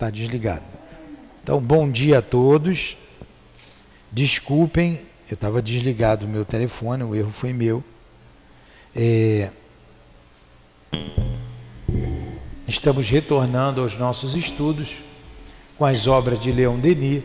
Tá 0.00 0.08
desligado. 0.08 0.64
Então, 1.42 1.60
bom 1.60 1.90
dia 1.90 2.20
a 2.20 2.22
todos. 2.22 2.96
Desculpem, 4.10 4.98
eu 5.28 5.34
estava 5.34 5.60
desligado 5.60 6.24
o 6.24 6.28
meu 6.28 6.42
telefone, 6.42 7.04
o 7.04 7.14
erro 7.14 7.28
foi 7.28 7.52
meu. 7.52 7.84
É... 8.96 9.50
Estamos 12.66 13.10
retornando 13.10 13.82
aos 13.82 13.98
nossos 13.98 14.34
estudos 14.34 14.94
com 15.76 15.84
as 15.84 16.06
obras 16.06 16.40
de 16.40 16.50
Leon 16.50 16.78
Denis. 16.78 17.22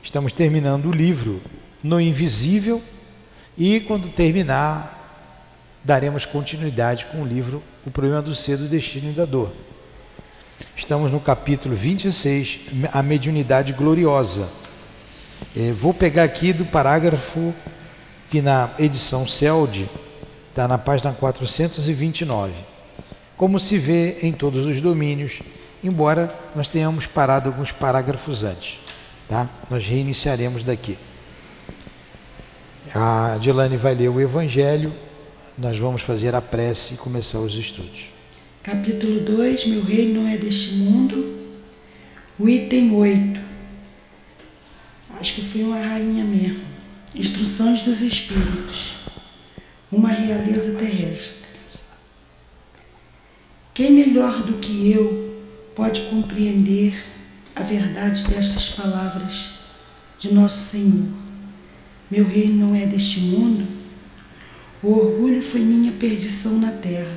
Estamos 0.00 0.30
terminando 0.30 0.90
o 0.90 0.92
livro 0.92 1.42
No 1.82 2.00
Invisível 2.00 2.80
e, 3.58 3.80
quando 3.80 4.08
terminar, 4.08 5.26
daremos 5.82 6.24
continuidade 6.24 7.04
com 7.06 7.22
o 7.22 7.26
livro 7.26 7.60
O 7.84 7.90
Problema 7.90 8.22
do 8.22 8.32
Ser, 8.32 8.58
do 8.58 8.68
Destino 8.68 9.10
e 9.10 9.12
da 9.12 9.24
Dor. 9.24 9.50
Estamos 10.76 11.10
no 11.10 11.20
capítulo 11.20 11.74
26, 11.74 12.60
A 12.92 13.02
Mediunidade 13.02 13.72
Gloriosa. 13.72 14.48
É, 15.56 15.72
vou 15.72 15.94
pegar 15.94 16.24
aqui 16.24 16.52
do 16.52 16.64
parágrafo 16.64 17.54
que 18.30 18.42
na 18.42 18.70
edição 18.78 19.26
CELD 19.26 19.88
está 20.48 20.66
na 20.66 20.78
página 20.78 21.12
429. 21.12 22.52
Como 23.36 23.58
se 23.58 23.78
vê 23.78 24.18
em 24.22 24.32
todos 24.32 24.66
os 24.66 24.80
domínios, 24.80 25.40
embora 25.82 26.28
nós 26.54 26.68
tenhamos 26.68 27.06
parado 27.06 27.48
alguns 27.48 27.72
parágrafos 27.72 28.44
antes. 28.44 28.78
Tá? 29.28 29.48
Nós 29.70 29.86
reiniciaremos 29.86 30.62
daqui. 30.62 30.98
A 32.94 33.36
Dilane 33.40 33.76
vai 33.76 33.94
ler 33.94 34.08
o 34.08 34.20
Evangelho 34.20 34.92
nós 35.58 35.78
vamos 35.78 36.02
fazer 36.02 36.34
a 36.34 36.40
prece 36.40 36.94
e 36.94 36.96
começar 36.96 37.38
os 37.38 37.54
estudos. 37.54 38.11
Capítulo 38.62 39.20
2: 39.20 39.66
Meu 39.66 39.82
reino 39.82 40.22
não 40.22 40.28
é 40.28 40.36
deste 40.36 40.72
mundo. 40.72 41.40
O 42.38 42.48
item 42.48 42.94
8. 42.94 43.40
Acho 45.20 45.34
que 45.34 45.42
foi 45.42 45.62
uma 45.62 45.78
rainha 45.78 46.24
mesmo. 46.24 46.62
Instruções 47.14 47.82
dos 47.82 48.00
Espíritos. 48.00 48.96
Uma 49.90 50.08
realeza 50.08 50.74
terrestre. 50.74 51.42
Quem 53.74 53.92
melhor 53.92 54.42
do 54.42 54.58
que 54.58 54.92
eu 54.92 55.42
pode 55.74 56.02
compreender 56.02 57.04
a 57.54 57.62
verdade 57.62 58.24
destas 58.24 58.68
palavras 58.68 59.50
de 60.18 60.32
Nosso 60.32 60.70
Senhor? 60.70 61.08
Meu 62.10 62.26
reino 62.26 62.66
não 62.66 62.74
é 62.74 62.86
deste 62.86 63.20
mundo 63.20 63.82
o 64.82 64.90
orgulho 64.90 65.40
foi 65.40 65.60
minha 65.60 65.92
perdição 65.92 66.58
na 66.58 66.72
terra. 66.72 67.16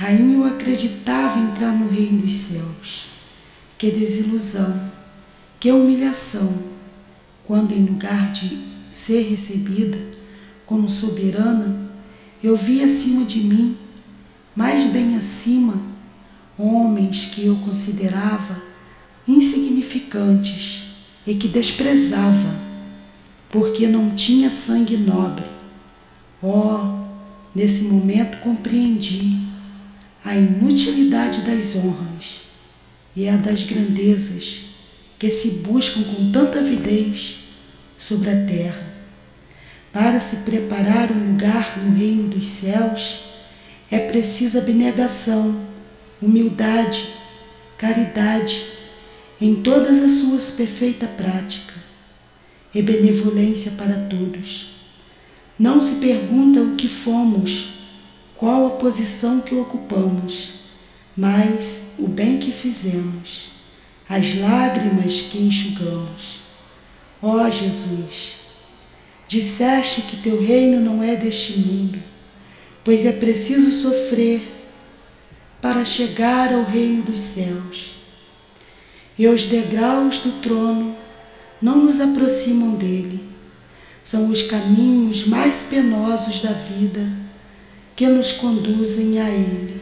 Rainha 0.00 0.36
eu 0.36 0.44
acreditava 0.44 1.38
entrar 1.38 1.72
no 1.72 1.90
reino 1.90 2.22
dos 2.22 2.32
céus. 2.32 3.04
Que 3.76 3.90
desilusão, 3.90 4.90
que 5.60 5.70
humilhação, 5.70 6.54
quando 7.46 7.74
em 7.74 7.84
lugar 7.84 8.32
de 8.32 8.64
ser 8.90 9.28
recebida 9.28 9.98
como 10.64 10.88
soberana, 10.88 11.90
eu 12.42 12.56
vi 12.56 12.82
acima 12.82 13.26
de 13.26 13.40
mim, 13.40 13.76
mais 14.56 14.90
bem 14.90 15.18
acima, 15.18 15.78
homens 16.56 17.26
que 17.26 17.44
eu 17.44 17.56
considerava 17.56 18.62
insignificantes 19.28 20.84
e 21.26 21.34
que 21.34 21.46
desprezava, 21.46 22.58
porque 23.50 23.86
não 23.86 24.14
tinha 24.14 24.48
sangue 24.48 24.96
nobre. 24.96 25.44
Oh, 26.42 27.00
Nesse 27.54 27.82
momento 27.82 28.38
compreendi 28.38 29.49
a 30.24 30.34
inutilidade 30.36 31.42
das 31.42 31.74
honras 31.74 32.42
e 33.16 33.28
a 33.28 33.36
das 33.36 33.64
grandezas 33.64 34.62
que 35.18 35.30
se 35.30 35.50
buscam 35.50 36.02
com 36.02 36.30
tanta 36.32 36.60
avidez 36.60 37.38
sobre 37.98 38.30
a 38.30 38.46
terra. 38.46 38.90
Para 39.92 40.20
se 40.20 40.36
preparar 40.36 41.10
um 41.10 41.32
lugar 41.32 41.78
no 41.78 41.96
reino 41.96 42.28
dos 42.28 42.46
céus, 42.46 43.22
é 43.90 43.98
preciso 43.98 44.58
abnegação, 44.58 45.60
humildade, 46.22 47.08
caridade 47.76 48.64
em 49.40 49.56
todas 49.56 50.02
as 50.02 50.20
suas 50.20 50.50
perfeita 50.50 51.06
prática 51.08 51.74
e 52.74 52.82
benevolência 52.82 53.72
para 53.72 53.94
todos. 54.06 54.70
Não 55.58 55.86
se 55.86 55.96
pergunta 55.96 56.60
o 56.60 56.76
que 56.76 56.88
fomos, 56.88 57.79
qual 58.40 58.66
a 58.66 58.70
posição 58.70 59.42
que 59.42 59.54
ocupamos, 59.54 60.54
mas 61.14 61.82
o 61.98 62.08
bem 62.08 62.38
que 62.38 62.50
fizemos, 62.50 63.50
as 64.08 64.34
lágrimas 64.40 65.20
que 65.20 65.36
enxugamos. 65.36 66.40
Ó 67.20 67.50
Jesus, 67.50 68.36
disseste 69.28 70.00
que 70.00 70.16
teu 70.16 70.42
reino 70.42 70.80
não 70.80 71.02
é 71.02 71.16
deste 71.16 71.58
mundo, 71.58 72.02
pois 72.82 73.04
é 73.04 73.12
preciso 73.12 73.82
sofrer 73.82 74.40
para 75.60 75.84
chegar 75.84 76.50
ao 76.54 76.64
reino 76.64 77.02
dos 77.02 77.18
céus. 77.18 77.90
E 79.18 79.28
os 79.28 79.44
degraus 79.44 80.18
do 80.20 80.40
trono 80.40 80.96
não 81.60 81.84
nos 81.84 82.00
aproximam 82.00 82.74
dele 82.74 83.28
são 84.02 84.30
os 84.30 84.42
caminhos 84.44 85.26
mais 85.26 85.56
penosos 85.68 86.40
da 86.40 86.54
vida 86.54 87.19
que 87.94 88.06
nos 88.06 88.32
conduzem 88.32 89.20
a 89.20 89.28
Ele. 89.28 89.80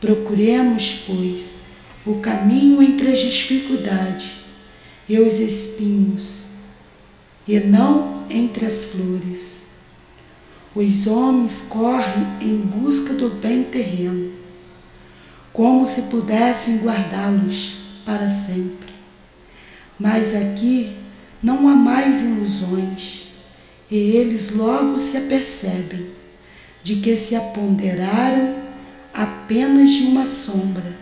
Procuremos, 0.00 1.02
pois, 1.06 1.56
o 2.04 2.16
caminho 2.16 2.82
entre 2.82 3.12
as 3.12 3.20
dificuldades 3.20 4.32
e 5.08 5.18
os 5.18 5.38
espinhos, 5.38 6.42
e 7.46 7.60
não 7.60 8.26
entre 8.28 8.66
as 8.66 8.86
flores. 8.86 9.62
Os 10.74 11.06
homens 11.06 11.62
correm 11.68 12.26
em 12.40 12.56
busca 12.56 13.12
do 13.12 13.30
bem 13.30 13.64
terreno, 13.64 14.32
como 15.52 15.86
se 15.86 16.02
pudessem 16.02 16.78
guardá-los 16.78 17.76
para 18.04 18.28
sempre. 18.30 18.92
Mas 19.98 20.34
aqui 20.34 20.96
não 21.42 21.68
há 21.68 21.74
mais 21.74 22.22
ilusões 22.22 23.28
e 23.90 24.16
eles 24.16 24.50
logo 24.50 24.98
se 24.98 25.16
apercebem 25.18 26.11
de 26.82 26.96
que 26.96 27.16
se 27.16 27.36
aponderaram 27.36 28.62
apenas 29.14 29.92
de 29.92 30.02
uma 30.04 30.26
sombra 30.26 30.98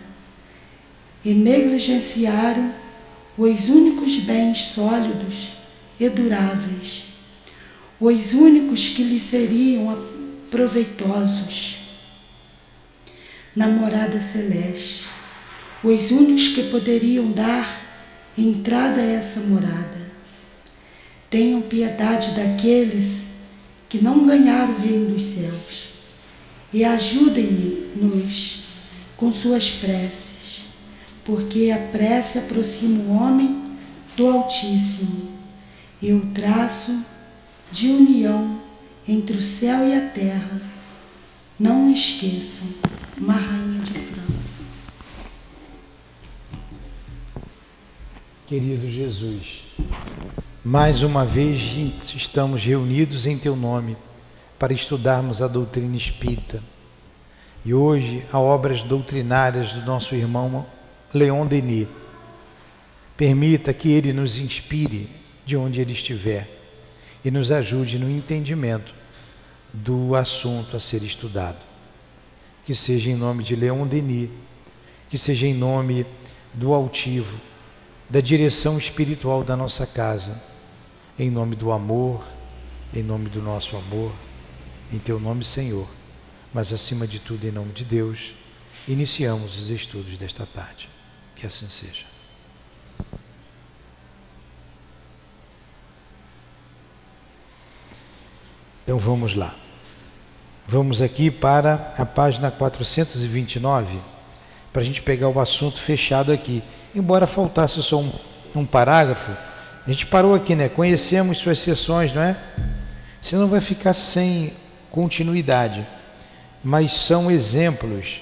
e 1.23 1.33
negligenciaram 1.33 2.73
os 3.37 3.69
únicos 3.69 4.17
bens 4.17 4.59
sólidos 4.59 5.53
e 5.99 6.09
duráveis, 6.09 7.05
os 7.99 8.33
únicos 8.33 8.89
que 8.89 9.03
lhes 9.03 9.23
seriam 9.23 9.97
proveitosos 10.49 11.77
na 13.55 13.67
morada 13.67 14.19
celeste, 14.19 15.05
os 15.83 16.11
únicos 16.11 16.49
que 16.49 16.63
poderiam 16.69 17.31
dar 17.31 17.81
entrada 18.37 18.99
a 19.01 19.05
essa 19.05 19.39
morada. 19.39 20.11
Tenham 21.29 21.61
piedade 21.61 22.31
daqueles 22.31 23.30
que 23.91 24.01
não 24.01 24.25
ganharam 24.25 24.73
o 24.73 24.79
reino 24.79 25.13
dos 25.13 25.21
céus 25.21 25.89
e 26.71 26.85
ajudem-nos 26.85 28.59
com 29.17 29.33
suas 29.33 29.69
preces, 29.69 30.61
porque 31.25 31.69
a 31.71 31.77
prece 31.77 32.37
aproxima 32.37 33.03
o 33.03 33.17
homem 33.17 33.75
do 34.15 34.27
Altíssimo 34.27 35.29
e 36.01 36.13
o 36.13 36.25
traço 36.27 37.03
de 37.69 37.89
união 37.89 38.61
entre 39.05 39.35
o 39.35 39.41
céu 39.41 39.85
e 39.85 39.93
a 39.93 40.07
terra. 40.07 40.61
Não 41.59 41.93
esqueçam, 41.93 42.67
uma 43.17 43.33
rainha 43.33 43.81
de 43.81 43.91
França. 43.91 44.51
Querido 48.47 48.89
Jesus, 48.89 49.63
mais 50.63 51.01
uma 51.01 51.25
vez 51.25 51.59
estamos 52.15 52.63
reunidos 52.63 53.25
em 53.25 53.35
Teu 53.35 53.55
nome 53.55 53.97
para 54.59 54.71
estudarmos 54.71 55.41
a 55.41 55.47
doutrina 55.47 55.97
espírita. 55.97 56.61
E 57.65 57.73
hoje, 57.73 58.23
a 58.31 58.39
obras 58.39 58.83
doutrinárias 58.83 59.71
do 59.71 59.81
nosso 59.81 60.13
irmão 60.13 60.65
Leon 61.11 61.47
Denis. 61.47 61.87
Permita 63.17 63.73
que 63.73 63.89
Ele 63.89 64.13
nos 64.13 64.37
inspire 64.37 65.09
de 65.45 65.57
onde 65.57 65.81
Ele 65.81 65.93
estiver 65.93 66.47
e 67.25 67.31
nos 67.31 67.51
ajude 67.51 67.97
no 67.97 68.09
entendimento 68.09 68.93
do 69.73 70.15
assunto 70.15 70.75
a 70.75 70.79
ser 70.79 71.01
estudado. 71.01 71.57
Que 72.65 72.75
seja 72.75 73.09
em 73.09 73.15
nome 73.15 73.43
de 73.43 73.55
Leon 73.55 73.87
Denis, 73.87 74.29
que 75.09 75.17
seja 75.17 75.47
em 75.47 75.55
nome 75.55 76.05
do 76.53 76.71
altivo, 76.71 77.39
da 78.07 78.21
direção 78.21 78.77
espiritual 78.77 79.43
da 79.43 79.55
nossa 79.55 79.87
casa, 79.87 80.50
em 81.21 81.29
nome 81.29 81.55
do 81.55 81.71
amor, 81.71 82.25
em 82.91 83.03
nome 83.03 83.29
do 83.29 83.43
nosso 83.43 83.77
amor, 83.77 84.11
em 84.91 84.97
Teu 84.97 85.19
nome, 85.19 85.43
Senhor, 85.43 85.87
mas 86.51 86.73
acima 86.73 87.05
de 87.05 87.19
tudo, 87.19 87.45
em 87.45 87.51
nome 87.51 87.71
de 87.73 87.85
Deus, 87.85 88.33
iniciamos 88.87 89.55
os 89.55 89.69
estudos 89.69 90.17
desta 90.17 90.47
tarde. 90.47 90.89
Que 91.35 91.45
assim 91.45 91.69
seja. 91.69 92.05
Então 98.83 98.97
vamos 98.97 99.35
lá. 99.35 99.55
Vamos 100.67 101.03
aqui 101.03 101.29
para 101.29 101.93
a 101.99 102.05
página 102.05 102.49
429, 102.49 103.99
para 104.73 104.81
a 104.81 104.85
gente 104.85 105.03
pegar 105.03 105.29
o 105.29 105.39
assunto 105.39 105.79
fechado 105.79 106.31
aqui. 106.31 106.63
Embora 106.95 107.27
faltasse 107.27 107.83
só 107.83 107.99
um, 107.99 108.11
um 108.55 108.65
parágrafo, 108.65 109.31
a 109.85 109.89
gente 109.91 110.05
parou 110.05 110.35
aqui, 110.35 110.55
né? 110.55 110.69
Conhecemos 110.69 111.39
suas 111.39 111.59
sessões, 111.59 112.13
não 112.13 112.21
é? 112.21 112.37
Senão 113.21 113.47
vai 113.47 113.61
ficar 113.61 113.93
sem 113.93 114.53
continuidade. 114.91 115.85
Mas 116.63 116.93
são 116.93 117.31
exemplos. 117.31 118.21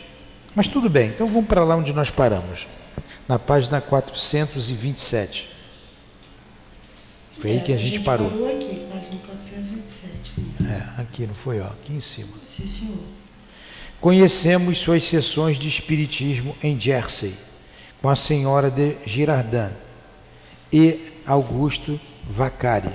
Mas 0.56 0.68
tudo 0.68 0.90
bem, 0.90 1.10
então 1.10 1.28
vamos 1.28 1.48
para 1.48 1.64
lá 1.64 1.76
onde 1.76 1.92
nós 1.92 2.10
paramos. 2.10 2.68
Na 3.28 3.38
página 3.38 3.82
427. 3.82 5.50
Foi 7.38 7.52
é, 7.52 7.54
aí 7.54 7.62
que 7.62 7.74
a 7.74 7.78
gente, 7.78 7.88
a 7.88 7.92
gente 7.96 8.04
parou. 8.04 8.30
parou 8.30 8.48
aqui, 8.56 8.88
página 8.90 9.18
427. 9.26 10.34
Né? 10.60 10.88
É, 10.98 11.02
aqui, 11.02 11.28
não 11.28 11.36
foi? 11.36 11.60
Ó, 11.60 11.66
aqui 11.66 11.94
em 11.94 12.00
cima. 12.00 12.34
Sim, 12.48 12.66
senhor. 12.66 12.98
Conhecemos 14.00 14.80
suas 14.80 15.04
sessões 15.04 15.58
de 15.58 15.68
espiritismo 15.68 16.56
em 16.64 16.80
Jersey, 16.80 17.36
com 18.02 18.08
a 18.08 18.16
senhora 18.16 18.72
de 18.72 18.96
Girardin 19.06 19.70
e 20.72 21.19
Augusto 21.30 22.02
Vacari, 22.28 22.92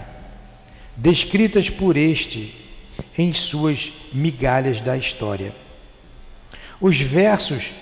descritas 0.96 1.70
por 1.70 1.96
este 1.96 2.52
em 3.16 3.32
suas 3.32 3.92
migalhas 4.12 4.80
da 4.80 4.96
história. 4.96 5.54
Os 6.80 7.00
versos 7.00 7.72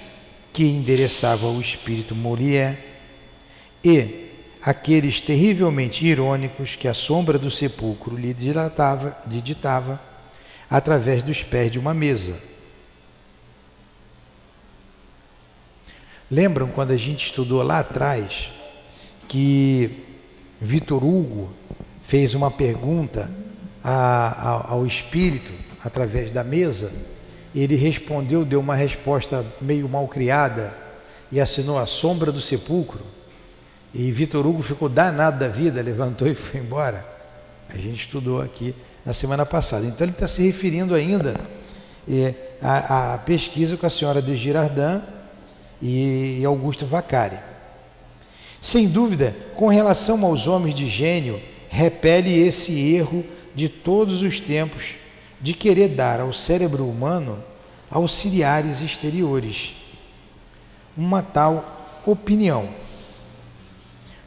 que 0.53 0.65
endereçavam 0.65 1.55
ao 1.55 1.61
espírito 1.61 2.15
Molière 2.15 2.77
e 3.83 4.29
aqueles 4.61 5.23
terrivelmente 5.23 6.05
irônicos 6.05 6.77
que 6.77 6.87
a 6.87 6.93
sombra 6.93 7.39
do 7.39 7.51
sepulcro 7.51 8.15
lhe 8.15 8.35
dilatava, 8.35 9.19
lhe 9.27 9.41
ditava 9.41 9.99
através 10.69 11.23
dos 11.23 11.43
pés 11.43 11.73
de 11.73 11.79
uma 11.79 11.95
mesa. 11.95 12.39
Lembram 16.31 16.69
quando 16.69 16.91
a 16.91 16.97
gente 16.99 17.25
estudou 17.25 17.63
lá 17.63 17.79
atrás 17.79 18.51
que 19.27 20.12
Vitor 20.65 21.03
Hugo 21.03 21.51
fez 22.05 22.35
uma 22.35 22.49
pergunta 22.49 23.29
a, 23.83 24.29
a, 24.29 24.71
ao 24.71 24.87
espírito 24.87 25.53
através 25.85 26.31
da 26.31 26.45
mesa? 26.45 26.93
Ele 27.53 27.75
respondeu, 27.75 28.45
deu 28.45 28.61
uma 28.61 28.77
resposta 28.77 29.45
meio 29.61 29.89
mal 29.89 30.07
criada 30.07 30.73
e 31.33 31.41
assinou 31.41 31.81
a 31.81 31.85
sombra 31.85 32.31
do 32.31 32.41
sepulcro. 32.41 33.01
E 33.93 34.09
Vitor 34.13 34.47
Hugo 34.47 34.63
ficou 34.63 34.89
danado 34.89 35.41
da 35.41 35.49
vida, 35.49 35.83
levantou 35.83 36.29
e 36.29 36.35
foi 36.35 36.61
embora. 36.61 37.05
A 37.69 37.77
gente 37.77 38.07
estudou 38.07 38.41
aqui 38.41 38.73
na 39.05 39.13
semana 39.13 39.45
passada. 39.45 39.85
Então 39.85 40.05
ele 40.05 40.13
está 40.13 40.29
se 40.29 40.43
referindo 40.43 40.95
ainda 40.95 41.41
é, 42.09 42.35
à, 42.63 43.15
à, 43.15 43.19
pesquisa 43.19 43.77
com 43.77 43.85
a 43.85 43.91
senhora 43.91 44.23
de 44.23 44.37
Girardin 44.37 45.03
e, 45.83 46.39
e 46.41 46.45
Augusto 46.45 46.87
Vacari. 46.87 47.52
Sem 48.63 48.87
dúvida, 48.87 49.37
com 49.57 49.67
relação 49.67 50.25
aos 50.25 50.47
homens 50.47 50.77
de 50.77 50.89
gênio, 50.89 51.43
repele 51.69 52.33
esse 52.33 52.73
erro 52.95 53.25
de 53.57 53.69
todos 53.69 54.23
os 54.23 54.39
tempos 54.39 54.95
de 55.41 55.53
querer 55.53 55.89
dar 55.89 56.21
ao 56.21 56.33
cérebro 56.33 56.87
humano 56.87 57.43
auxiliares 57.91 58.81
exteriores. 58.81 59.75
Uma 60.97 61.23
tal 61.23 62.01
opinião. 62.07 62.69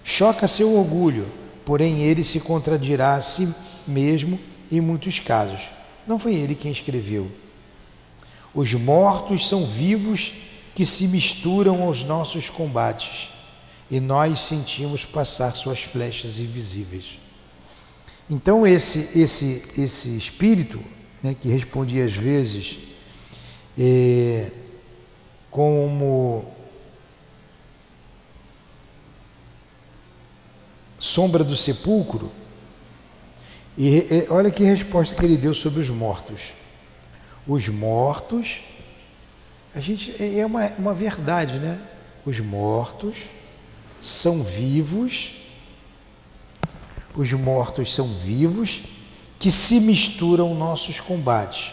Choca 0.04 0.50
seu 0.50 0.76
orgulho, 0.76 1.28
porém 1.64 2.02
ele 2.02 2.24
se 2.24 2.42
contradirá 2.42 3.16
a 3.16 3.22
si 3.22 3.48
mesmo 3.88 4.38
em 4.70 4.82
muitos 4.82 5.18
casos. 5.18 5.70
Não 6.06 6.20
foi 6.20 6.36
ele 6.36 6.56
quem 6.56 6.74
escreveu. 6.74 7.32
Os 8.54 8.74
mortos 8.74 9.48
são 9.48 9.66
vivos 9.66 10.34
que 10.76 10.86
se 10.86 11.08
misturam 11.08 11.84
aos 11.84 12.04
nossos 12.04 12.50
combates, 12.50 13.30
e 13.90 14.00
nós 14.00 14.40
sentimos 14.40 15.06
passar 15.06 15.54
suas 15.56 15.82
flechas 15.82 16.40
invisíveis. 16.40 17.20
Então 18.30 18.66
esse 18.66 19.20
esse 19.20 19.64
esse 19.78 20.18
espírito 20.18 20.82
né, 21.22 21.36
que 21.40 21.48
respondia 21.48 22.06
às 22.06 22.14
vezes 22.14 22.80
é, 23.78 24.50
como 25.52 26.52
sombra 30.98 31.44
do 31.44 31.56
sepulcro 31.56 32.32
e, 33.78 33.98
e 33.98 34.28
olha 34.30 34.50
que 34.50 34.64
resposta 34.64 35.16
que 35.16 35.26
ele 35.26 35.38
deu 35.38 35.54
sobre 35.54 35.82
os 35.82 35.90
mortos. 35.90 36.54
Os 37.48 37.68
mortos, 37.70 38.64
a 39.74 39.80
gente 39.80 40.16
é, 40.22 40.40
é 40.40 40.46
uma, 40.46 40.66
uma 40.80 40.94
verdade, 40.94 41.60
né? 41.60 41.80
Os 42.26 42.40
mortos 42.40 43.18
são 44.08 44.44
vivos 44.44 45.36
os 47.16 47.32
mortos 47.32 47.94
são 47.94 48.08
vivos 48.14 48.84
que 49.40 49.50
se 49.50 49.80
misturam 49.80 50.54
nossos 50.54 51.00
combates. 51.00 51.72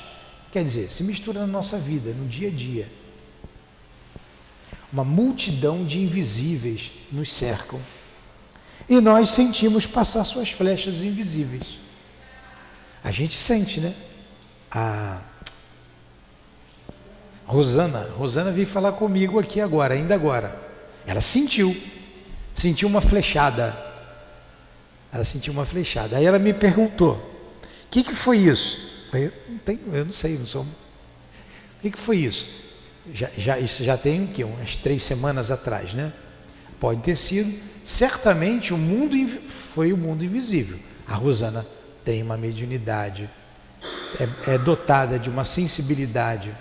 Quer 0.53 0.63
dizer, 0.63 0.91
se 0.91 1.03
mistura 1.03 1.41
na 1.41 1.47
nossa 1.47 1.79
vida, 1.79 2.13
no 2.13 2.29
dia 2.29 2.49
a 2.49 2.51
dia. 2.51 2.89
Uma 4.93 5.05
multidão 5.05 5.85
de 5.85 5.99
invisíveis 5.99 6.93
nos 7.11 7.33
cercam. 7.33 7.81
E 8.89 9.01
nós 9.01 9.31
sentimos 9.31 9.87
passar 9.87 10.25
suas 10.25 10.51
flechas 10.51 11.03
invisíveis. 11.03 11.79
A 13.03 13.11
gente 13.11 13.35
sente, 13.35 13.81
né? 13.81 13.95
A 14.71 15.23
Rosana, 17.45 18.11
Rosana 18.17 18.53
veio 18.53 18.67
falar 18.67 18.93
comigo 18.93 19.39
aqui 19.39 19.61
agora, 19.61 19.95
ainda 19.95 20.15
agora. 20.15 20.61
Ela 21.07 21.21
sentiu, 21.21 21.75
sentiu 22.55 22.89
uma 22.89 23.01
flechada 23.01 23.93
ela 25.13 25.25
sentiu 25.25 25.53
uma 25.53 25.67
flechada. 25.67 26.17
Aí 26.17 26.25
ela 26.25 26.39
me 26.39 26.55
perguntou: 26.55 27.15
o 27.15 27.91
que, 27.91 28.03
que 28.03 28.15
foi 28.15 28.39
isso? 28.39 28.91
Eu 29.13 29.31
não, 29.49 29.59
tenho, 29.59 29.81
eu 29.93 30.05
não 30.07 30.13
sei, 30.13 30.39
não 30.39 30.47
sou. 30.47 30.63
O 30.63 31.83
que, 31.83 31.91
que 31.91 31.99
foi 31.99 32.17
isso? 32.17 32.63
Já, 33.13 33.29
já, 33.37 33.59
isso 33.59 33.85
já 33.85 33.97
tem 33.99 34.25
o 34.25 34.29
quê? 34.29 34.43
umas 34.43 34.77
três 34.77 35.03
semanas 35.03 35.51
atrás, 35.51 35.93
né? 35.93 36.13
Pode 36.81 37.03
ter 37.03 37.17
sido. 37.17 37.53
Certamente 37.85 38.73
o 38.73 38.79
mundo 38.79 39.17
foi 39.49 39.93
o 39.93 39.97
mundo 39.97 40.25
invisível. 40.25 40.79
A 41.07 41.15
Rosana 41.15 41.67
tem 42.05 42.23
uma 42.23 42.37
mediunidade, 42.39 43.29
é, 44.19 44.55
é 44.55 44.59
dotada 44.59 45.19
de 45.19 45.29
uma 45.29 45.45
sensibilidade 45.45 46.57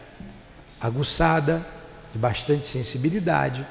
aguçada, 0.79 1.65
de 2.11 2.17
bastante 2.17 2.67
sensibilidade, 2.67 3.65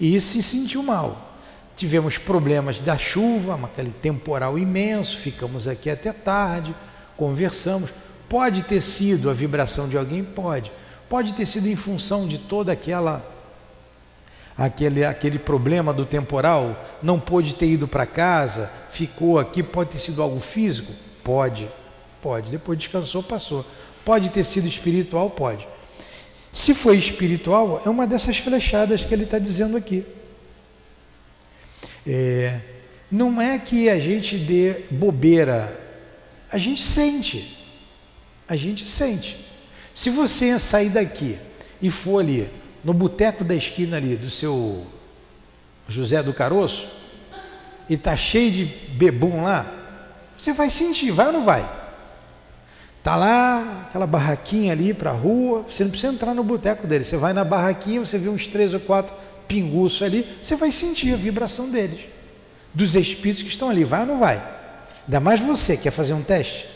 e 0.00 0.20
se 0.20 0.42
sentiu 0.42 0.82
mal. 0.82 1.36
Tivemos 1.76 2.18
problemas 2.18 2.80
da 2.80 2.98
chuva, 2.98 3.58
aquele 3.64 3.90
temporal 3.90 4.58
imenso, 4.58 5.18
ficamos 5.18 5.68
aqui 5.68 5.88
até 5.88 6.12
tarde, 6.12 6.74
conversamos. 7.16 7.90
Pode 8.28 8.62
ter 8.64 8.80
sido 8.80 9.30
a 9.30 9.34
vibração 9.34 9.88
de 9.88 9.96
alguém? 9.96 10.24
Pode. 10.24 10.72
Pode 11.08 11.34
ter 11.34 11.46
sido 11.46 11.68
em 11.68 11.76
função 11.76 12.26
de 12.26 12.38
toda 12.38 12.72
aquela 12.72 13.24
aquele, 14.58 15.04
aquele 15.04 15.38
problema 15.38 15.92
do 15.92 16.04
temporal, 16.04 16.76
não 17.00 17.20
pôde 17.20 17.54
ter 17.54 17.68
ido 17.68 17.86
para 17.86 18.04
casa, 18.04 18.68
ficou 18.90 19.38
aqui, 19.38 19.62
pode 19.62 19.90
ter 19.90 19.98
sido 19.98 20.20
algo 20.20 20.40
físico? 20.40 20.92
Pode, 21.22 21.68
pode. 22.20 22.50
Depois 22.50 22.76
descansou, 22.76 23.22
passou. 23.22 23.64
Pode 24.04 24.30
ter 24.30 24.42
sido 24.42 24.66
espiritual? 24.66 25.30
Pode. 25.30 25.68
Se 26.58 26.74
foi 26.74 26.96
espiritual, 26.96 27.80
é 27.86 27.88
uma 27.88 28.04
dessas 28.04 28.36
flechadas 28.38 29.04
que 29.04 29.14
ele 29.14 29.22
está 29.22 29.38
dizendo 29.38 29.76
aqui. 29.76 30.04
É, 32.04 32.58
não 33.08 33.40
é 33.40 33.60
que 33.60 33.88
a 33.88 34.00
gente 34.00 34.36
dê 34.36 34.80
bobeira, 34.90 35.80
a 36.50 36.58
gente 36.58 36.82
sente. 36.82 37.64
A 38.48 38.56
gente 38.56 38.88
sente. 38.88 39.46
Se 39.94 40.10
você 40.10 40.58
sair 40.58 40.88
daqui 40.88 41.38
e 41.80 41.90
for 41.90 42.18
ali 42.18 42.50
no 42.82 42.92
boteco 42.92 43.44
da 43.44 43.54
esquina 43.54 43.96
ali 43.96 44.16
do 44.16 44.28
seu 44.28 44.84
José 45.86 46.24
do 46.24 46.34
Caroço, 46.34 46.88
e 47.88 47.96
tá 47.96 48.16
cheio 48.16 48.50
de 48.50 48.64
bebum 48.64 49.42
lá, 49.42 49.72
você 50.36 50.52
vai 50.52 50.70
sentir, 50.70 51.12
vai 51.12 51.28
ou 51.28 51.34
não 51.34 51.44
vai? 51.44 51.77
Tá 53.02 53.16
lá, 53.16 53.86
aquela 53.88 54.06
barraquinha 54.06 54.72
ali 54.72 54.92
para 54.92 55.10
a 55.10 55.14
rua, 55.14 55.64
você 55.68 55.84
não 55.84 55.90
precisa 55.90 56.12
entrar 56.12 56.34
no 56.34 56.42
boteco 56.42 56.86
dele, 56.86 57.04
você 57.04 57.16
vai 57.16 57.32
na 57.32 57.44
barraquinha, 57.44 58.04
você 58.04 58.18
vê 58.18 58.28
uns 58.28 58.46
três 58.46 58.74
ou 58.74 58.80
quatro 58.80 59.14
pinguços 59.46 60.02
ali, 60.02 60.26
você 60.42 60.56
vai 60.56 60.70
sentir 60.70 61.14
a 61.14 61.16
vibração 61.16 61.70
deles, 61.70 62.00
dos 62.74 62.94
espíritos 62.96 63.42
que 63.42 63.48
estão 63.48 63.70
ali, 63.70 63.84
vai 63.84 64.00
ou 64.00 64.06
não 64.06 64.18
vai? 64.18 64.42
Ainda 65.06 65.20
mais 65.20 65.40
você, 65.40 65.76
quer 65.76 65.90
fazer 65.90 66.12
um 66.12 66.22
teste? 66.22 66.66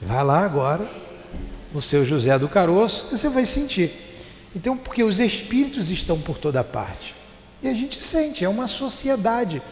Vai 0.00 0.24
lá 0.24 0.44
agora, 0.44 0.88
no 1.72 1.80
seu 1.80 2.04
José 2.04 2.36
do 2.38 2.48
Caroço, 2.48 3.16
você 3.16 3.28
vai 3.28 3.46
sentir. 3.46 3.92
Então, 4.54 4.76
porque 4.76 5.04
os 5.04 5.20
espíritos 5.20 5.90
estão 5.90 6.20
por 6.20 6.36
toda 6.36 6.64
parte. 6.64 7.14
E 7.62 7.68
a 7.68 7.74
gente 7.74 8.02
sente, 8.02 8.44
é 8.44 8.48
uma 8.48 8.66
sociedade 8.66 9.62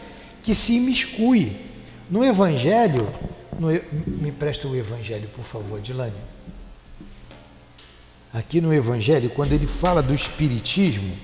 que 0.41 0.55
se 0.55 0.73
imiscui. 0.77 1.55
No 2.09 2.25
Evangelho, 2.25 3.13
no, 3.59 3.67
me 4.21 4.31
presta 4.31 4.67
o 4.67 4.75
Evangelho, 4.75 5.27
por 5.29 5.43
favor, 5.43 5.79
Dilane. 5.79 6.13
Aqui 8.33 8.61
no 8.61 8.73
Evangelho, 8.73 9.29
quando 9.29 9.51
ele 9.51 9.67
fala 9.67 10.01
do 10.01 10.13
Espiritismo, 10.13 11.17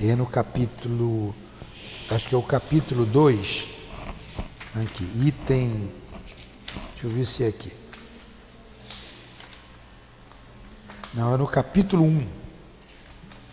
é 0.00 0.14
no 0.16 0.26
capítulo, 0.26 1.34
acho 2.10 2.28
que 2.28 2.34
é 2.34 2.38
o 2.38 2.42
capítulo 2.42 3.04
2, 3.06 3.68
aqui, 4.74 5.08
item, 5.24 5.90
deixa 6.92 7.04
eu 7.04 7.10
ver 7.10 7.26
se 7.26 7.44
é 7.44 7.48
aqui. 7.48 7.72
Não, 11.14 11.34
é 11.34 11.36
no 11.36 11.46
capítulo 11.46 12.04
1, 12.04 12.28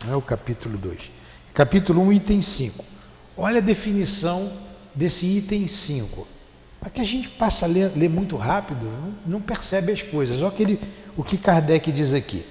não 0.06 0.14
é 0.14 0.16
o 0.16 0.22
capítulo 0.22 0.78
2. 0.78 1.12
Capítulo 1.54 2.02
1, 2.02 2.14
item 2.14 2.42
5. 2.42 2.86
Olha 3.38 3.60
a 3.60 3.62
definição 3.62 4.52
desse 4.94 5.25
item 5.25 5.68
5. 5.68 6.35
Aqui 6.86 7.01
a 7.01 7.04
gente 7.04 7.27
passa 7.30 7.65
a 7.65 7.68
ler, 7.68 7.92
ler 7.96 8.08
muito 8.08 8.38
rápido, 8.38 8.86
não, 8.86 9.34
não 9.39 9.42
percebe 9.42 9.92
as 9.92 10.04
coisas. 10.04 10.44
Olha 10.44 10.50
aquele, 10.50 10.80
o 11.18 11.24
que 11.24 11.36
Kardec 11.36 11.92
diz 11.92 12.13
aqui. 12.13 12.46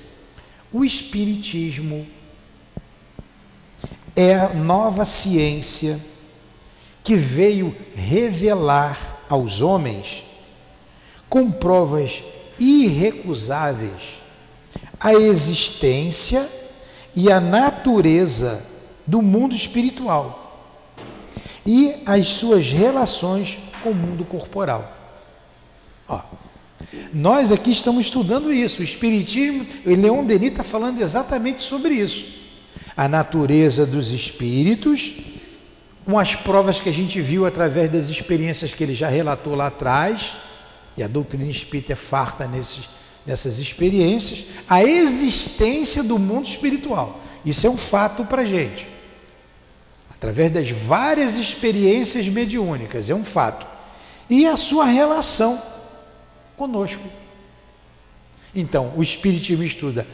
O 0.72 0.84
Espiritismo 0.84 2.04
é 4.16 4.34
a 4.34 4.48
nova 4.48 5.04
ciência 5.04 6.00
que 7.04 7.14
veio 7.14 7.76
revelar 7.94 9.20
aos 9.28 9.60
homens, 9.60 10.24
com 11.28 11.48
provas 11.48 12.24
irrecusáveis, 12.58 14.20
a 14.98 15.14
existência 15.14 16.44
e 17.14 17.30
a 17.30 17.40
natureza 17.40 18.66
do 19.06 19.22
mundo 19.22 19.54
espiritual 19.54 20.40
e 21.64 22.02
as 22.04 22.26
suas 22.28 22.72
relações 22.72 23.60
com 23.84 23.90
o 23.90 23.94
mundo 23.94 24.24
corporal. 24.24 24.96
Ó, 26.08 26.20
nós 27.12 27.52
aqui 27.52 27.70
estamos 27.70 28.06
estudando 28.06 28.52
isso. 28.52 28.80
O 28.80 28.84
Espiritismo, 28.84 29.64
o 29.86 29.90
Leon 29.90 30.24
Denis 30.24 30.50
está 30.50 30.64
falando 30.64 31.00
exatamente 31.00 31.60
sobre 31.60 31.94
isso 31.94 32.42
a 32.96 33.08
natureza 33.08 33.84
dos 33.84 34.10
espíritos, 34.10 35.12
com 36.04 36.18
as 36.18 36.34
provas 36.34 36.78
que 36.78 36.88
a 36.88 36.92
gente 36.92 37.20
viu 37.20 37.46
através 37.46 37.90
das 37.90 38.08
experiências 38.08 38.74
que 38.74 38.84
ele 38.84 38.94
já 38.94 39.08
relatou 39.08 39.54
lá 39.54 39.66
atrás, 39.68 40.34
e 40.96 41.02
a 41.02 41.08
doutrina 41.08 41.50
espírita 41.50 41.94
é 41.94 41.96
farta 41.96 42.46
nesses, 42.46 42.88
nessas 43.26 43.58
experiências, 43.58 44.46
a 44.68 44.84
existência 44.84 46.02
do 46.02 46.18
mundo 46.18 46.46
espiritual. 46.46 47.20
Isso 47.44 47.66
é 47.66 47.70
um 47.70 47.76
fato 47.76 48.24
para 48.24 48.42
a 48.42 48.46
gente. 48.46 48.86
Através 50.10 50.50
das 50.52 50.70
várias 50.70 51.36
experiências 51.36 52.28
mediúnicas, 52.28 53.10
é 53.10 53.14
um 53.14 53.24
fato. 53.24 53.66
E 54.28 54.46
a 54.46 54.56
sua 54.56 54.84
relação 54.84 55.60
conosco. 56.56 57.04
Então, 58.54 58.92
o 58.96 59.02
Espiritismo 59.02 59.62
estuda 59.62 60.06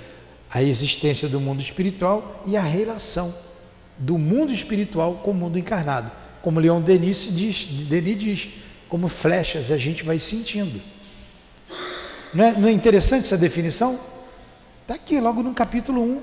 a 0.51 0.63
existência 0.63 1.29
do 1.29 1.41
mundo 1.41 1.61
espiritual 1.61 2.43
e 2.47 2.57
a 2.57 2.63
relação 2.63 3.33
do 3.97 4.19
mundo 4.19 4.53
espiritual 4.53 5.21
com 5.23 5.31
o 5.31 5.35
mundo 5.35 5.59
encarnado. 5.59 6.11
Como 6.43 6.59
Leon 6.59 6.81
Denis 6.81 7.29
diz, 7.31 7.67
Denis 7.67 8.19
diz 8.19 8.49
como 8.89 9.09
flechas 9.09 9.71
a 9.71 9.77
gente 9.77 10.03
vai 10.03 10.19
sentindo. 10.19 10.81
Não 12.35 12.45
é, 12.45 12.53
não 12.53 12.69
é 12.69 12.73
interessante 12.73 13.25
essa 13.25 13.39
definição? 13.39 13.99
Está 14.83 14.95
aqui, 14.95 15.21
logo 15.21 15.43
no 15.43 15.55
capítulo 15.55 16.03
1. 16.03 16.21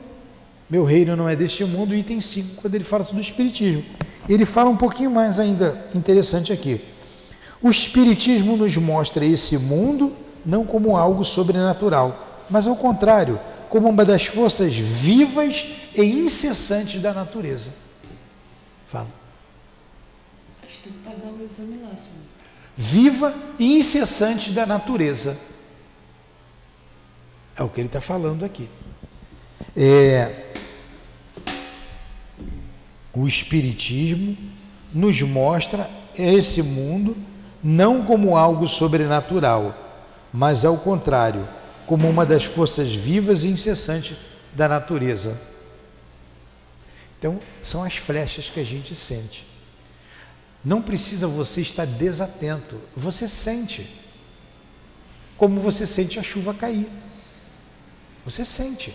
Meu 0.70 0.84
reino 0.84 1.16
não 1.16 1.30
é 1.30 1.36
deste 1.36 1.64
mundo, 1.64 1.96
item 1.96 2.20
5, 2.20 2.62
quando 2.62 2.76
ele 2.76 2.84
fala 2.84 3.04
sobre 3.04 3.22
o 3.22 3.24
Espiritismo. 3.24 3.86
Ele 4.28 4.44
fala 4.44 4.70
um 4.70 4.76
pouquinho 4.76 5.10
mais 5.10 5.40
ainda 5.40 5.88
interessante 5.96 6.52
aqui. 6.52 6.82
O 7.62 7.70
Espiritismo 7.70 8.56
nos 8.56 8.76
mostra 8.78 9.26
esse 9.26 9.58
mundo 9.58 10.16
não 10.46 10.66
como 10.66 10.96
algo 10.96 11.26
sobrenatural, 11.26 12.46
mas 12.50 12.68
ao 12.68 12.76
contrário, 12.76 13.40
como 13.70 13.90
uma 13.90 14.06
das 14.06 14.26
forças 14.26 14.76
vivas 14.76 15.66
e 15.94 16.04
incessantes 16.04 17.02
da 17.02 17.14
natureza. 17.14 17.74
Fala. 18.86 19.10
Acho 20.66 20.82
que 20.82 20.90
tem 20.90 20.94
que 20.94 21.00
pagar 21.00 21.34
o 21.34 21.44
exame 21.44 21.78
lá, 21.82 21.90
senhor. 21.90 22.28
Viva 22.76 23.36
e 23.60 23.78
incessante 23.78 24.52
da 24.52 24.66
natureza. 24.66 25.38
É 27.56 27.64
o 27.64 27.70
que 27.70 27.82
ele 27.82 27.88
está 27.88 28.00
falando 28.00 28.46
aqui. 28.46 28.70
É, 29.76 30.46
o 33.14 33.28
Espiritismo 33.28 34.38
nos 34.94 35.22
mostra 35.24 35.90
esse 36.16 36.62
mundo 36.62 37.18
não 37.64 38.04
como 38.04 38.38
algo 38.38 38.68
sobrenatural, 38.68 39.76
mas 40.32 40.64
ao 40.64 40.78
contrário, 40.78 41.48
como 41.86 42.10
uma 42.10 42.26
das 42.26 42.44
forças 42.44 42.94
vivas 42.94 43.44
e 43.44 43.48
incessantes 43.48 44.18
da 44.54 44.68
natureza. 44.68 45.40
Então, 47.18 47.40
são 47.62 47.84
as 47.84 47.96
flechas 47.96 48.50
que 48.50 48.60
a 48.60 48.66
gente 48.66 48.94
sente. 48.94 49.46
Não 50.64 50.82
precisa 50.82 51.28
você 51.28 51.62
estar 51.62 51.86
desatento, 51.86 52.80
você 52.96 53.28
sente. 53.28 53.88
Como 55.38 55.60
você 55.60 55.88
sente 55.88 56.20
a 56.20 56.24
chuva 56.24 56.54
cair. 56.54 56.90
Você 58.26 58.44
sente. 58.44 58.94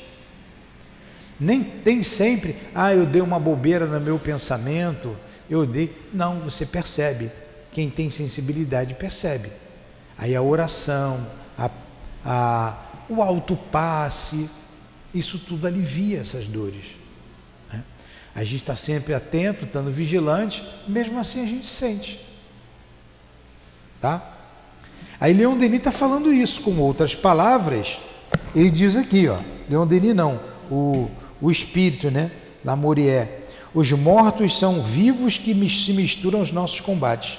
Nem 1.40 1.64
tem 1.64 2.02
sempre, 2.02 2.56
ah, 2.74 2.94
eu 2.94 3.06
dei 3.06 3.22
uma 3.22 3.40
bobeira 3.40 3.86
no 3.86 4.00
meu 4.00 4.18
pensamento, 4.18 5.16
eu 5.48 5.64
dei. 5.64 5.90
Não, 6.12 6.40
você 6.40 6.66
percebe. 6.66 7.32
Quem 7.72 7.90
tem 7.90 8.10
sensibilidade 8.10 8.94
percebe. 8.94 9.50
Aí 10.16 10.36
a 10.36 10.42
oração, 10.42 11.26
a 11.58 11.68
a, 12.24 12.76
o 13.08 13.16
isso 15.14 15.38
tudo 15.38 15.66
alivia 15.66 16.20
essas 16.20 16.46
dores. 16.46 16.96
Né? 17.72 17.82
A 18.34 18.44
gente 18.44 18.62
está 18.62 18.76
sempre 18.76 19.12
atento, 19.12 19.64
estando 19.64 19.90
vigilante, 19.90 20.62
mesmo 20.86 21.18
assim 21.18 21.42
a 21.42 21.46
gente 21.46 21.66
sente. 21.66 22.20
Tá? 24.00 24.36
Aí 25.20 25.32
Leon 25.32 25.56
Denis 25.56 25.78
está 25.78 25.92
falando 25.92 26.32
isso 26.32 26.62
com 26.62 26.76
outras 26.78 27.14
palavras. 27.14 27.98
Ele 28.54 28.70
diz 28.70 28.96
aqui, 28.96 29.28
ó, 29.28 29.38
Leon 29.68 29.86
Denis 29.86 30.14
não, 30.14 30.40
o, 30.70 31.10
o 31.40 31.50
espírito, 31.50 32.10
né? 32.10 32.30
Lamourier. 32.64 33.42
Os 33.74 33.90
mortos 33.92 34.58
são 34.58 34.82
vivos 34.82 35.38
que 35.38 35.54
se 35.68 35.92
misturam 35.92 36.40
aos 36.40 36.52
nossos 36.52 36.80
combates. 36.80 37.38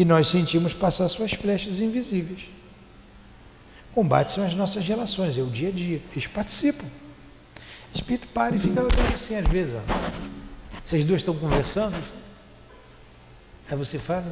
E 0.00 0.04
nós 0.06 0.28
sentimos 0.28 0.72
passar 0.72 1.06
suas 1.10 1.34
flechas 1.34 1.78
invisíveis. 1.78 2.44
Combate 3.94 4.32
são 4.32 4.42
as 4.42 4.54
nossas 4.54 4.88
relações, 4.88 5.36
é 5.36 5.42
o 5.42 5.46
dia 5.46 5.68
a 5.68 5.72
dia. 5.72 6.00
Eles 6.12 6.26
participam. 6.26 6.86
O 6.86 7.96
espírito 7.96 8.26
para 8.28 8.56
e 8.56 8.58
fica 8.58 8.80
assim 9.12 9.36
às 9.36 9.46
vezes. 9.46 9.74
Ó. 9.74 10.80
Vocês 10.82 11.04
dois 11.04 11.20
estão 11.20 11.36
conversando. 11.36 11.94
Aí 13.70 13.76
você 13.76 13.98
fala. 13.98 14.24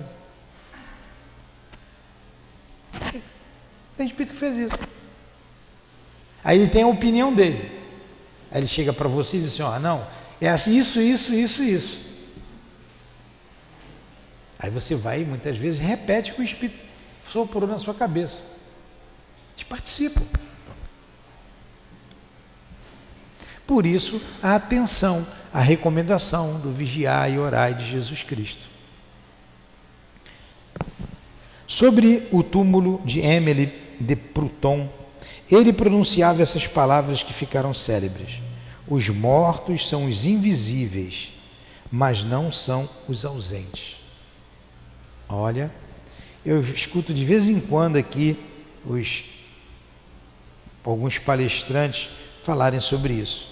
Tem 3.95 4.07
espírito 4.07 4.33
que 4.33 4.41
fez 4.41 4.57
isso. 4.57 4.79
Aí 6.43 6.61
ele 6.61 6.71
tem 6.71 6.83
a 6.83 6.87
opinião 6.87 7.35
dele. 7.35 7.71
Aí 8.51 8.61
ele 8.61 8.67
chega 8.67 8.95
para 8.95 9.07
você 9.07 9.37
e 9.37 9.41
diz 9.41 9.53
assim: 9.53 9.63
ó, 9.65 9.79
não, 9.79 10.07
é 10.41 10.49
assim, 10.49 10.79
isso, 10.79 10.99
isso, 10.99 11.35
isso, 11.35 11.63
isso. 11.63 12.08
Aí 14.59 14.71
você 14.71 14.95
vai 14.95 15.25
muitas 15.25 15.57
vezes 15.57 15.81
repete 15.81 16.33
que 16.33 16.41
o 16.41 16.45
espírito 16.45 16.81
soprou 17.29 17.69
na 17.69 17.79
sua 17.79 17.95
cabeça. 17.95 18.45
Eles 19.55 19.65
participam. 19.69 20.25
Por 23.67 23.85
isso, 23.85 24.21
a 24.43 24.55
atenção, 24.55 25.25
a 25.53 25.61
recomendação 25.61 26.59
do 26.59 26.73
vigiar 26.73 27.31
e 27.31 27.39
orar 27.39 27.75
de 27.75 27.85
Jesus 27.85 28.23
Cristo. 28.23 28.67
Sobre 31.67 32.27
o 32.33 32.43
túmulo 32.43 33.03
de 33.05 33.21
Emily 33.21 33.71
de 34.01 34.17
Pruton, 34.17 34.89
ele 35.51 35.71
pronunciava 35.71 36.41
essas 36.43 36.67
palavras 36.67 37.23
que 37.23 37.33
ficaram 37.33 37.75
célebres: 37.75 38.41
Os 38.89 39.11
mortos 39.11 39.87
são 39.87 40.07
os 40.07 40.25
invisíveis, 40.25 41.31
mas 41.93 42.25
não 42.25 42.51
são 42.51 42.89
os 43.07 43.23
ausentes. 43.27 43.98
Olha, 45.29 45.71
eu 46.45 46.61
escuto 46.61 47.13
de 47.13 47.25
vez 47.25 47.49
em 47.49 47.61
quando 47.61 47.97
aqui 47.97 48.37
os 48.85 49.25
alguns 50.83 51.19
palestrantes 51.19 52.09
falarem 52.43 52.81
sobre 52.81 53.13
isso. 53.13 53.49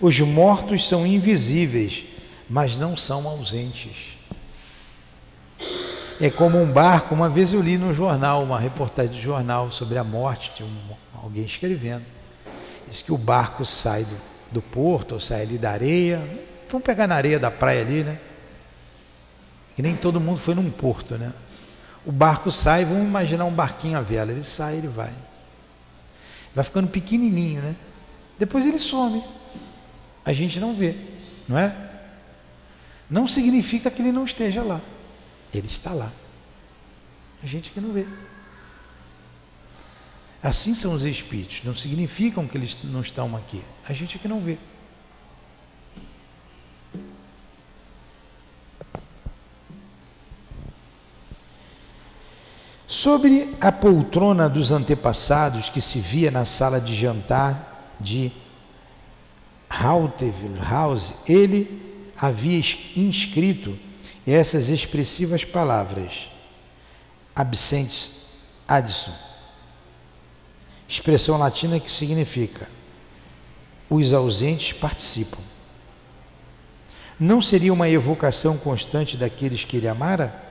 Os 0.00 0.18
mortos 0.20 0.86
são 0.88 1.06
invisíveis, 1.06 2.04
mas 2.48 2.76
não 2.76 2.96
são 2.96 3.28
ausentes. 3.28 4.16
É 6.20 6.30
como 6.30 6.60
um 6.60 6.70
barco. 6.70 7.14
Uma 7.14 7.28
vez 7.28 7.52
eu 7.52 7.60
li 7.60 7.78
no 7.78 7.94
jornal, 7.94 8.42
uma 8.42 8.58
reportagem 8.58 9.12
de 9.12 9.20
jornal 9.20 9.70
sobre 9.70 9.98
a 9.98 10.04
morte, 10.04 10.52
tinha 10.56 10.68
um, 10.68 11.22
alguém 11.22 11.44
escrevendo. 11.44 12.04
Diz 12.88 13.02
que 13.02 13.12
o 13.12 13.18
barco 13.18 13.64
sai 13.64 14.04
do, 14.04 14.16
do 14.52 14.62
porto, 14.62 15.12
ou 15.12 15.20
sai 15.20 15.42
ali 15.42 15.58
da 15.58 15.70
areia. 15.70 16.20
Vamos 16.68 16.84
pegar 16.84 17.06
na 17.06 17.14
areia 17.14 17.38
da 17.38 17.50
praia 17.50 17.82
ali, 17.82 18.02
né? 18.02 18.18
Que 19.78 19.82
nem 19.82 19.94
todo 19.94 20.20
mundo 20.20 20.38
foi 20.40 20.56
num 20.56 20.68
porto, 20.72 21.16
né? 21.16 21.32
O 22.04 22.10
barco 22.10 22.50
sai, 22.50 22.84
vamos 22.84 23.04
imaginar 23.04 23.44
um 23.44 23.52
barquinho 23.52 23.96
à 23.96 24.00
vela. 24.00 24.32
Ele 24.32 24.42
sai, 24.42 24.78
ele 24.78 24.88
vai. 24.88 25.12
Vai 26.52 26.64
ficando 26.64 26.88
pequenininho, 26.88 27.62
né? 27.62 27.76
Depois 28.40 28.66
ele 28.66 28.76
some. 28.76 29.22
A 30.24 30.32
gente 30.32 30.58
não 30.58 30.74
vê, 30.74 30.96
não 31.48 31.56
é? 31.56 31.76
Não 33.08 33.24
significa 33.24 33.88
que 33.88 34.02
ele 34.02 34.10
não 34.10 34.24
esteja 34.24 34.64
lá. 34.64 34.80
Ele 35.54 35.68
está 35.68 35.92
lá. 35.92 36.10
A 37.40 37.46
gente 37.46 37.70
que 37.70 37.80
não 37.80 37.92
vê. 37.92 38.04
Assim 40.42 40.74
são 40.74 40.92
os 40.92 41.04
espíritos. 41.04 41.62
Não 41.62 41.72
significam 41.72 42.48
que 42.48 42.58
eles 42.58 42.76
não 42.82 43.00
estão 43.00 43.36
aqui. 43.36 43.62
A 43.88 43.92
gente 43.92 44.18
que 44.18 44.26
não 44.26 44.40
vê. 44.40 44.58
Sobre 52.90 53.54
a 53.60 53.70
poltrona 53.70 54.48
dos 54.48 54.72
antepassados 54.72 55.68
que 55.68 55.78
se 55.78 56.00
via 56.00 56.30
na 56.30 56.46
sala 56.46 56.80
de 56.80 56.94
jantar 56.94 57.94
de 58.00 58.32
Hauteville 59.68 60.58
House, 60.58 61.12
ele 61.28 61.82
havia 62.16 62.58
inscrito 62.96 63.78
essas 64.26 64.70
expressivas 64.70 65.44
palavras, 65.44 66.30
absentes 67.36 68.28
addison, 68.66 69.12
expressão 70.88 71.36
latina 71.36 71.78
que 71.78 71.92
significa 71.92 72.70
os 73.90 74.14
ausentes 74.14 74.72
participam. 74.72 75.42
Não 77.20 77.42
seria 77.42 77.72
uma 77.72 77.90
evocação 77.90 78.56
constante 78.56 79.18
daqueles 79.18 79.62
que 79.62 79.76
ele 79.76 79.88
amara? 79.88 80.47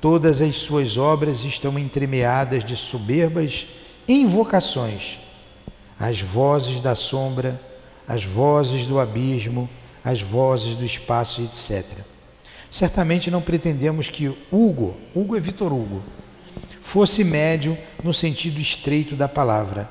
Todas 0.00 0.40
as 0.40 0.56
suas 0.56 0.96
obras 0.96 1.44
estão 1.44 1.78
entremeadas 1.78 2.64
de 2.64 2.74
soberbas 2.74 3.66
invocações, 4.08 5.18
as 5.98 6.20
vozes 6.20 6.80
da 6.80 6.94
sombra, 6.94 7.60
as 8.08 8.24
vozes 8.24 8.86
do 8.86 8.98
abismo, 8.98 9.68
as 10.02 10.22
vozes 10.22 10.74
do 10.74 10.84
espaço, 10.84 11.42
etc. 11.42 11.84
Certamente 12.70 13.30
não 13.30 13.42
pretendemos 13.42 14.08
que 14.08 14.28
Hugo, 14.50 14.96
Hugo 15.14 15.36
é 15.36 15.40
Vitor 15.40 15.72
Hugo, 15.72 16.02
fosse 16.80 17.22
médio 17.22 17.76
no 18.02 18.12
sentido 18.12 18.58
estreito 18.58 19.14
da 19.14 19.28
palavra, 19.28 19.90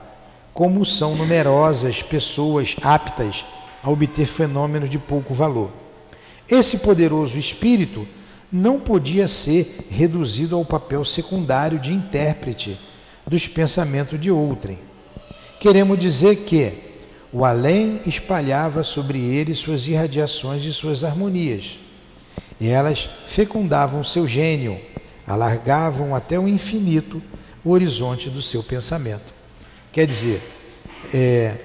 como 0.53 0.83
são 0.83 1.15
numerosas 1.15 2.01
pessoas 2.01 2.75
aptas 2.81 3.45
a 3.83 3.89
obter 3.89 4.25
fenômenos 4.25 4.89
de 4.89 4.97
pouco 4.97 5.33
valor. 5.33 5.71
Esse 6.49 6.79
poderoso 6.79 7.37
espírito 7.37 8.07
não 8.51 8.79
podia 8.79 9.27
ser 9.27 9.87
reduzido 9.89 10.55
ao 10.55 10.65
papel 10.65 11.05
secundário 11.05 11.79
de 11.79 11.93
intérprete 11.93 12.79
dos 13.27 13.47
pensamentos 13.47 14.19
de 14.19 14.31
outrem. 14.31 14.79
Queremos 15.59 15.99
dizer 15.99 16.37
que 16.37 16.73
o 17.31 17.45
além 17.45 18.01
espalhava 18.05 18.83
sobre 18.83 19.19
ele 19.19 19.53
suas 19.53 19.87
irradiações 19.87 20.63
e 20.63 20.73
suas 20.73 21.03
harmonias 21.03 21.77
e 22.59 22.67
elas 22.67 23.09
fecundavam 23.25 24.03
seu 24.03 24.27
gênio, 24.27 24.79
alargavam 25.25 26.13
até 26.13 26.37
o 26.37 26.47
infinito 26.47 27.21
o 27.63 27.71
horizonte 27.71 28.29
do 28.29 28.41
seu 28.41 28.61
pensamento. 28.63 29.33
Quer 29.91 30.05
dizer, 30.05 30.41
é, 31.13 31.57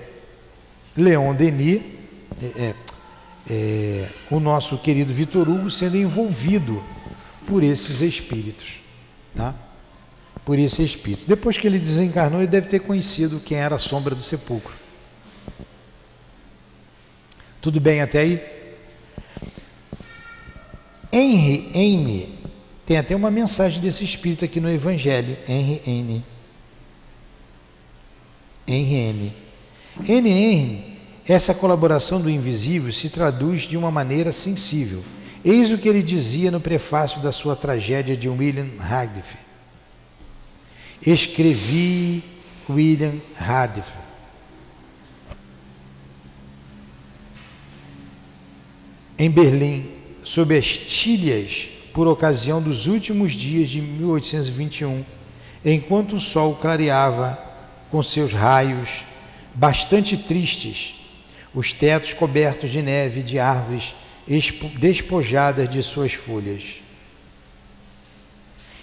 Leon 0.96 1.34
Denis, 1.34 1.82
é, 2.56 2.74
é, 3.48 4.08
o 4.30 4.40
nosso 4.40 4.78
querido 4.78 5.12
Vitor 5.12 5.48
Hugo, 5.48 5.70
sendo 5.70 5.96
envolvido 5.96 6.82
por 7.46 7.62
esses 7.62 8.00
espíritos, 8.00 8.80
tá? 9.34 9.54
Por 10.44 10.58
esse 10.58 10.82
espírito. 10.82 11.26
Depois 11.26 11.56
que 11.56 11.66
ele 11.66 11.78
desencarnou, 11.78 12.40
ele 12.40 12.50
deve 12.50 12.68
ter 12.68 12.80
conhecido 12.80 13.40
quem 13.40 13.58
era 13.58 13.76
a 13.76 13.78
sombra 13.78 14.14
do 14.14 14.22
sepulcro. 14.22 14.74
Tudo 17.60 17.80
bem 17.80 18.02
até 18.02 18.20
aí? 18.20 18.42
Henry 21.10 21.70
N. 21.74 22.34
Tem 22.84 22.98
até 22.98 23.16
uma 23.16 23.30
mensagem 23.30 23.80
desse 23.80 24.04
espírito 24.04 24.44
aqui 24.44 24.60
no 24.60 24.70
Evangelho. 24.70 25.36
Henry 25.48 25.80
N. 25.86 26.24
Henry 28.66 28.94
N. 28.94 29.32
N. 30.06 30.30
N. 30.30 30.93
Essa 31.26 31.54
colaboração 31.54 32.20
do 32.20 32.28
invisível 32.28 32.92
se 32.92 33.08
traduz 33.08 33.62
de 33.62 33.76
uma 33.76 33.90
maneira 33.90 34.30
sensível. 34.30 35.02
Eis 35.42 35.70
o 35.70 35.78
que 35.78 35.88
ele 35.88 36.02
dizia 36.02 36.50
no 36.50 36.60
prefácio 36.60 37.20
da 37.20 37.32
sua 37.32 37.56
tragédia 37.56 38.16
de 38.16 38.28
William 38.28 38.68
Radcliffe. 38.78 39.38
Escrevi 41.06 42.22
William 42.68 43.14
Radcliffe. 43.36 44.04
Em 49.18 49.30
Berlim, 49.30 49.86
sob 50.24 50.56
as 50.56 50.76
tilhas 50.76 51.68
por 51.92 52.08
ocasião 52.08 52.60
dos 52.60 52.86
últimos 52.86 53.32
dias 53.32 53.68
de 53.68 53.80
1821, 53.80 55.04
enquanto 55.64 56.16
o 56.16 56.20
sol 56.20 56.56
clareava 56.56 57.38
com 57.90 58.02
seus 58.02 58.32
raios 58.32 59.04
bastante 59.54 60.16
tristes, 60.16 61.03
os 61.54 61.72
tetos 61.72 62.12
cobertos 62.12 62.70
de 62.70 62.82
neve 62.82 63.22
de 63.22 63.38
árvores 63.38 63.94
despojadas 64.78 65.68
de 65.68 65.82
suas 65.82 66.12
folhas. 66.12 66.80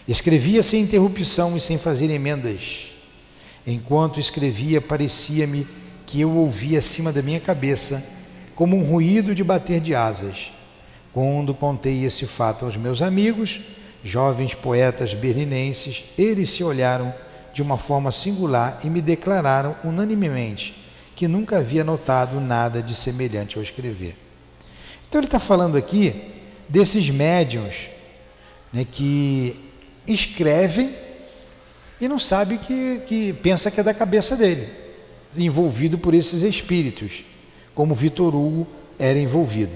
Escrevia 0.08 0.64
sem 0.64 0.82
interrupção 0.82 1.56
e 1.58 1.60
sem 1.60 1.78
fazer 1.78 2.10
emendas. 2.10 2.92
Enquanto 3.66 4.20
escrevia, 4.20 4.82
parecia-me 4.82 5.68
que 6.06 6.22
eu 6.22 6.32
ouvia 6.32 6.80
acima 6.80 7.12
da 7.12 7.22
minha 7.22 7.40
cabeça 7.40 8.04
como 8.56 8.78
um 8.78 8.84
ruído 8.84 9.36
de 9.36 9.44
bater 9.44 9.80
de 9.80 9.94
asas 9.94 10.52
quando 11.14 11.54
contei 11.54 12.06
esse 12.06 12.26
fato 12.26 12.64
aos 12.64 12.78
meus 12.78 13.02
amigos, 13.02 13.60
jovens 14.04 14.54
poetas 14.54 15.14
berlinenses, 15.14 16.06
eles 16.18 16.50
se 16.50 16.64
olharam 16.64 17.14
de 17.54 17.62
uma 17.62 17.78
forma 17.78 18.12
singular 18.12 18.80
e 18.84 18.90
me 18.90 19.02
declararam 19.02 19.76
unanimemente 19.84 20.81
que 21.16 21.28
nunca 21.28 21.58
havia 21.58 21.84
notado 21.84 22.40
nada 22.40 22.82
de 22.82 22.96
semelhante 22.96 23.58
ao 23.58 23.64
escrever. 23.64 24.16
Então 25.08 25.20
ele 25.20 25.28
está 25.28 25.40
falando 25.40 25.78
aqui 25.78 26.16
desses 26.70 27.10
médiums 27.10 27.90
né, 28.72 28.86
que 28.90 29.60
escrevem 30.08 30.96
e 32.00 32.08
não 32.08 32.18
sabe 32.18 32.58
que, 32.58 33.02
que 33.06 33.34
pensa 33.34 33.70
que 33.70 33.80
é 33.80 33.84
da 33.84 33.94
cabeça 33.94 34.36
dele, 34.36 34.68
envolvido 35.38 35.98
por 35.98 36.14
esses 36.14 36.42
espíritos, 36.42 37.24
como 37.76 37.94
Vitor 37.94 38.34
Hugo 38.34 38.68
era 38.98 39.20
envolvido. 39.20 39.76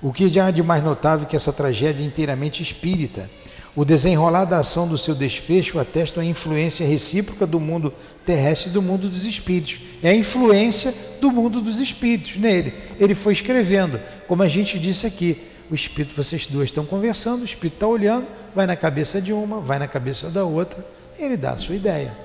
O 0.00 0.12
que 0.12 0.38
há 0.38 0.50
de 0.50 0.62
mais 0.62 0.84
notável 0.84 1.26
que 1.26 1.36
essa 1.36 1.52
tragédia 1.52 2.02
é 2.02 2.06
inteiramente 2.06 2.62
espírita. 2.62 3.28
O 3.76 3.84
desenrolar 3.84 4.46
da 4.46 4.60
ação 4.60 4.88
do 4.88 4.96
seu 4.96 5.14
desfecho 5.14 5.78
atesta 5.78 6.22
a 6.22 6.24
influência 6.24 6.86
recíproca 6.86 7.46
do 7.46 7.60
mundo 7.60 7.92
terrestre 8.24 8.70
e 8.70 8.72
do 8.72 8.80
mundo 8.80 9.06
dos 9.06 9.26
espíritos. 9.26 9.78
É 10.02 10.08
a 10.08 10.14
influência 10.14 10.94
do 11.20 11.30
mundo 11.30 11.60
dos 11.60 11.78
espíritos 11.78 12.36
nele. 12.36 12.72
Ele 12.98 13.14
foi 13.14 13.34
escrevendo, 13.34 14.00
como 14.26 14.42
a 14.42 14.48
gente 14.48 14.78
disse 14.78 15.06
aqui. 15.06 15.46
O 15.70 15.74
espírito, 15.74 16.14
vocês 16.14 16.46
duas 16.46 16.70
estão 16.70 16.86
conversando, 16.86 17.42
o 17.42 17.44
espírito 17.44 17.74
está 17.74 17.86
olhando, 17.86 18.26
vai 18.54 18.66
na 18.66 18.76
cabeça 18.76 19.20
de 19.20 19.32
uma, 19.32 19.60
vai 19.60 19.78
na 19.78 19.88
cabeça 19.88 20.30
da 20.30 20.44
outra, 20.44 20.82
ele 21.18 21.36
dá 21.36 21.50
a 21.50 21.58
sua 21.58 21.74
ideia. 21.74 22.16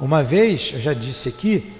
Uma 0.00 0.22
vez, 0.22 0.72
eu 0.74 0.80
já 0.80 0.92
disse 0.92 1.28
aqui, 1.28 1.72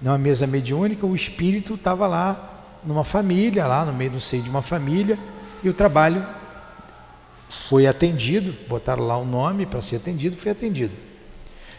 numa 0.00 0.16
mesa 0.16 0.46
mediúnica, 0.46 1.06
o 1.06 1.14
espírito 1.14 1.74
estava 1.74 2.06
lá 2.06 2.64
numa 2.82 3.04
família, 3.04 3.66
lá 3.66 3.84
no 3.84 3.92
meio 3.92 4.12
do 4.12 4.20
seio 4.20 4.42
de 4.42 4.48
uma 4.48 4.62
família, 4.62 5.18
e 5.62 5.68
o 5.68 5.74
trabalho 5.74 6.24
foi 7.48 7.86
atendido, 7.86 8.54
botaram 8.68 9.06
lá 9.06 9.16
o 9.16 9.24
nome 9.24 9.66
para 9.66 9.80
ser 9.80 9.96
atendido, 9.96 10.36
foi 10.36 10.52
atendido. 10.52 10.92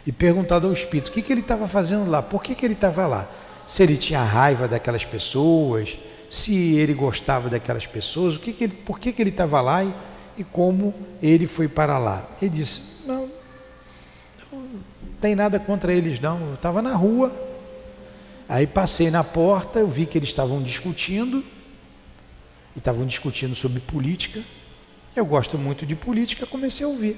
E 0.05 0.11
perguntado 0.11 0.67
ao 0.67 0.73
espírito 0.73 1.09
o 1.09 1.11
que, 1.11 1.21
que 1.21 1.31
ele 1.31 1.41
estava 1.41 1.67
fazendo 1.67 2.09
lá, 2.09 2.21
por 2.21 2.41
que, 2.41 2.55
que 2.55 2.65
ele 2.65 2.73
estava 2.73 3.05
lá. 3.05 3.29
Se 3.67 3.83
ele 3.83 3.97
tinha 3.97 4.23
raiva 4.23 4.67
daquelas 4.67 5.05
pessoas, 5.05 5.97
se 6.29 6.75
ele 6.75 6.93
gostava 6.93 7.49
daquelas 7.49 7.85
pessoas, 7.85 8.35
o 8.35 8.39
que, 8.39 8.53
que 8.53 8.63
ele, 8.63 8.73
por 8.73 8.99
que, 8.99 9.11
que 9.11 9.21
ele 9.21 9.29
estava 9.29 9.61
lá 9.61 9.83
e, 9.83 9.93
e 10.37 10.43
como 10.43 10.93
ele 11.21 11.45
foi 11.45 11.67
para 11.67 11.97
lá. 11.97 12.27
Ele 12.41 12.49
disse: 12.49 12.81
Não, 13.05 13.29
não 14.51 14.69
tem 15.21 15.35
nada 15.35 15.59
contra 15.59 15.93
eles, 15.93 16.19
não. 16.19 16.39
Eu 16.47 16.53
estava 16.53 16.81
na 16.81 16.95
rua, 16.95 17.31
aí 18.47 18.65
passei 18.65 19.11
na 19.11 19.23
porta, 19.23 19.79
eu 19.79 19.87
vi 19.87 20.05
que 20.05 20.17
eles 20.17 20.29
estavam 20.29 20.61
discutindo, 20.61 21.43
e 22.75 22.79
estavam 22.79 23.05
discutindo 23.05 23.53
sobre 23.53 23.79
política. 23.79 24.41
Eu 25.15 25.25
gosto 25.25 25.57
muito 25.57 25.85
de 25.85 25.95
política, 25.95 26.45
comecei 26.45 26.85
a 26.85 26.89
ouvir. 26.89 27.17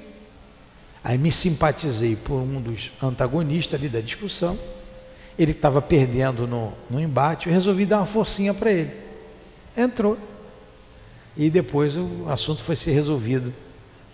Aí 1.04 1.18
me 1.18 1.32
simpatizei 1.32 2.16
por 2.16 2.36
um 2.36 2.60
dos 2.60 2.92
antagonistas 3.02 3.78
ali 3.78 3.88
da 3.88 4.00
discussão. 4.00 4.58
Ele 5.38 5.52
estava 5.52 5.82
perdendo 5.82 6.46
no, 6.46 6.72
no 6.88 7.00
embate, 7.00 7.48
eu 7.48 7.52
resolvi 7.52 7.86
dar 7.86 7.98
uma 7.98 8.06
forcinha 8.06 8.54
para 8.54 8.70
ele. 8.70 8.92
Entrou. 9.76 10.18
E 11.36 11.48
depois 11.48 11.96
o 11.96 12.26
assunto 12.28 12.62
foi 12.62 12.76
ser 12.76 12.92
resolvido 12.92 13.52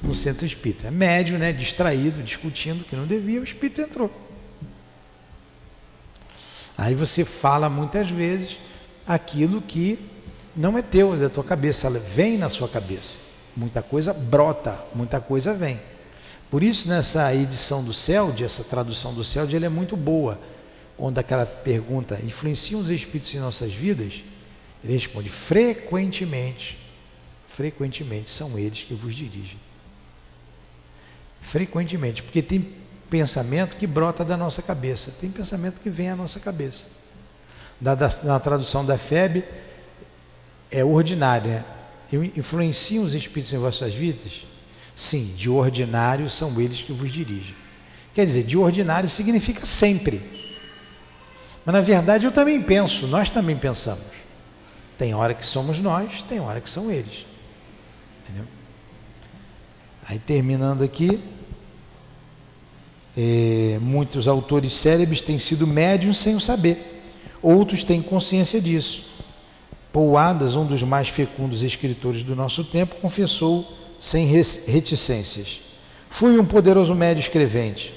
no 0.01 0.15
centro 0.15 0.47
espírita. 0.47 0.91
Médio, 0.91 1.39
né, 1.39 1.53
distraído, 1.53 2.23
discutindo 2.23 2.85
que 2.85 2.95
não 2.95 3.07
devia, 3.07 3.41
o 3.41 3.45
espírito 3.45 3.81
entrou. 3.81 4.11
Aí 6.77 6.95
você 6.95 7.25
fala 7.25 7.69
muitas 7.69 8.09
vezes 8.09 8.59
aquilo 9.07 9.61
que 9.61 9.99
não 10.55 10.79
é 10.79 10.83
teu, 10.83 11.15
é 11.15 11.17
da 11.17 11.29
tua 11.29 11.43
cabeça, 11.43 11.89
ela 11.89 11.99
vem 11.99 12.39
na 12.39 12.49
sua 12.49 12.69
cabeça. 12.69 13.28
Muita 13.59 13.83
coisa 13.83 14.13
brota, 14.13 14.79
muita 14.95 15.21
coisa 15.21 15.53
vem. 15.53 15.81
Por 16.49 16.63
isso, 16.63 16.89
nessa 16.89 17.35
edição 17.35 17.83
do 17.83 17.93
CELD, 17.93 18.45
essa 18.45 18.63
tradução 18.63 19.13
do 19.13 19.25
CELD, 19.25 19.57
ela 19.57 19.67
é 19.67 19.69
muito 19.69 19.97
boa. 19.97 20.39
Quando 20.97 21.19
aquela 21.19 21.45
pergunta, 21.45 22.21
influenciam 22.23 22.81
os 22.81 22.89
espíritos 22.89 23.35
em 23.35 23.41
nossas 23.41 23.73
vidas? 23.73 24.23
Ele 24.85 24.93
responde, 24.93 25.29
frequentemente, 25.29 26.79
frequentemente 27.49 28.31
são 28.31 28.57
eles 28.57 28.85
que 28.85 28.95
vos 28.95 29.13
dirigem. 29.13 29.59
Frequentemente, 31.41 32.23
porque 32.23 32.41
tem 32.41 32.65
pensamento 33.11 33.77
que 33.77 33.89
brota 33.89 34.25
da 34.25 34.37
nossa 34.37 34.63
cabeça, 34.63 35.13
tem 35.21 35.31
pensamento 35.31 35.81
que 35.81 35.91
vem 35.91 36.11
à 36.11 36.15
nossa 36.15 36.39
cabeça. 36.39 36.87
Da, 37.81 37.97
da, 37.97 38.09
na 38.23 38.39
tradução 38.39 38.87
da 38.87 38.97
FEB, 38.97 39.43
é 40.71 40.85
ordinária. 40.85 41.67
Influenciam 42.13 43.05
os 43.05 43.15
espíritos 43.15 43.53
em 43.53 43.59
vossas 43.59 43.95
vidas? 43.95 44.47
Sim, 44.95 45.35
de 45.37 45.51
ordinário 45.51 46.29
são 46.29 46.59
eles 46.61 46.83
que 46.83 46.93
vos 46.93 47.13
dirigem. 47.13 47.55
Quer 48.15 48.25
dizer, 48.25 48.45
de 48.45 48.57
ordinário 48.57 49.09
significa 49.09 49.65
sempre. 49.65 50.21
Mas 51.65 51.73
na 51.75 51.81
verdade 51.81 52.27
eu 52.27 52.33
também 52.33 52.61
penso, 52.63 53.07
nós 53.07 53.29
também 53.29 53.57
pensamos. 53.57 54.05
Tem 54.97 55.15
hora 55.15 55.35
que 55.35 55.45
somos 55.45 55.79
nós, 55.79 56.23
tem 56.23 56.41
hora 56.41 56.61
que 56.61 56.69
são 56.69 56.91
eles. 56.91 57.27
Entendeu? 58.25 58.45
Aí 60.09 60.19
terminando 60.19 60.83
aqui, 60.83 61.21
é, 63.17 63.79
muitos 63.81 64.27
autores 64.27 64.73
célebres 64.73 65.21
têm 65.21 65.39
sido 65.39 65.67
médiums 65.67 66.19
sem 66.19 66.35
o 66.35 66.41
saber. 66.41 67.03
Outros 67.43 67.85
têm 67.85 68.01
consciência 68.01 68.61
disso. 68.61 69.18
Paul 69.99 70.17
Adams, 70.17 70.55
um 70.55 70.65
dos 70.65 70.85
mais 70.85 71.09
fecundos 71.09 71.65
escritores 71.65 72.23
do 72.23 72.37
nosso 72.37 72.63
tempo, 72.63 72.95
confessou 73.03 73.69
sem 73.99 74.27
reticências. 74.27 75.61
Fui 76.09 76.39
um 76.39 76.45
poderoso 76.45 76.95
médio 76.95 77.21
escrevente. 77.21 77.93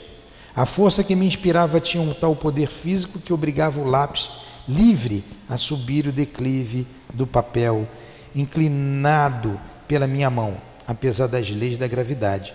A 0.56 0.66
força 0.66 1.04
que 1.04 1.16
me 1.16 1.28
inspirava 1.28 1.80
tinha 1.80 2.02
um 2.02 2.12
tal 2.12 2.36
poder 2.36 2.70
físico 2.70 3.20
que 3.20 3.32
obrigava 3.32 3.80
o 3.80 3.86
lápis 3.86 4.32
livre 4.68 5.24
a 5.48 5.58
subir 5.60 6.08
o 6.08 6.12
declive 6.12 6.88
do 7.14 7.28
papel, 7.28 7.88
inclinado 8.36 9.60
pela 9.88 10.08
minha 10.08 10.32
mão, 10.32 10.58
apesar 10.88 11.28
das 11.28 11.52
leis 11.52 11.78
da 11.78 11.88
gravidade. 11.88 12.52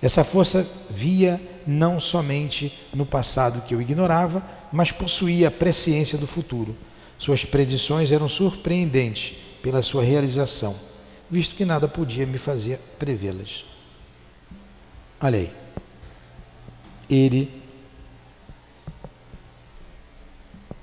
Essa 0.00 0.24
força 0.24 0.66
via 0.88 1.38
não 1.66 2.00
somente 2.00 2.80
no 2.94 3.04
passado 3.04 3.60
que 3.60 3.74
eu 3.74 3.82
ignorava, 3.82 4.42
mas 4.72 4.90
possuía 4.90 5.48
a 5.48 5.50
presciência 5.50 6.16
do 6.16 6.26
futuro. 6.26 6.74
Suas 7.20 7.44
predições 7.44 8.10
eram 8.10 8.28
surpreendentes 8.28 9.36
pela 9.62 9.80
sua 9.80 10.02
realização 10.02 10.90
visto 11.30 11.54
que 11.54 11.64
nada 11.64 11.86
podia 11.86 12.26
me 12.26 12.38
fazer 12.38 12.78
prevê-las. 12.98 13.64
Olha 15.20 15.38
aí. 15.38 15.54
Ele, 17.08 17.62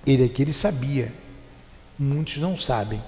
ele 0.06 0.23
aqui, 0.23 0.43
ele 0.43 0.54
sabia. 0.54 1.13
Muitos 2.00 2.38
não 2.38 2.56
sabem. 2.56 3.04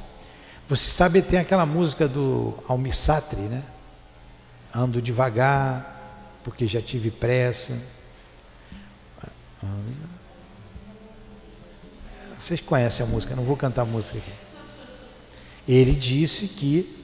Você 0.67 0.89
sabe, 0.89 1.21
tem 1.21 1.39
aquela 1.39 1.65
música 1.65 2.07
do 2.07 2.57
Almir 2.67 2.95
Satri, 2.95 3.41
né? 3.41 3.63
Ando 4.75 5.01
devagar, 5.01 6.39
porque 6.43 6.67
já 6.67 6.81
tive 6.81 7.09
pressa. 7.09 7.79
Vocês 12.49 12.61
conhecem 12.61 13.05
a 13.05 13.07
música, 13.07 13.35
não 13.35 13.43
vou 13.43 13.55
cantar 13.55 13.83
a 13.83 13.85
música 13.85 14.17
aqui. 14.17 14.31
Ele 15.67 15.91
disse 15.91 16.47
que 16.47 16.97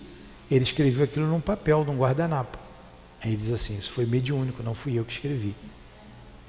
ele 0.50 0.64
escreveu 0.64 1.04
aquilo 1.04 1.28
num 1.28 1.40
papel, 1.40 1.86
num 1.86 1.96
guardanapo. 1.96 2.58
Aí 3.22 3.30
ele 3.30 3.38
diz 3.38 3.54
assim: 3.54 3.78
Isso 3.78 3.92
foi 3.92 4.08
mediúnico, 4.08 4.64
não 4.64 4.74
fui 4.74 4.98
eu 4.98 5.06
que 5.06 5.14
escrevi. 5.14 5.56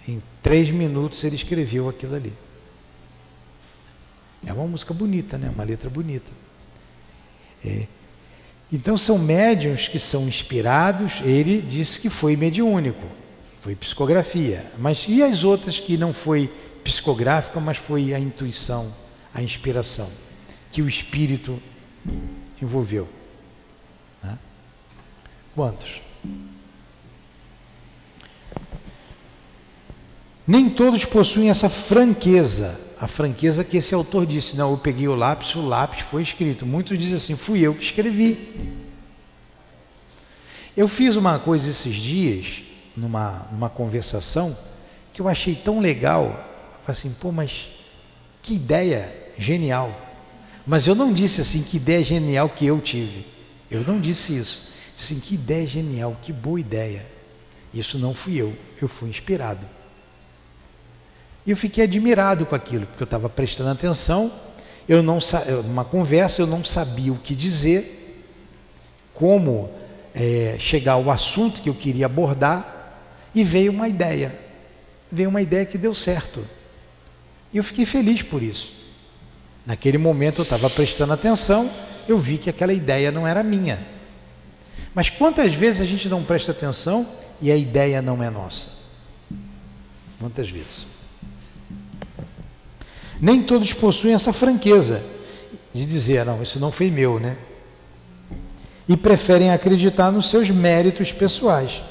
Em 0.08 0.22
três 0.42 0.70
minutos 0.70 1.22
ele 1.24 1.36
escreveu 1.36 1.90
aquilo 1.90 2.14
ali. 2.14 2.32
É 4.46 4.52
uma 4.54 4.66
música 4.66 4.94
bonita, 4.94 5.36
né? 5.36 5.50
uma 5.54 5.64
letra 5.64 5.90
bonita. 5.90 6.32
É. 7.62 7.86
Então 8.72 8.96
são 8.96 9.18
médiums 9.18 9.88
que 9.88 9.98
são 9.98 10.26
inspirados, 10.26 11.20
ele 11.22 11.60
disse 11.60 12.00
que 12.00 12.08
foi 12.08 12.34
mediúnico, 12.34 13.06
foi 13.60 13.74
psicografia. 13.74 14.64
Mas 14.78 15.04
e 15.06 15.22
as 15.22 15.44
outras 15.44 15.78
que 15.78 15.98
não 15.98 16.14
foi 16.14 16.50
psicográfica, 16.86 17.58
mas 17.60 17.76
foi 17.76 18.14
a 18.14 18.18
intuição, 18.18 18.92
a 19.34 19.42
inspiração, 19.42 20.08
que 20.70 20.80
o 20.80 20.88
espírito 20.88 21.60
envolveu? 22.62 23.08
Quantos? 25.56 26.02
Nem 30.46 30.68
todos 30.68 31.06
possuem 31.06 31.48
essa 31.48 31.70
franqueza, 31.70 32.78
a 33.00 33.08
franqueza 33.08 33.64
que 33.64 33.78
esse 33.78 33.94
autor 33.94 34.26
disse. 34.26 34.54
Não, 34.54 34.70
eu 34.70 34.76
peguei 34.76 35.08
o 35.08 35.14
lápis, 35.14 35.54
o 35.54 35.62
lápis 35.62 36.00
foi 36.00 36.20
escrito. 36.20 36.66
Muitos 36.66 36.98
dizem 36.98 37.14
assim, 37.14 37.34
fui 37.34 37.60
eu 37.60 37.74
que 37.74 37.82
escrevi. 37.82 38.76
Eu 40.76 40.86
fiz 40.86 41.16
uma 41.16 41.38
coisa 41.38 41.70
esses 41.70 41.94
dias, 41.94 42.62
numa, 42.94 43.48
numa 43.50 43.70
conversação, 43.70 44.54
que 45.14 45.22
eu 45.22 45.26
achei 45.26 45.54
tão 45.54 45.80
legal. 45.80 46.44
Falei 46.86 47.00
assim, 47.00 47.10
pô, 47.18 47.32
mas 47.32 47.72
que 48.40 48.54
ideia 48.54 49.12
genial. 49.36 49.90
Mas 50.64 50.86
eu 50.86 50.94
não 50.94 51.12
disse 51.12 51.40
assim, 51.40 51.62
que 51.62 51.78
ideia 51.78 52.00
genial 52.00 52.48
que 52.48 52.64
eu 52.64 52.80
tive. 52.80 53.26
Eu 53.68 53.82
não 53.82 54.00
disse 54.00 54.38
isso. 54.38 54.68
Assim, 54.96 55.18
que 55.18 55.34
ideia 55.34 55.66
genial, 55.66 56.16
que 56.22 56.32
boa 56.32 56.60
ideia. 56.60 57.04
Isso 57.74 57.98
não 57.98 58.14
fui 58.14 58.40
eu, 58.40 58.56
eu 58.80 58.86
fui 58.86 59.10
inspirado. 59.10 59.66
E 61.44 61.50
eu 61.50 61.56
fiquei 61.56 61.82
admirado 61.82 62.46
com 62.46 62.54
aquilo, 62.54 62.86
porque 62.86 63.02
eu 63.02 63.06
estava 63.06 63.28
prestando 63.28 63.70
atenção, 63.70 64.32
eu 64.88 65.02
não 65.02 65.18
numa 65.64 65.84
conversa 65.84 66.42
eu 66.42 66.46
não 66.46 66.64
sabia 66.64 67.12
o 67.12 67.18
que 67.18 67.34
dizer, 67.34 68.24
como 69.12 69.70
é, 70.14 70.56
chegar 70.58 70.92
ao 70.92 71.10
assunto 71.10 71.60
que 71.60 71.68
eu 71.68 71.74
queria 71.74 72.06
abordar, 72.06 72.74
e 73.34 73.42
veio 73.42 73.72
uma 73.72 73.88
ideia. 73.88 74.38
Veio 75.10 75.28
uma 75.28 75.42
ideia 75.42 75.66
que 75.66 75.76
deu 75.76 75.94
certo. 75.94 76.55
E 77.56 77.58
eu 77.58 77.64
fiquei 77.64 77.86
feliz 77.86 78.20
por 78.20 78.42
isso. 78.42 78.72
Naquele 79.64 79.96
momento 79.96 80.42
eu 80.42 80.44
estava 80.44 80.68
prestando 80.68 81.14
atenção, 81.14 81.70
eu 82.06 82.18
vi 82.18 82.36
que 82.36 82.50
aquela 82.50 82.72
ideia 82.72 83.10
não 83.10 83.26
era 83.26 83.42
minha 83.42 83.96
mas 84.96 85.10
quantas 85.10 85.52
vezes 85.52 85.82
a 85.82 85.84
gente 85.84 86.08
não 86.08 86.24
presta 86.24 86.52
atenção 86.52 87.06
e 87.38 87.52
a 87.52 87.56
ideia 87.56 88.00
não 88.00 88.22
é 88.22 88.30
nossa? 88.30 88.68
Quantas 90.18 90.48
vezes? 90.48 90.86
Nem 93.20 93.42
todos 93.42 93.74
possuem 93.74 94.14
essa 94.14 94.32
franqueza 94.32 95.04
de 95.74 95.84
dizer, 95.84 96.24
não, 96.24 96.42
isso 96.42 96.58
não 96.58 96.72
foi 96.72 96.90
meu, 96.90 97.20
né? 97.20 97.36
E 98.88 98.96
preferem 98.96 99.50
acreditar 99.50 100.10
nos 100.10 100.30
seus 100.30 100.48
méritos 100.48 101.12
pessoais. 101.12 101.82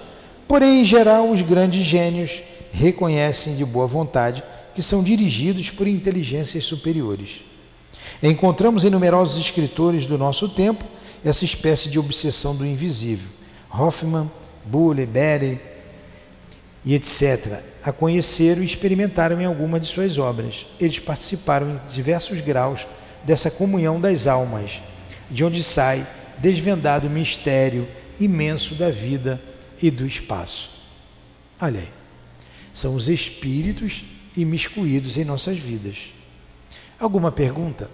Porém, 0.47 0.81
em 0.81 0.83
geral, 0.83 1.29
os 1.29 1.43
grandes 1.43 1.85
gênios 1.85 2.41
reconhecem 2.71 3.55
de 3.55 3.63
boa 3.63 3.85
vontade 3.85 4.43
que 4.75 4.81
são 4.81 5.01
dirigidos 5.01 5.71
por 5.71 5.87
inteligências 5.87 6.65
superiores. 6.65 7.41
Encontramos 8.21 8.83
em 8.83 8.89
numerosos 8.89 9.39
escritores 9.39 10.05
do 10.05 10.17
nosso 10.17 10.49
tempo 10.49 10.85
essa 11.23 11.45
espécie 11.45 11.89
de 11.89 11.97
obsessão 11.97 12.55
do 12.55 12.65
invisível. 12.65 13.29
Hoffman, 13.71 14.29
Buller, 14.65 15.07
Berry 15.07 15.59
e 16.83 16.93
etc. 16.93 17.61
a 17.83 17.91
conheceram 17.91 18.61
e 18.61 18.65
experimentaram 18.65 19.41
em 19.41 19.45
algumas 19.45 19.81
de 19.81 19.87
suas 19.87 20.17
obras. 20.17 20.65
Eles 20.79 20.99
participaram 20.99 21.71
em 21.71 21.93
diversos 21.93 22.41
graus 22.41 22.85
dessa 23.23 23.49
comunhão 23.49 23.99
das 23.99 24.27
almas, 24.27 24.81
de 25.31 25.43
onde 25.43 25.63
sai 25.63 26.05
desvendado 26.37 27.07
o 27.07 27.09
mistério 27.09 27.87
imenso 28.19 28.75
da 28.75 28.91
vida 28.91 29.41
e 29.81 29.89
do 29.89 30.05
espaço. 30.05 30.69
Olha 31.59 31.79
aí, 31.79 31.89
são 32.73 32.93
os 32.93 33.09
espíritos 33.09 34.03
imiscuídos 34.35 35.17
em 35.17 35.23
nossas 35.23 35.57
vidas. 35.57 36.13
Alguma 36.99 37.31
pergunta? 37.31 37.89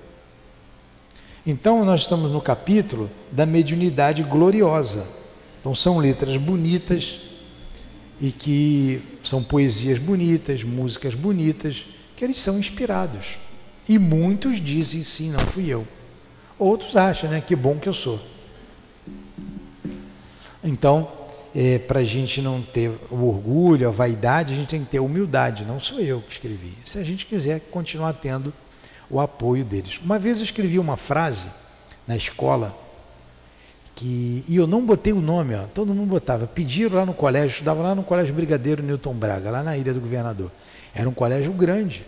Então, 1.45 1.83
nós 1.83 2.01
estamos 2.01 2.31
no 2.31 2.41
capítulo 2.41 3.09
da 3.31 3.45
mediunidade 3.45 4.23
gloriosa. 4.23 5.07
Então, 5.59 5.73
são 5.73 5.97
letras 5.97 6.37
bonitas 6.37 7.19
e 8.19 8.31
que 8.31 9.01
são 9.23 9.43
poesias 9.43 9.97
bonitas, 9.97 10.63
músicas 10.63 11.15
bonitas, 11.15 11.85
que 12.15 12.23
eles 12.23 12.37
são 12.37 12.59
inspirados. 12.59 13.39
E 13.89 13.97
muitos 13.97 14.61
dizem 14.61 15.03
sim, 15.03 15.31
não 15.31 15.39
fui 15.39 15.67
eu. 15.67 15.87
Outros 16.59 16.95
acham, 16.95 17.29
né? 17.29 17.41
Que 17.41 17.55
bom 17.55 17.79
que 17.79 17.89
eu 17.89 17.93
sou. 17.93 18.19
Então, 20.63 21.11
é, 21.53 21.79
para 21.79 21.99
a 21.99 22.03
gente 22.03 22.41
não 22.41 22.61
ter 22.61 22.91
o 23.09 23.27
orgulho, 23.27 23.87
a 23.87 23.91
vaidade, 23.91 24.53
a 24.53 24.55
gente 24.55 24.69
tem 24.69 24.83
que 24.83 24.91
ter 24.91 24.99
humildade. 24.99 25.65
Não 25.65 25.79
sou 25.79 25.99
eu 25.99 26.21
que 26.21 26.31
escrevi. 26.31 26.73
Se 26.85 26.97
a 26.97 27.03
gente 27.03 27.25
quiser 27.25 27.59
continuar 27.71 28.13
tendo 28.13 28.53
o 29.09 29.19
apoio 29.19 29.65
deles. 29.65 29.99
Uma 30.03 30.17
vez 30.17 30.37
eu 30.37 30.45
escrevi 30.45 30.79
uma 30.79 30.95
frase 30.95 31.49
na 32.07 32.15
escola 32.15 32.75
que 33.93 34.43
e 34.47 34.55
eu 34.55 34.65
não 34.65 34.85
botei 34.85 35.11
o 35.11 35.21
nome, 35.21 35.53
ó, 35.53 35.63
todo 35.63 35.93
mundo 35.93 36.09
botava. 36.09 36.47
Pediram 36.47 36.95
lá 36.95 37.05
no 37.05 37.13
colégio, 37.13 37.49
estudava 37.49 37.83
lá 37.83 37.93
no 37.93 38.03
colégio 38.03 38.33
Brigadeiro 38.33 38.81
Newton 38.81 39.13
Braga, 39.13 39.51
lá 39.51 39.61
na 39.61 39.77
Ilha 39.77 39.93
do 39.93 39.99
Governador. 39.99 40.49
Era 40.95 41.07
um 41.07 41.13
colégio 41.13 41.51
grande, 41.51 42.05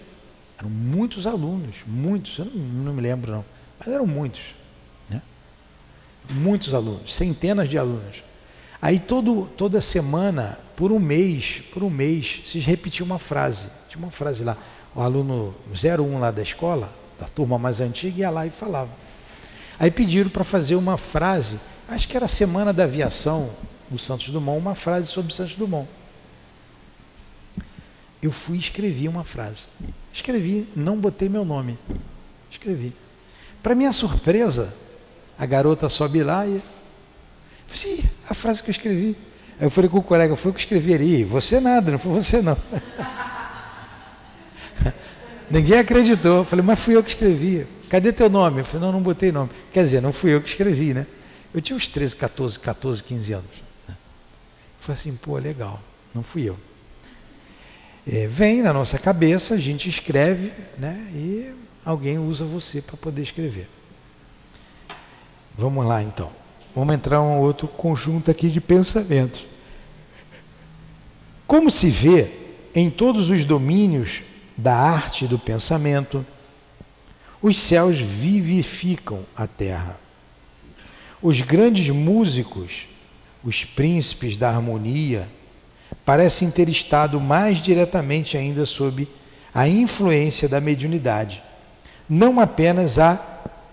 eram 0.58 0.69
muitos 0.69 1.27
alunos, 1.27 1.77
muitos, 1.86 2.39
eu 2.39 2.45
não, 2.45 2.53
não 2.86 2.93
me 2.93 3.01
lembro 3.01 3.32
não, 3.32 3.45
mas 3.77 3.88
eram 3.89 4.08
muitos, 4.08 4.56
né? 5.10 5.21
muitos 6.29 6.73
alunos, 6.73 7.13
centenas 7.13 7.69
de 7.69 7.77
alunos. 7.77 8.23
Aí 8.84 9.00
todo, 9.00 9.50
toda 9.56 9.80
semana, 9.80 10.60
por 10.76 10.91
um 10.91 11.00
mês, 11.00 11.63
por 11.74 11.84
um 11.84 11.89
mês, 11.89 12.41
se 12.46 12.60
repetia 12.60 13.06
uma 13.06 13.17
frase. 13.17 13.69
Tinha 13.88 14.04
uma 14.04 14.12
frase 14.12 14.43
lá. 14.43 14.58
O 14.93 15.00
aluno 15.00 15.56
01 15.72 16.19
lá 16.19 16.32
da 16.32 16.41
escola, 16.41 16.93
da 17.17 17.26
turma 17.26 17.58
mais 17.58 17.80
antiga, 17.80 18.19
ia 18.19 18.30
lá 18.30 18.46
e 18.46 18.50
falava. 18.50 18.89
Aí 19.80 19.89
pediram 19.89 20.30
para 20.30 20.43
fazer 20.43 20.76
uma 20.76 20.98
frase, 20.98 21.62
acho 21.88 22.10
que 22.10 22.17
era 22.17 22.26
a 22.26 22.28
semana 22.28 22.74
da 22.74 22.84
aviação, 22.84 23.50
o 23.89 23.98
Santos 23.98 24.28
Dumont, 24.28 24.60
uma 24.60 24.76
frase 24.76 25.08
sobre 25.08 25.34
Santos 25.34 25.56
Dumont. 25.56 25.88
Eu 28.22 28.34
fui 28.34 28.58
e 28.58 28.60
escrevi 28.60 29.08
uma 29.08 29.24
frase. 29.24 29.67
Escrevi, 30.13 30.67
não 30.76 30.98
botei 30.98 31.30
meu 31.30 31.46
nome. 31.46 31.80
Escrevi. 32.52 32.93
Para 33.62 33.76
minha 33.76 33.93
surpresa, 33.93 34.76
a 35.39 35.46
garota 35.46 35.88
sobe 35.88 36.22
lá 36.22 36.46
e 36.46 36.62
Sim, 37.67 38.04
a 38.30 38.34
frase 38.34 38.62
que 38.62 38.69
eu 38.69 38.71
escrevi. 38.71 39.15
Aí 39.60 39.65
eu 39.65 39.69
falei 39.69 39.89
com 39.89 39.97
o 39.97 40.04
colega, 40.04 40.36
foi 40.36 40.52
o 40.52 40.54
que 40.54 40.62
escrevi 40.62 40.93
ali. 40.93 41.23
Você 41.23 41.60
nada, 41.60 41.91
não 41.91 41.99
foi 41.99 42.12
você 42.12 42.41
não. 42.41 42.58
Ninguém 45.49 45.80
acreditou. 45.80 46.38
Eu 46.38 46.45
falei, 46.45 46.65
mas 46.65 46.80
fui 46.80 46.95
eu 46.95 47.04
que 47.04 47.10
escrevi. 47.10 47.67
Cadê 47.89 48.12
teu 48.12 48.30
nome? 48.30 48.62
Eu 48.62 48.65
falei, 48.65 48.88
não, 48.88 48.91
não 48.93 49.02
botei 49.02 49.32
nome. 49.32 49.52
Quer 49.71 49.84
dizer, 49.84 50.02
não 50.02 50.12
fui 50.12 50.34
eu 50.34 50.41
que 50.41 50.49
escrevi, 50.49 50.93
né? 50.93 51.06
Eu 51.54 51.62
tinha 51.62 51.76
uns 51.76 51.88
13, 51.88 52.15
14, 52.15 52.60
14, 52.60 53.04
15 53.04 53.34
anos. 53.34 53.63
Né? 53.88 53.95
Eu 53.95 53.95
falei 54.80 54.99
assim, 54.99 55.15
pô, 55.15 55.38
legal, 55.38 55.80
não 56.13 56.23
fui 56.23 56.49
eu. 56.49 56.58
É, 58.06 58.28
vem 58.28 58.62
na 58.62 58.73
nossa 58.73 58.97
cabeça, 58.97 59.54
a 59.54 59.58
gente 59.58 59.88
escreve, 59.88 60.52
né? 60.78 60.95
E 61.13 61.54
alguém 61.86 62.17
usa 62.17 62.43
você 62.43 62.82
para 62.82 62.97
poder 62.97 63.21
escrever. 63.21 63.69
Vamos 65.58 65.86
lá 65.86 66.02
então. 66.02 66.32
Vamos 66.75 66.95
entrar 66.95 67.21
um 67.21 67.39
outro 67.39 67.67
conjunto 67.67 68.31
aqui 68.31 68.49
de 68.49 68.59
pensamentos. 68.59 69.45
Como 71.45 71.69
se 71.69 71.89
vê 71.89 72.31
em 72.73 72.89
todos 72.89 73.29
os 73.29 73.45
domínios 73.45 74.23
da 74.57 74.75
arte 74.75 75.25
e 75.25 75.27
do 75.27 75.38
pensamento, 75.38 76.25
os 77.41 77.59
céus 77.59 77.99
vivificam 77.99 79.19
a 79.36 79.45
terra. 79.45 79.99
Os 81.21 81.41
grandes 81.41 81.89
músicos, 81.89 82.88
os 83.43 83.63
príncipes 83.63 84.36
da 84.36 84.49
harmonia, 84.49 85.29
parecem 86.03 86.49
ter 86.49 86.67
estado 86.69 87.19
mais 87.19 87.59
diretamente 87.59 88.36
ainda 88.36 88.65
sob 88.65 89.07
a 89.53 89.67
influência 89.67 90.49
da 90.49 90.59
mediunidade, 90.59 91.43
não 92.09 92.39
apenas 92.39 92.97
a 92.97 93.15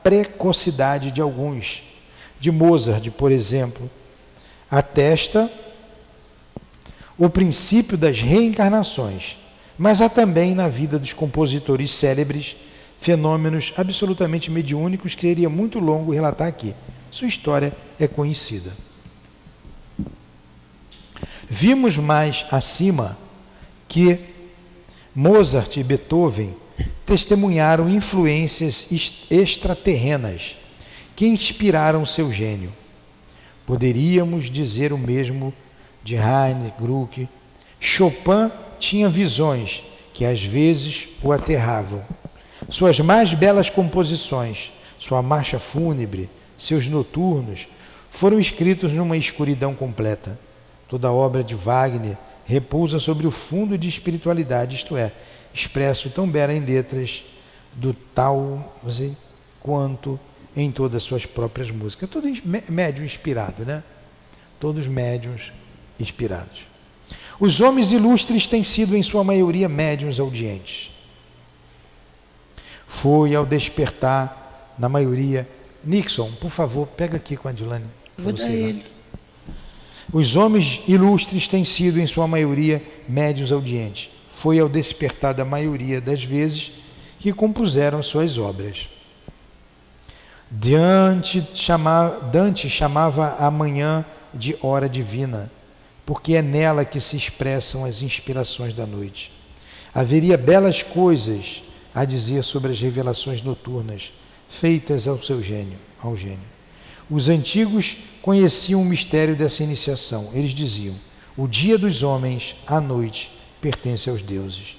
precocidade 0.03 1.11
de 1.11 1.21
alguns 1.21 1.90
de 2.41 2.51
Mozart, 2.51 3.11
por 3.11 3.31
exemplo, 3.31 3.89
atesta 4.71 5.51
o 7.19 7.29
princípio 7.29 7.99
das 7.99 8.23
reencarnações, 8.23 9.37
mas 9.77 10.01
há 10.01 10.09
também 10.09 10.55
na 10.55 10.67
vida 10.67 10.99
dos 10.99 11.13
compositores 11.13 11.93
célebres 11.93 12.57
fenômenos 12.99 13.75
absolutamente 13.77 14.51
mediúnicos 14.51 15.15
que 15.15 15.23
seria 15.23 15.51
muito 15.51 15.79
longo 15.79 16.13
relatar 16.13 16.49
aqui. 16.49 16.75
Sua 17.11 17.29
história 17.29 17.75
é 17.99 18.09
conhecida. 18.09 18.73
Vimos 21.49 21.97
mais 21.97 22.47
acima 22.51 23.19
que 23.89 24.19
Mozart 25.15 25.77
e 25.77 25.83
Beethoven 25.83 26.55
testemunharam 27.05 27.89
influências 27.89 28.87
extraterrenas 29.31 30.57
que 31.21 31.27
inspiraram 31.27 32.07
seu 32.07 32.33
gênio. 32.33 32.73
Poderíamos 33.67 34.51
dizer 34.51 34.91
o 34.91 34.97
mesmo 34.97 35.53
de 36.03 36.17
Heine, 36.17 36.73
Gluck. 36.81 37.29
Chopin 37.79 38.51
tinha 38.79 39.07
visões 39.07 39.85
que 40.15 40.25
às 40.25 40.43
vezes 40.43 41.11
o 41.23 41.31
aterravam. 41.31 42.03
Suas 42.71 42.99
mais 43.01 43.35
belas 43.35 43.69
composições, 43.69 44.73
sua 44.99 45.21
marcha 45.21 45.59
fúnebre, 45.59 46.31
seus 46.57 46.89
noturnos, 46.89 47.69
foram 48.09 48.41
escritos 48.41 48.95
numa 48.95 49.19
escuridão 49.19 49.75
completa. 49.75 50.41
Toda 50.89 51.09
a 51.09 51.13
obra 51.13 51.45
de 51.45 51.55
Wagner 51.55 52.17
repousa 52.47 52.99
sobre 52.99 53.27
o 53.27 53.31
fundo 53.31 53.77
de 53.77 53.91
espiritualidade, 53.91 54.75
isto 54.75 54.97
é, 54.97 55.13
expresso 55.53 56.09
tão 56.09 56.27
bela 56.27 56.55
em 56.55 56.61
letras 56.61 57.23
do 57.75 57.93
tal 57.93 58.75
quanto 59.61 60.19
em 60.61 60.71
todas 60.71 60.97
as 60.97 61.03
suas 61.03 61.27
próprias 61.27 61.71
músicas. 61.71 62.09
Todo 62.09 62.29
médium 62.69 63.05
inspirado, 63.05 63.65
né? 63.65 63.83
Todos 64.59 64.87
médiums 64.87 65.53
inspirados. 65.99 66.63
Os 67.39 67.61
homens 67.61 67.91
ilustres 67.91 68.47
têm 68.47 68.63
sido, 68.63 68.97
em 68.97 69.03
sua 69.03 69.25
maioria, 69.25 69.69
médiums 69.69 70.21
audientes. 70.21 70.91
Foi 72.87 73.35
ao 73.35 73.47
despertar, 73.47 74.75
na 74.79 74.89
maioria. 74.89 75.49
Nixon, 75.85 76.31
por 76.33 76.51
favor, 76.51 76.87
pega 76.87 77.17
aqui 77.17 77.37
com 77.37 77.49
a 77.49 77.53
Dilane. 77.53 77.87
Vou 78.17 78.33
dar 78.33 78.51
ele. 78.51 78.85
Os 80.13 80.37
homens 80.37 80.83
ilustres 80.89 81.47
têm 81.47 81.65
sido, 81.65 82.01
em 82.01 82.07
sua 82.07 82.27
maioria, 82.27 82.83
médios 83.09 83.53
audientes. 83.53 84.11
Foi 84.29 84.59
ao 84.59 84.69
despertar 84.69 85.33
da 85.33 85.45
maioria 85.45 86.01
das 86.01 86.25
vezes 86.25 86.73
que 87.19 87.33
compuseram 87.33 88.03
suas 88.03 88.37
obras. 88.37 88.89
Dante 90.51 91.47
chamava, 91.55 92.21
Dante 92.23 92.69
chamava 92.69 93.37
a 93.39 93.49
manhã 93.53 94.05
de 94.35 94.57
hora 94.61 94.89
divina, 94.89 95.49
porque 96.05 96.35
é 96.35 96.43
nela 96.43 96.85
que 96.85 96.99
se 96.99 97.17
expressam 97.17 97.85
as 97.85 98.03
inspirações 98.03 98.75
da 98.75 98.85
noite. 98.85 99.31
Haveria 99.95 100.37
belas 100.37 100.83
coisas 100.83 101.63
a 101.95 102.05
dizer 102.05 102.43
sobre 102.43 102.73
as 102.73 102.81
revelações 102.81 103.43
noturnas 103.43 104.13
feitas 104.49 105.07
ao 105.07 105.23
seu 105.23 105.41
gênio, 105.41 105.79
ao 106.03 106.17
gênio. 106.17 106.39
Os 107.09 107.29
antigos 107.29 107.99
conheciam 108.21 108.83
o 108.83 108.85
mistério 108.85 109.37
dessa 109.37 109.63
iniciação. 109.63 110.31
Eles 110.33 110.51
diziam: 110.51 110.97
o 111.37 111.47
dia 111.47 111.79
dos 111.79 112.03
homens, 112.03 112.57
a 112.67 112.81
noite, 112.81 113.31
pertence 113.61 114.11
aos 114.11 114.21
deuses. 114.21 114.77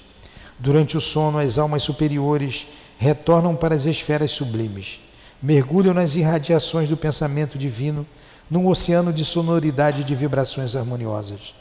Durante 0.58 0.98
o 0.98 1.00
sono, 1.00 1.38
as 1.38 1.56
almas 1.56 1.82
superiores 1.82 2.66
retornam 2.98 3.56
para 3.56 3.74
as 3.74 3.86
esferas 3.86 4.32
sublimes 4.32 5.00
mergulham 5.42 5.92
nas 5.92 6.14
irradiações 6.14 6.88
do 6.88 6.96
pensamento 6.96 7.58
divino, 7.58 8.06
num 8.48 8.66
oceano 8.68 9.12
de 9.12 9.24
sonoridade 9.24 10.02
e 10.02 10.04
de 10.04 10.14
vibrações 10.14 10.76
harmoniosas. 10.76 11.54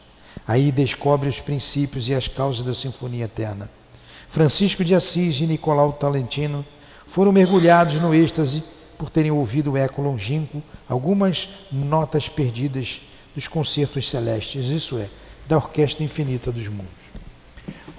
Aí 0.48 0.72
descobre 0.72 1.28
os 1.28 1.40
princípios 1.40 2.08
e 2.08 2.14
as 2.14 2.28
causas 2.28 2.66
da 2.66 2.74
sinfonia 2.74 3.26
eterna. 3.26 3.70
Francisco 4.30 4.84
de 4.84 4.94
Assis 4.94 5.40
e 5.40 5.48
Nicolau 5.48 5.94
Talentino 5.94 6.66
foram 7.08 7.32
mergulhados 7.32 7.96
no 7.96 8.14
êxtase 8.14 8.64
por 8.98 9.10
terem 9.10 9.32
ouvido 9.32 9.72
o 9.72 9.78
eco 9.78 10.02
longínquo, 10.02 10.62
algumas 10.88 11.50
notas 11.72 12.30
perdidas 12.30 13.02
dos 13.34 13.48
concertos 13.48 14.10
celestes, 14.10 14.68
isso 14.68 14.98
é, 14.98 15.10
da 15.48 15.58
orquestra 15.58 16.04
infinita 16.04 16.52
dos 16.52 16.68
mundos. 16.68 16.92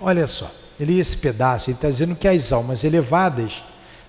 Olha 0.01 0.27
só, 0.27 0.51
ele 0.79 0.99
esse 0.99 1.17
pedaço, 1.17 1.71
ele 1.71 1.77
está 1.77 1.89
dizendo 1.89 2.15
que 2.15 2.29
as 2.29 2.53
almas 2.53 2.85
elevadas 2.85 3.63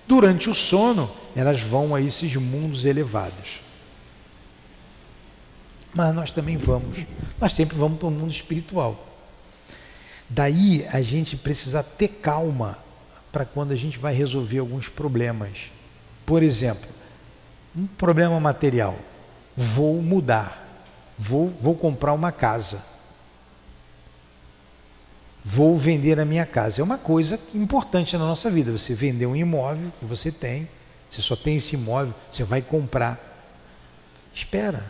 Durante 0.06 0.50
o 0.50 0.54
sono, 0.54 1.10
elas 1.34 1.60
vão 1.60 1.94
a 1.94 2.00
esses 2.00 2.34
mundos 2.36 2.84
elevados. 2.84 3.60
Mas 5.92 6.14
nós 6.14 6.30
também 6.30 6.56
vamos. 6.56 6.98
Nós 7.40 7.52
sempre 7.52 7.76
vamos 7.76 7.98
para 7.98 8.08
o 8.08 8.10
mundo 8.10 8.30
espiritual. 8.30 9.08
Daí 10.28 10.86
a 10.92 11.00
gente 11.00 11.36
precisa 11.36 11.82
ter 11.82 12.08
calma 12.08 12.78
para 13.30 13.44
quando 13.44 13.72
a 13.72 13.76
gente 13.76 13.98
vai 13.98 14.14
resolver 14.14 14.58
alguns 14.58 14.88
problemas. 14.88 15.70
Por 16.26 16.42
exemplo, 16.42 16.88
um 17.76 17.86
problema 17.86 18.38
material. 18.40 18.96
Vou 19.56 20.00
mudar. 20.02 20.60
Vou, 21.18 21.48
vou 21.60 21.74
comprar 21.74 22.12
uma 22.12 22.32
casa. 22.32 22.82
Vou 25.44 25.76
vender 25.76 26.18
a 26.18 26.24
minha 26.24 26.46
casa. 26.46 26.80
É 26.80 26.84
uma 26.84 26.98
coisa 26.98 27.38
importante 27.54 28.16
na 28.16 28.24
nossa 28.24 28.50
vida. 28.50 28.72
Você 28.72 28.94
vender 28.94 29.26
um 29.26 29.36
imóvel 29.36 29.92
que 30.00 30.06
você 30.06 30.32
tem, 30.32 30.68
você 31.14 31.22
só 31.22 31.36
tem 31.36 31.56
esse 31.56 31.76
imóvel, 31.76 32.12
você 32.30 32.42
vai 32.42 32.60
comprar. 32.60 33.20
Espera, 34.34 34.84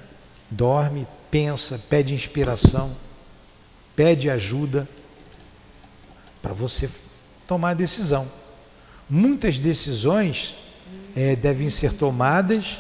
dorme, 0.51 1.07
pensa, 1.31 1.79
pede 1.91 2.15
inspiração, 2.15 2.97
pede 3.95 4.31
ajuda 4.31 4.89
para 6.41 6.55
você 6.55 6.89
tomar 7.47 7.71
a 7.71 7.75
decisão. 7.75 8.27
Muitas 9.09 9.59
decisões 9.59 10.55
é, 11.15 11.37
devem 11.37 11.69
ser 11.69 11.93
tomadas 11.93 12.79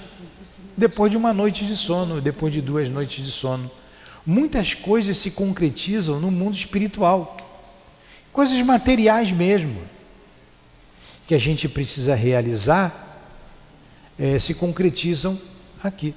depois 0.74 1.10
de 1.10 1.18
uma 1.18 1.34
noite 1.34 1.66
de 1.66 1.76
sono, 1.76 2.22
depois 2.22 2.52
de 2.52 2.62
duas 2.62 2.88
noites 2.88 3.22
de 3.22 3.30
sono. 3.30 3.70
Muitas 4.24 4.72
coisas 4.72 5.18
se 5.18 5.32
concretizam 5.32 6.18
no 6.18 6.30
mundo 6.30 6.54
espiritual, 6.54 7.36
coisas 8.32 8.58
materiais 8.62 9.30
mesmo, 9.30 9.82
que 11.26 11.34
a 11.34 11.38
gente 11.38 11.68
precisa 11.68 12.14
realizar, 12.14 13.13
é, 14.18 14.38
se 14.38 14.54
concretizam 14.54 15.38
aqui, 15.82 16.14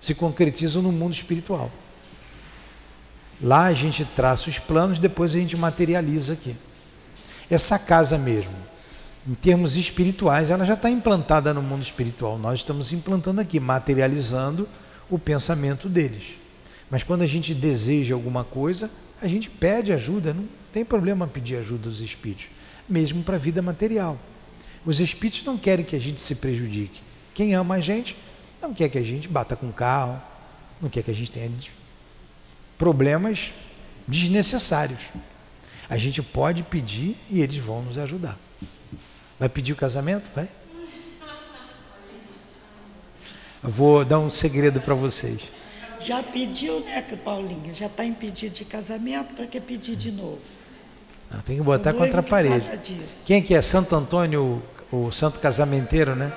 se 0.00 0.14
concretizam 0.14 0.82
no 0.82 0.92
mundo 0.92 1.14
espiritual. 1.14 1.70
Lá 3.40 3.64
a 3.64 3.72
gente 3.72 4.04
traça 4.04 4.48
os 4.48 4.58
planos, 4.58 4.98
depois 4.98 5.34
a 5.34 5.38
gente 5.38 5.56
materializa 5.56 6.34
aqui. 6.34 6.54
Essa 7.50 7.78
casa 7.78 8.16
mesmo, 8.16 8.52
em 9.26 9.34
termos 9.34 9.76
espirituais, 9.76 10.50
ela 10.50 10.64
já 10.64 10.74
está 10.74 10.88
implantada 10.88 11.52
no 11.52 11.60
mundo 11.60 11.82
espiritual. 11.82 12.38
Nós 12.38 12.60
estamos 12.60 12.92
implantando 12.92 13.40
aqui, 13.40 13.58
materializando 13.58 14.68
o 15.10 15.18
pensamento 15.18 15.88
deles. 15.88 16.34
Mas 16.90 17.02
quando 17.02 17.22
a 17.22 17.26
gente 17.26 17.54
deseja 17.54 18.14
alguma 18.14 18.44
coisa, 18.44 18.90
a 19.20 19.26
gente 19.26 19.48
pede 19.50 19.92
ajuda, 19.92 20.34
não 20.34 20.46
tem 20.72 20.84
problema 20.84 21.26
pedir 21.26 21.56
ajuda 21.56 21.88
dos 21.88 22.00
espíritos, 22.00 22.46
mesmo 22.88 23.22
para 23.22 23.36
a 23.36 23.38
vida 23.38 23.60
material. 23.62 24.18
Os 24.84 25.00
espíritos 25.00 25.44
não 25.44 25.56
querem 25.56 25.84
que 25.84 25.94
a 25.94 25.98
gente 25.98 26.20
se 26.20 26.36
prejudique. 26.36 27.02
Quem 27.34 27.54
ama 27.54 27.76
a 27.76 27.80
gente 27.80 28.16
não 28.60 28.74
quer 28.74 28.88
que 28.88 28.98
a 28.98 29.02
gente 29.02 29.28
bata 29.28 29.56
com 29.56 29.68
o 29.68 29.72
carro, 29.72 30.20
não 30.80 30.88
quer 30.88 31.02
que 31.02 31.10
a 31.10 31.14
gente 31.14 31.30
tenha 31.30 31.50
problemas 32.76 33.52
desnecessários. 34.06 35.00
A 35.88 35.96
gente 35.96 36.22
pode 36.22 36.62
pedir 36.62 37.16
e 37.30 37.40
eles 37.40 37.58
vão 37.58 37.82
nos 37.82 37.98
ajudar. 37.98 38.38
Vai 39.38 39.48
pedir 39.48 39.72
o 39.72 39.76
casamento? 39.76 40.30
Vai? 40.34 40.48
Vou 43.62 44.04
dar 44.04 44.18
um 44.18 44.30
segredo 44.30 44.80
para 44.80 44.94
vocês. 44.94 45.42
Já 46.00 46.20
pediu, 46.22 46.80
né, 46.80 47.00
Paulinha? 47.24 47.72
Já 47.72 47.86
está 47.86 48.04
em 48.04 48.12
pedido 48.12 48.54
de 48.54 48.64
casamento, 48.64 49.34
para 49.34 49.46
que 49.46 49.60
pedir 49.60 49.94
de 49.94 50.10
novo? 50.10 50.40
Não, 51.32 51.40
tem 51.40 51.56
que 51.56 51.62
botar 51.62 51.94
contra 51.94 52.20
a 52.20 52.22
parede. 52.22 52.66
Quem 53.24 53.38
é 53.38 53.40
que 53.40 53.54
é? 53.54 53.62
Santo 53.62 53.96
Antônio, 53.96 54.62
o, 54.90 55.06
o 55.06 55.12
santo 55.12 55.40
casamenteiro, 55.40 56.14
né? 56.14 56.30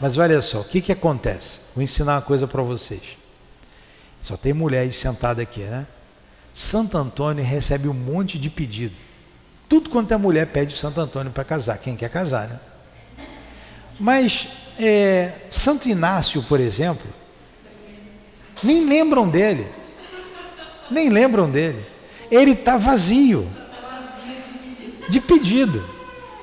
Mas 0.00 0.18
olha 0.18 0.40
só, 0.42 0.60
o 0.60 0.64
que, 0.64 0.80
que 0.80 0.92
acontece? 0.92 1.60
Vou 1.74 1.82
ensinar 1.82 2.16
uma 2.16 2.22
coisa 2.22 2.46
para 2.46 2.62
vocês. 2.62 3.16
Só 4.20 4.36
tem 4.36 4.52
mulher 4.52 4.80
aí 4.80 4.92
sentada 4.92 5.42
aqui, 5.42 5.60
né? 5.60 5.86
Santo 6.52 6.96
Antônio 6.96 7.44
recebe 7.44 7.88
um 7.88 7.94
monte 7.94 8.38
de 8.38 8.50
pedido. 8.50 8.94
Tudo 9.68 9.90
quanto 9.90 10.12
é 10.12 10.16
mulher 10.16 10.46
pede 10.48 10.76
Santo 10.76 11.00
Antônio 11.00 11.32
para 11.32 11.44
casar, 11.44 11.78
quem 11.78 11.96
quer 11.96 12.08
casar, 12.08 12.48
né? 12.48 12.60
Mas 13.98 14.48
é, 14.78 15.32
Santo 15.50 15.88
Inácio, 15.88 16.42
por 16.44 16.58
exemplo, 16.58 17.06
nem 18.62 18.88
lembram 18.88 19.28
dele. 19.28 19.66
Nem 20.90 21.08
lembram 21.08 21.50
dele. 21.50 21.93
Ele 22.30 22.52
está 22.52 22.76
vazio 22.76 23.48
de 25.08 25.20
pedido. 25.20 25.84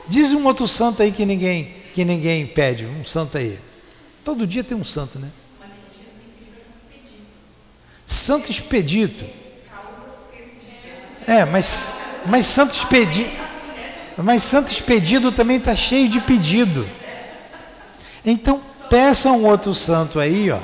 Diz 0.08 0.34
um 0.34 0.46
outro 0.46 0.68
santo 0.68 1.02
aí 1.02 1.12
que 1.12 1.26
ninguém, 1.26 1.74
que 1.94 2.04
ninguém 2.04 2.46
pede, 2.46 2.86
um 2.86 3.04
santo 3.04 3.38
aí. 3.38 3.58
Todo 4.24 4.46
dia 4.46 4.64
tem 4.64 4.78
um 4.78 4.84
santo, 4.84 5.20
né? 5.20 5.30
Santo 8.06 8.52
Expedito. 8.52 9.26
É, 11.28 11.46
mas 11.46 12.02
mas 12.26 12.46
Santo 12.46 12.74
Expedito, 12.74 13.30
mas 14.18 14.44
Santo 14.44 14.72
Expedito 14.72 15.32
também 15.32 15.58
está 15.58 15.76
cheio 15.76 16.08
de 16.08 16.20
pedido. 16.20 16.88
Então, 18.24 18.62
peça 18.90 19.32
um 19.32 19.46
outro 19.46 19.74
santo 19.74 20.20
aí, 20.20 20.52
ó. 20.52 20.60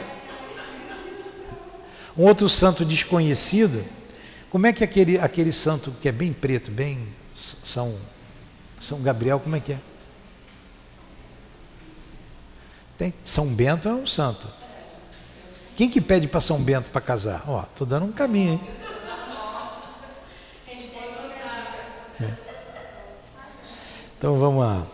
Um 2.16 2.24
outro 2.24 2.48
santo 2.48 2.86
desconhecido. 2.86 3.84
Como 4.50 4.66
é 4.66 4.74
que 4.74 4.84
aquele, 4.84 5.20
aquele 5.20 5.52
santo 5.52 5.92
que 6.02 6.08
é 6.08 6.12
bem 6.12 6.32
preto, 6.32 6.72
bem 6.72 7.08
São, 7.36 7.96
São 8.80 9.02
Gabriel, 9.02 9.40
como 9.40 9.56
é 9.56 9.60
que 9.60 9.74
é? 9.74 9.80
Tem. 12.98 13.14
São 13.24 13.48
Bento 13.48 13.88
é 13.88 13.94
um 13.94 14.08
santo. 14.08 14.48
Quem 15.76 15.90
que 15.90 16.02
pede 16.02 16.28
para 16.28 16.42
São 16.42 16.60
Bento 16.60 16.90
para 16.90 17.02
casar? 17.02 17.44
Ó, 17.48 17.62
tô 17.76 17.86
dando 17.86 18.06
um 18.06 18.12
caminho, 18.12 18.54
hein? 18.54 18.62
Então 24.18 24.36
vamos 24.36 24.64
lá. 24.64 24.88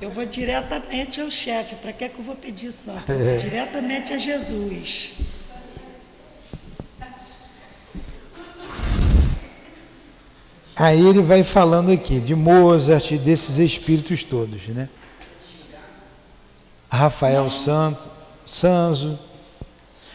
Eu 0.00 0.10
vou 0.10 0.26
diretamente 0.26 1.20
ao 1.20 1.30
chefe. 1.30 1.76
Para 1.76 1.92
que, 1.92 2.04
é 2.04 2.08
que 2.08 2.18
eu 2.18 2.24
vou 2.24 2.34
pedir 2.34 2.72
santo? 2.72 3.12
É. 3.12 3.36
Diretamente 3.36 4.12
a 4.12 4.18
Jesus. 4.18 5.12
Aí 10.78 11.04
ele 11.04 11.20
vai 11.20 11.42
falando 11.42 11.90
aqui 11.90 12.20
de 12.20 12.36
Mozart, 12.36 13.12
desses 13.18 13.58
espíritos 13.58 14.22
todos, 14.22 14.68
né? 14.68 14.88
Rafael. 16.88 17.50
Santo, 17.50 18.00
Sanzo. 18.46 19.18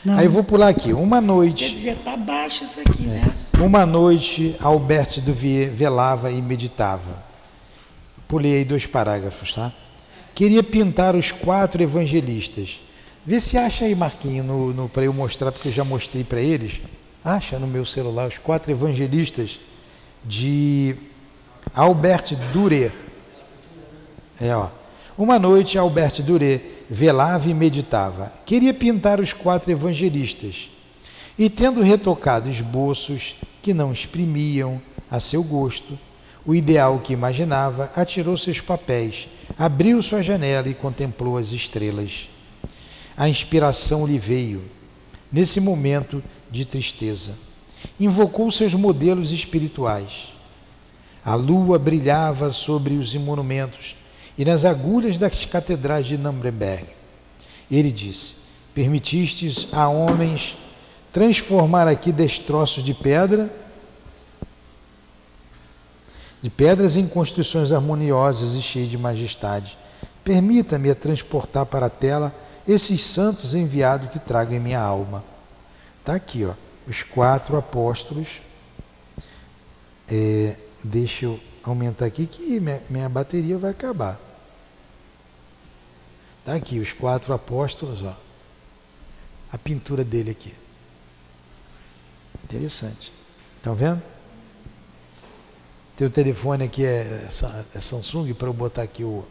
Não. 0.05 0.17
Aí 0.17 0.25
eu 0.25 0.31
vou 0.31 0.43
pular 0.43 0.69
aqui. 0.69 0.93
Uma 0.93 1.19
noite. 1.19 1.65
Quer 1.65 1.73
dizer, 1.73 1.95
tá 1.97 2.15
baixo 2.15 2.63
isso 2.63 2.79
aqui, 2.79 3.03
é. 3.05 3.09
né? 3.09 3.35
Uma 3.59 3.85
noite, 3.85 4.55
Albert 4.61 5.19
Duvier 5.21 5.69
velava 5.69 6.31
e 6.31 6.41
meditava. 6.41 7.21
Pulei 8.25 8.55
aí 8.55 8.65
dois 8.65 8.85
parágrafos, 8.85 9.53
tá? 9.53 9.71
Queria 10.33 10.63
pintar 10.63 11.13
os 11.13 11.31
quatro 11.31 11.83
evangelistas. 11.83 12.81
Vê 13.25 13.39
se 13.39 13.57
acha 13.57 13.83
aí, 13.83 13.93
Marquinho, 13.93 14.43
no, 14.43 14.73
no 14.73 14.89
para 14.89 15.03
eu 15.03 15.13
mostrar, 15.13 15.51
porque 15.51 15.67
eu 15.67 15.73
já 15.73 15.83
mostrei 15.83 16.23
para 16.23 16.39
eles. 16.39 16.81
Acha 17.23 17.59
no 17.59 17.67
meu 17.67 17.85
celular 17.85 18.27
os 18.29 18.37
quatro 18.37 18.71
evangelistas 18.71 19.59
de 20.25 20.95
Albert 21.73 22.35
Durer. 22.51 22.91
É, 24.39 24.55
ó. 24.55 24.69
Uma 25.17 25.37
noite, 25.37 25.77
Albert 25.77 26.21
Durer 26.23 26.85
velava 26.89 27.49
e 27.49 27.53
meditava. 27.53 28.31
Queria 28.45 28.73
pintar 28.73 29.19
os 29.19 29.31
quatro 29.31 29.71
evangelistas. 29.71 30.69
E 31.37 31.49
tendo 31.49 31.81
retocado 31.81 32.49
esboços 32.49 33.35
que 33.61 33.73
não 33.73 33.91
exprimiam 33.91 34.81
a 35.09 35.19
seu 35.19 35.43
gosto 35.43 35.97
o 36.45 36.53
ideal 36.53 36.99
que 36.99 37.13
imaginava, 37.13 37.91
atirou 37.95 38.37
seus 38.37 38.59
papéis, 38.59 39.27
abriu 39.57 40.01
sua 40.01 40.21
janela 40.21 40.67
e 40.67 40.73
contemplou 40.73 41.37
as 41.37 41.51
estrelas. 41.51 42.27
A 43.15 43.29
inspiração 43.29 44.05
lhe 44.05 44.17
veio, 44.17 44.63
nesse 45.31 45.61
momento 45.61 46.21
de 46.51 46.65
tristeza. 46.65 47.37
Invocou 47.99 48.49
seus 48.51 48.73
modelos 48.73 49.31
espirituais. 49.31 50.33
A 51.23 51.35
lua 51.35 51.79
brilhava 51.79 52.51
sobre 52.51 52.95
os 52.95 53.15
monumentos 53.15 53.95
e 54.37 54.43
nas 54.43 54.65
agulhas 54.65 55.17
das 55.17 55.45
catedrais 55.45 56.05
de 56.05 56.17
Nuremberg. 56.17 56.85
Ele 57.71 57.91
disse: 57.91 58.35
Permitistes 58.73 59.67
a 59.71 59.87
homens 59.87 60.57
transformar 61.11 61.87
aqui 61.87 62.11
destroços 62.11 62.83
de 62.83 62.93
pedra, 62.93 63.49
de 66.41 66.49
pedras 66.49 66.97
em 66.97 67.07
construções 67.07 67.71
harmoniosas 67.71 68.55
e 68.55 68.61
cheias 68.61 68.89
de 68.89 68.97
majestade. 68.97 69.77
Permita-me 70.23 70.93
transportar 70.95 71.65
para 71.65 71.85
a 71.85 71.89
tela 71.89 72.33
esses 72.67 73.01
santos 73.03 73.53
enviados 73.53 74.09
que 74.09 74.19
trago 74.19 74.53
em 74.53 74.59
minha 74.59 74.79
alma. 74.79 75.23
Está 75.99 76.15
aqui, 76.15 76.43
ó, 76.45 76.53
os 76.87 77.03
quatro 77.03 77.57
apóstolos. 77.57 78.41
É, 80.07 80.57
deixa 80.83 81.25
eu 81.25 81.39
aumentar 81.63 82.05
aqui 82.05 82.27
que 82.27 82.59
minha, 82.59 82.81
minha 82.89 83.09
bateria 83.09 83.57
vai 83.57 83.71
acabar. 83.71 84.19
Está 86.39 86.55
aqui, 86.55 86.79
os 86.79 86.91
quatro 86.91 87.33
apóstolos, 87.33 88.03
ó. 88.03 88.15
A 89.51 89.57
pintura 89.57 90.03
dele 90.03 90.31
aqui. 90.31 90.53
Interessante. 92.43 93.13
Estão 93.55 93.73
vendo? 93.73 94.01
Teu 95.95 96.09
telefone 96.09 96.65
aqui 96.65 96.83
é, 96.83 97.27
é 97.75 97.79
Samsung 97.79 98.33
para 98.33 98.47
eu 98.47 98.53
botar 98.53 98.81
aqui 98.81 99.03
o 99.03 99.25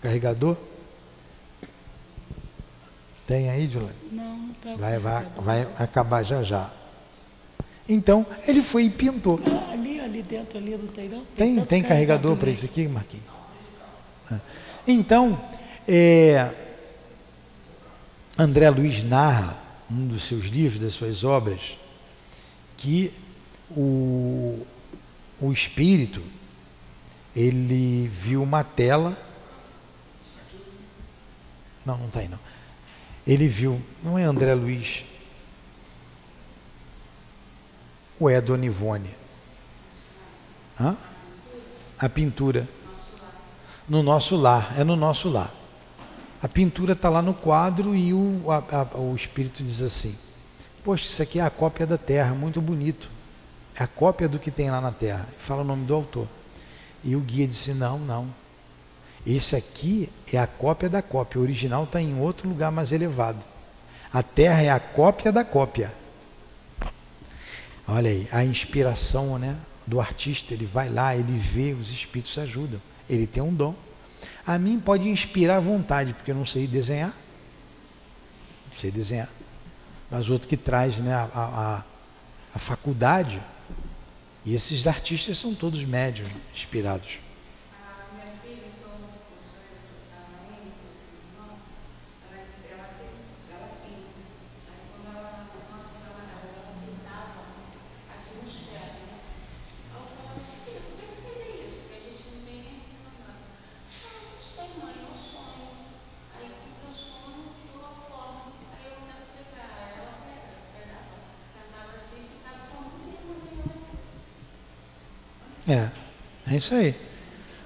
carregador? 0.00 0.56
Tem 3.26 3.48
aí, 3.48 3.66
Juliana? 3.66 3.94
Não, 4.12 4.50
está. 4.52 4.76
Vai, 4.76 4.98
vai, 4.98 5.24
vai 5.36 5.68
acabar 5.78 6.22
já 6.22 6.42
já. 6.42 6.70
Então, 7.88 8.26
ele 8.46 8.62
foi 8.62 8.84
e 8.84 8.90
pintou. 8.90 9.38
Ah, 9.46 9.72
ali, 9.72 10.00
ali 10.00 10.22
dentro 10.22 10.58
ali 10.58 10.76
não 10.76 10.86
tem 10.86 11.08
não? 11.08 11.24
Tem, 11.36 11.54
tanto 11.56 11.68
tem 11.68 11.82
carregador 11.82 12.36
para 12.36 12.50
isso 12.50 12.64
aqui, 12.64 12.88
Marquinhos? 12.88 13.26
Ah. 14.30 14.38
Então, 14.86 15.38
é, 15.86 16.50
André 18.38 18.70
Luiz 18.70 19.04
narra, 19.04 19.62
um 19.90 20.06
dos 20.06 20.24
seus 20.24 20.46
livros, 20.46 20.80
das 20.80 20.94
suas 20.94 21.24
obras, 21.24 21.76
que 22.76 23.12
o, 23.70 24.66
o 25.40 25.52
espírito 25.52 26.22
ele 27.34 28.08
viu 28.08 28.42
uma 28.42 28.64
tela. 28.64 29.18
Não, 31.84 31.98
não 31.98 32.06
está 32.06 32.20
aí 32.20 32.28
não. 32.28 32.38
Ele 33.26 33.48
viu, 33.48 33.80
não 34.02 34.18
é 34.18 34.24
André 34.24 34.54
Luiz, 34.54 35.04
ou 38.18 38.30
é 38.30 38.36
a 38.36 38.40
Dona 38.40 38.66
Ivone? 38.66 39.10
Hã? 40.80 40.96
A 41.98 42.08
pintura. 42.08 42.68
No 43.88 44.02
nosso 44.02 44.36
lar, 44.36 44.74
é 44.78 44.84
no 44.84 44.96
nosso 44.96 45.28
lar. 45.28 45.52
A 46.42 46.48
pintura 46.48 46.92
está 46.92 47.08
lá 47.08 47.22
no 47.22 47.34
quadro 47.34 47.94
e 47.94 48.12
o, 48.12 48.50
a, 48.50 48.58
a, 48.58 48.98
o 48.98 49.14
espírito 49.14 49.62
diz 49.62 49.82
assim: 49.82 50.16
Poxa, 50.82 51.06
isso 51.06 51.22
aqui 51.22 51.38
é 51.38 51.42
a 51.42 51.50
cópia 51.50 51.86
da 51.86 51.96
terra, 51.96 52.34
muito 52.34 52.60
bonito. 52.60 53.10
É 53.74 53.82
a 53.82 53.86
cópia 53.86 54.28
do 54.28 54.38
que 54.38 54.50
tem 54.50 54.70
lá 54.70 54.80
na 54.80 54.92
terra. 54.92 55.26
Fala 55.38 55.62
o 55.62 55.64
nome 55.64 55.84
do 55.84 55.94
autor. 55.94 56.28
E 57.02 57.16
o 57.16 57.20
guia 57.20 57.46
disse: 57.46 57.72
Não, 57.72 57.98
não. 57.98 58.28
Esse 59.26 59.56
aqui 59.56 60.10
é 60.32 60.38
a 60.38 60.46
cópia 60.46 60.88
da 60.88 61.00
cópia. 61.00 61.40
O 61.40 61.42
original 61.42 61.84
está 61.84 62.00
em 62.00 62.18
outro 62.20 62.48
lugar 62.48 62.70
mais 62.70 62.92
elevado. 62.92 63.42
A 64.12 64.22
terra 64.22 64.62
é 64.62 64.70
a 64.70 64.78
cópia 64.78 65.32
da 65.32 65.44
cópia. 65.44 65.92
Olha 67.86 68.10
aí, 68.10 68.26
a 68.32 68.44
inspiração 68.44 69.38
né, 69.38 69.56
do 69.86 70.00
artista, 70.00 70.54
ele 70.54 70.66
vai 70.66 70.88
lá, 70.88 71.14
ele 71.14 71.36
vê, 71.36 71.72
os 71.72 71.90
espíritos 71.90 72.36
ajudam. 72.38 72.80
Ele 73.08 73.26
tem 73.26 73.42
um 73.42 73.52
dom. 73.52 73.74
A 74.46 74.58
mim 74.58 74.78
pode 74.78 75.08
inspirar 75.08 75.56
à 75.56 75.60
vontade, 75.60 76.14
porque 76.14 76.30
eu 76.30 76.34
não 76.34 76.46
sei 76.46 76.66
desenhar. 76.66 77.14
Não 78.70 78.78
sei 78.78 78.90
desenhar. 78.90 79.28
Mas 80.10 80.30
outro 80.30 80.48
que 80.48 80.56
traz 80.56 80.98
né, 80.98 81.12
a, 81.12 81.28
a, 81.34 81.82
a 82.54 82.58
faculdade. 82.58 83.40
E 84.44 84.54
esses 84.54 84.86
artistas 84.86 85.38
são 85.38 85.54
todos 85.54 85.82
médios, 85.84 86.28
inspirados. 86.54 87.18
É 116.54 116.58
isso 116.58 116.74
aí. 116.74 116.94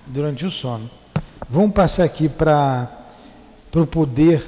Durante 0.06 0.46
o 0.46 0.50
sono. 0.50 0.90
Vamos 1.48 1.72
passar 1.72 2.04
aqui 2.04 2.28
para 2.28 2.90
o 3.74 3.86
poder 3.86 4.42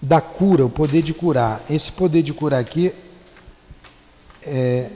da 0.00 0.20
cura, 0.20 0.64
o 0.64 0.70
poder 0.70 1.02
de 1.02 1.12
curar. 1.12 1.62
Esse 1.68 1.90
poder 1.90 2.22
de 2.22 2.32
curar 2.32 2.60
aqui 2.60 2.92
é, 4.46 4.90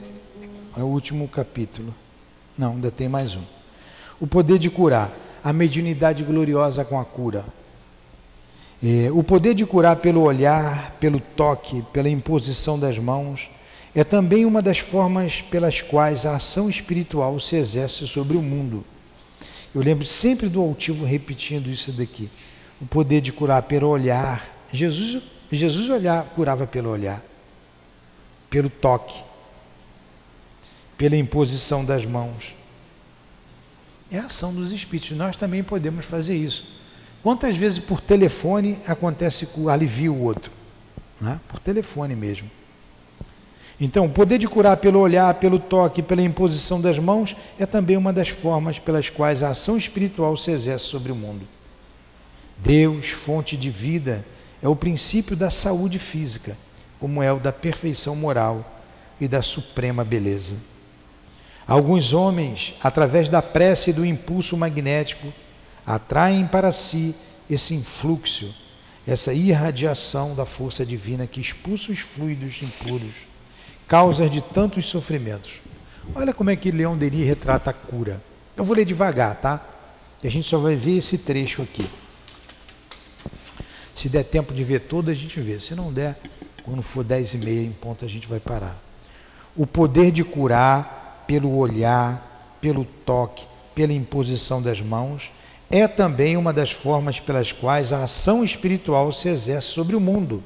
é 0.77 0.81
o 0.81 0.85
último 0.85 1.27
capítulo. 1.27 1.93
Não, 2.57 2.71
ainda 2.71 2.89
tem 2.89 3.09
mais 3.09 3.35
um. 3.35 3.41
O 4.19 4.27
poder 4.27 4.57
de 4.57 4.69
curar, 4.69 5.11
a 5.43 5.51
mediunidade 5.51 6.23
gloriosa 6.23 6.85
com 6.85 6.99
a 6.99 7.03
cura. 7.03 7.43
É, 8.81 9.09
o 9.11 9.23
poder 9.23 9.53
de 9.53 9.65
curar 9.65 9.97
pelo 9.97 10.21
olhar, 10.21 10.91
pelo 10.99 11.19
toque, 11.19 11.81
pela 11.93 12.09
imposição 12.09 12.79
das 12.79 12.97
mãos, 12.97 13.49
é 13.95 14.03
também 14.03 14.45
uma 14.45 14.61
das 14.61 14.79
formas 14.79 15.41
pelas 15.41 15.81
quais 15.81 16.25
a 16.25 16.35
ação 16.35 16.69
espiritual 16.69 17.39
se 17.39 17.55
exerce 17.55 18.07
sobre 18.07 18.35
o 18.35 18.41
mundo. 18.41 18.83
Eu 19.73 19.81
lembro 19.81 20.05
sempre 20.05 20.49
do 20.49 20.61
altivo 20.61 21.05
repetindo 21.05 21.69
isso 21.69 21.91
daqui. 21.91 22.29
O 22.81 22.85
poder 22.85 23.21
de 23.21 23.31
curar 23.31 23.61
pelo 23.63 23.87
olhar. 23.87 24.47
Jesus, 24.71 25.21
Jesus 25.51 25.89
olhar, 25.89 26.23
curava 26.35 26.65
pelo 26.65 26.89
olhar, 26.89 27.23
pelo 28.49 28.69
toque, 28.69 29.23
pela 30.97 31.15
imposição 31.15 31.85
das 31.85 32.03
mãos. 32.03 32.55
É 34.11 34.17
a 34.17 34.25
ação 34.25 34.53
dos 34.53 34.71
espíritos. 34.71 35.15
Nós 35.15 35.37
também 35.37 35.63
podemos 35.63 36.05
fazer 36.05 36.35
isso. 36.35 36.65
Quantas 37.21 37.55
vezes 37.55 37.79
por 37.79 38.01
telefone 38.01 38.77
acontece 38.87 39.45
que 39.45 39.69
alivia 39.69 40.11
o 40.11 40.21
outro? 40.21 40.51
Né? 41.21 41.39
Por 41.47 41.59
telefone 41.59 42.15
mesmo. 42.15 42.49
Então, 43.79 44.05
o 44.05 44.09
poder 44.09 44.37
de 44.37 44.47
curar 44.47 44.77
pelo 44.77 44.99
olhar, 44.99 45.33
pelo 45.35 45.59
toque, 45.59 46.01
pela 46.01 46.21
imposição 46.21 46.79
das 46.79 46.99
mãos 46.99 47.35
é 47.59 47.65
também 47.65 47.97
uma 47.97 48.13
das 48.13 48.29
formas 48.29 48.77
pelas 48.79 49.09
quais 49.09 49.41
a 49.41 49.49
ação 49.49 49.75
espiritual 49.75 50.37
se 50.37 50.51
exerce 50.51 50.85
sobre 50.85 51.11
o 51.11 51.15
mundo. 51.15 51.47
Deus, 52.57 53.09
fonte 53.09 53.57
de 53.57 53.69
vida, 53.69 54.23
é 54.61 54.67
o 54.67 54.75
princípio 54.75 55.35
da 55.35 55.49
saúde 55.49 55.97
física, 55.97 56.55
como 56.99 57.21
é 57.21 57.33
o 57.33 57.39
da 57.39 57.51
perfeição 57.51 58.15
moral 58.15 58.81
e 59.19 59.27
da 59.27 59.41
suprema 59.41 60.03
beleza. 60.03 60.55
Alguns 61.67 62.13
homens, 62.13 62.75
através 62.81 63.27
da 63.27 63.41
prece 63.41 63.89
e 63.89 63.93
do 63.93 64.05
impulso 64.05 64.55
magnético, 64.55 65.33
atraem 65.85 66.45
para 66.45 66.71
si 66.71 67.15
esse 67.49 67.73
influxo, 67.73 68.53
essa 69.05 69.33
irradiação 69.33 70.35
da 70.35 70.45
força 70.45 70.85
divina 70.85 71.27
que 71.27 71.41
expulsa 71.41 71.91
os 71.91 71.99
fluidos 71.99 72.61
impuros 72.61 73.32
causas 73.93 74.31
de 74.31 74.41
tantos 74.41 74.87
sofrimentos. 74.87 75.61
Olha 76.15 76.33
como 76.33 76.49
é 76.49 76.55
que 76.55 76.71
Leão 76.71 76.97
Denis 76.97 77.27
retrata 77.27 77.69
a 77.69 77.73
cura. 77.73 78.19
Eu 78.57 78.63
vou 78.63 78.75
ler 78.75 78.85
devagar, 78.85 79.35
tá? 79.35 79.63
E 80.23 80.25
a 80.25 80.31
gente 80.31 80.49
só 80.49 80.57
vai 80.57 80.75
ver 80.75 80.97
esse 80.97 81.15
trecho 81.15 81.61
aqui. 81.61 81.85
Se 83.95 84.09
der 84.09 84.23
tempo 84.23 84.51
de 84.51 84.63
ver 84.63 84.79
todo, 84.79 85.11
a 85.11 85.13
gente 85.13 85.39
vê. 85.39 85.59
Se 85.59 85.75
não 85.75 85.93
der, 85.93 86.17
quando 86.63 86.81
for 86.81 87.03
dez 87.03 87.35
e 87.35 87.37
meia 87.37 87.61
em 87.61 87.71
ponto, 87.71 88.03
a 88.03 88.07
gente 88.07 88.25
vai 88.25 88.39
parar. 88.39 88.75
O 89.55 89.67
poder 89.67 90.11
de 90.11 90.23
curar 90.23 91.23
pelo 91.27 91.55
olhar, 91.55 92.57
pelo 92.59 92.85
toque, 93.05 93.45
pela 93.75 93.93
imposição 93.93 94.59
das 94.59 94.81
mãos, 94.81 95.29
é 95.69 95.87
também 95.87 96.35
uma 96.35 96.51
das 96.51 96.71
formas 96.71 97.19
pelas 97.19 97.51
quais 97.51 97.93
a 97.93 98.05
ação 98.05 98.43
espiritual 98.43 99.11
se 99.11 99.29
exerce 99.29 99.67
sobre 99.67 99.95
o 99.95 99.99
mundo. 99.99 100.43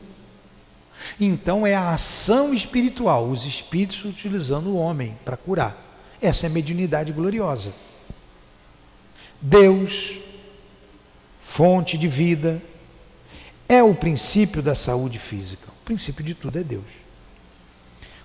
Então 1.20 1.66
é 1.66 1.76
a 1.76 1.92
ação 1.92 2.54
espiritual, 2.54 3.28
os 3.28 3.46
espíritos 3.46 4.04
utilizando 4.06 4.68
o 4.68 4.78
homem 4.78 5.18
para 5.24 5.38
curar. 5.38 5.76
Essa 6.22 6.46
é 6.46 6.50
a 6.50 6.52
mediunidade 6.52 7.12
gloriosa. 7.12 7.74
Deus, 9.42 10.18
fonte 11.40 11.98
de 11.98 12.08
vida, 12.08 12.62
é 13.70 13.84
o 13.84 13.94
princípio 13.94 14.62
da 14.62 14.76
saúde 14.76 15.20
física. 15.20 15.68
O 15.70 15.86
princípio 15.86 16.24
de 16.24 16.34
tudo 16.34 16.60
é 16.60 16.64
Deus. 16.64 16.86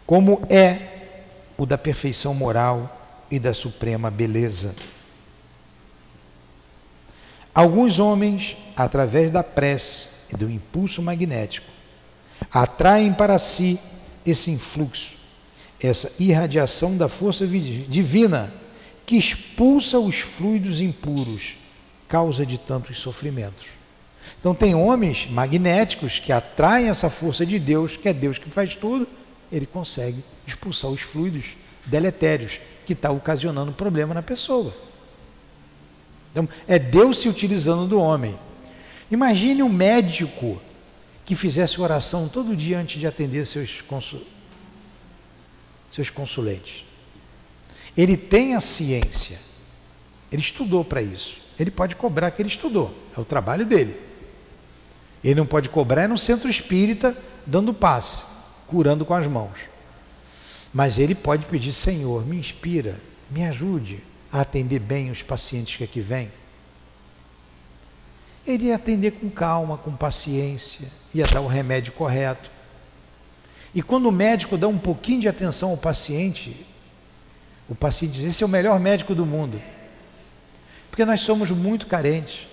Como 0.06 0.46
é 0.48 0.92
o 1.56 1.66
da 1.66 1.78
perfeição 1.78 2.34
moral 2.34 3.24
e 3.30 3.38
da 3.38 3.54
suprema 3.54 4.10
beleza. 4.10 4.74
Alguns 7.54 7.98
homens, 7.98 8.56
através 8.76 9.30
da 9.30 9.42
prece 9.42 10.08
e 10.32 10.36
do 10.36 10.50
impulso 10.50 11.02
magnético, 11.02 11.71
atraem 12.50 13.12
para 13.12 13.38
si 13.38 13.78
esse 14.24 14.50
influxo, 14.50 15.12
essa 15.80 16.12
irradiação 16.18 16.96
da 16.96 17.08
força 17.08 17.46
divina 17.46 18.52
que 19.04 19.16
expulsa 19.16 19.98
os 19.98 20.20
fluidos 20.20 20.80
impuros, 20.80 21.56
causa 22.08 22.46
de 22.46 22.58
tantos 22.58 22.98
sofrimentos. 22.98 23.66
Então, 24.38 24.54
tem 24.54 24.74
homens 24.74 25.28
magnéticos 25.28 26.18
que 26.18 26.32
atraem 26.32 26.88
essa 26.88 27.10
força 27.10 27.44
de 27.44 27.58
Deus, 27.58 27.96
que 27.96 28.08
é 28.08 28.12
Deus 28.12 28.38
que 28.38 28.48
faz 28.48 28.74
tudo, 28.74 29.06
ele 29.50 29.66
consegue 29.66 30.24
expulsar 30.46 30.90
os 30.90 31.00
fluidos 31.00 31.56
deletérios 31.84 32.60
que 32.86 32.92
está 32.92 33.10
ocasionando 33.10 33.72
problema 33.72 34.14
na 34.14 34.22
pessoa. 34.22 34.74
Então, 36.30 36.48
é 36.66 36.78
Deus 36.78 37.18
se 37.18 37.28
utilizando 37.28 37.86
do 37.86 38.00
homem. 38.00 38.38
Imagine 39.10 39.62
um 39.62 39.68
médico 39.68 40.60
que 41.24 41.34
fizesse 41.34 41.80
oração 41.80 42.28
todo 42.28 42.56
dia 42.56 42.78
antes 42.78 43.00
de 43.00 43.06
atender 43.06 43.46
seus, 43.46 43.80
consul... 43.80 44.22
seus 45.90 46.10
consulentes. 46.10 46.84
Ele 47.96 48.16
tem 48.16 48.54
a 48.54 48.60
ciência, 48.60 49.38
ele 50.30 50.42
estudou 50.42 50.84
para 50.84 51.02
isso. 51.02 51.36
Ele 51.58 51.70
pode 51.70 51.94
cobrar 51.94 52.30
que 52.30 52.40
ele 52.40 52.48
estudou, 52.48 52.92
é 53.16 53.20
o 53.20 53.24
trabalho 53.24 53.64
dele. 53.64 53.96
Ele 55.22 55.36
não 55.36 55.46
pode 55.46 55.68
cobrar 55.68 56.08
no 56.08 56.18
centro 56.18 56.48
espírita 56.48 57.16
dando 57.46 57.72
passe, 57.72 58.24
curando 58.66 59.04
com 59.04 59.14
as 59.14 59.26
mãos. 59.26 59.58
Mas 60.72 60.98
ele 60.98 61.14
pode 61.14 61.44
pedir, 61.46 61.72
Senhor, 61.72 62.26
me 62.26 62.36
inspira, 62.36 62.98
me 63.30 63.44
ajude 63.44 64.02
a 64.32 64.40
atender 64.40 64.78
bem 64.78 65.10
os 65.10 65.22
pacientes 65.22 65.76
que 65.76 65.84
aqui 65.84 66.00
vêm. 66.00 66.32
Ele 68.46 68.66
ia 68.66 68.76
atender 68.76 69.12
com 69.12 69.30
calma, 69.30 69.78
com 69.78 69.94
paciência, 69.94 70.88
ia 71.14 71.26
dar 71.26 71.40
o 71.40 71.46
remédio 71.46 71.92
correto. 71.92 72.50
E 73.74 73.80
quando 73.80 74.06
o 74.06 74.12
médico 74.12 74.58
dá 74.58 74.68
um 74.68 74.78
pouquinho 74.78 75.20
de 75.20 75.28
atenção 75.28 75.70
ao 75.70 75.76
paciente, 75.76 76.66
o 77.68 77.74
paciente 77.74 78.14
diz: 78.14 78.24
Esse 78.24 78.42
é 78.42 78.46
o 78.46 78.48
melhor 78.48 78.78
médico 78.80 79.14
do 79.14 79.24
mundo. 79.24 79.62
Porque 80.90 81.04
nós 81.04 81.20
somos 81.20 81.50
muito 81.50 81.86
carentes. 81.86 82.46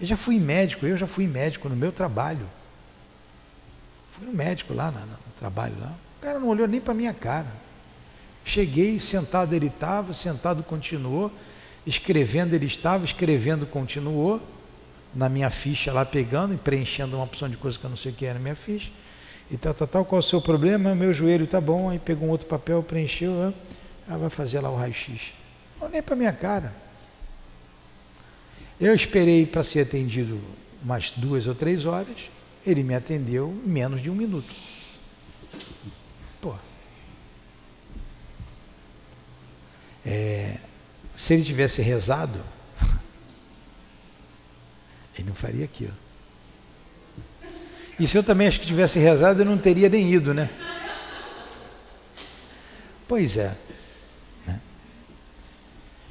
Eu 0.00 0.06
já 0.06 0.16
fui 0.16 0.38
médico, 0.38 0.86
eu 0.86 0.96
já 0.96 1.06
fui 1.06 1.26
médico 1.26 1.68
no 1.68 1.74
meu 1.74 1.90
trabalho. 1.90 2.46
Fui 4.12 4.26
no 4.26 4.32
médico 4.32 4.72
lá 4.72 4.90
no, 4.90 5.00
no 5.00 5.32
trabalho 5.38 5.74
lá. 5.80 5.92
O 6.18 6.20
cara 6.22 6.38
não 6.38 6.48
olhou 6.48 6.68
nem 6.68 6.80
para 6.80 6.94
minha 6.94 7.12
cara. 7.12 7.50
Cheguei, 8.44 8.98
sentado 9.00 9.52
ele 9.52 9.66
estava, 9.66 10.12
sentado 10.12 10.62
continuou, 10.62 11.32
escrevendo 11.88 12.54
ele 12.54 12.66
estava, 12.66 13.04
escrevendo 13.04 13.66
continuou, 13.66 14.40
na 15.14 15.28
minha 15.28 15.48
ficha 15.48 15.90
lá 15.90 16.04
pegando 16.04 16.52
e 16.52 16.58
preenchendo 16.58 17.16
uma 17.16 17.24
opção 17.24 17.48
de 17.48 17.56
coisa 17.56 17.78
que 17.78 17.84
eu 17.84 17.90
não 17.90 17.96
sei 17.96 18.12
o 18.12 18.14
que 18.14 18.26
era 18.26 18.34
na 18.34 18.40
minha 18.40 18.54
ficha. 18.54 18.90
E 19.50 19.56
tal, 19.56 19.72
tal, 19.72 19.88
tal, 19.88 20.04
qual 20.04 20.18
é 20.18 20.20
o 20.20 20.22
seu 20.22 20.42
problema? 20.42 20.94
Meu 20.94 21.14
joelho 21.14 21.44
está 21.44 21.58
bom, 21.58 21.88
aí 21.88 21.98
pegou 21.98 22.28
um 22.28 22.30
outro 22.30 22.46
papel, 22.46 22.82
preencheu, 22.82 23.54
ah, 24.06 24.18
vai 24.18 24.28
fazer 24.28 24.60
lá 24.60 24.70
o 24.70 24.76
raio-x. 24.76 25.32
Nem 25.90 26.02
para 26.02 26.14
minha 26.14 26.32
cara. 26.32 26.74
Eu 28.78 28.94
esperei 28.94 29.46
para 29.46 29.64
ser 29.64 29.80
atendido 29.80 30.38
umas 30.82 31.10
duas 31.10 31.46
ou 31.46 31.54
três 31.54 31.86
horas, 31.86 32.28
ele 32.66 32.82
me 32.82 32.94
atendeu 32.94 33.58
em 33.64 33.68
menos 33.68 34.02
de 34.02 34.10
um 34.10 34.14
minuto. 34.14 34.54
Pô. 36.40 36.54
É, 40.04 40.58
se 41.18 41.34
ele 41.34 41.42
tivesse 41.42 41.82
rezado, 41.82 42.38
ele 45.18 45.26
não 45.26 45.34
faria 45.34 45.64
aquilo. 45.64 45.92
E 47.98 48.06
se 48.06 48.16
eu 48.16 48.22
também 48.22 48.46
acho 48.46 48.60
que 48.60 48.66
tivesse 48.66 49.00
rezado, 49.00 49.42
eu 49.42 49.44
não 49.44 49.58
teria 49.58 49.88
nem 49.88 50.08
ido, 50.08 50.32
né? 50.32 50.48
Pois 53.08 53.36
é. 53.36 53.52
Né? 54.46 54.60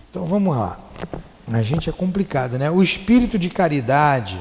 Então 0.10 0.26
vamos 0.26 0.58
lá. 0.58 0.78
A 1.54 1.62
gente 1.62 1.90
é 1.90 1.94
complicado, 1.94 2.60
né? 2.60 2.70
O 2.70 2.84
espírito 2.84 3.40
de 3.40 3.50
caridade, 3.50 4.38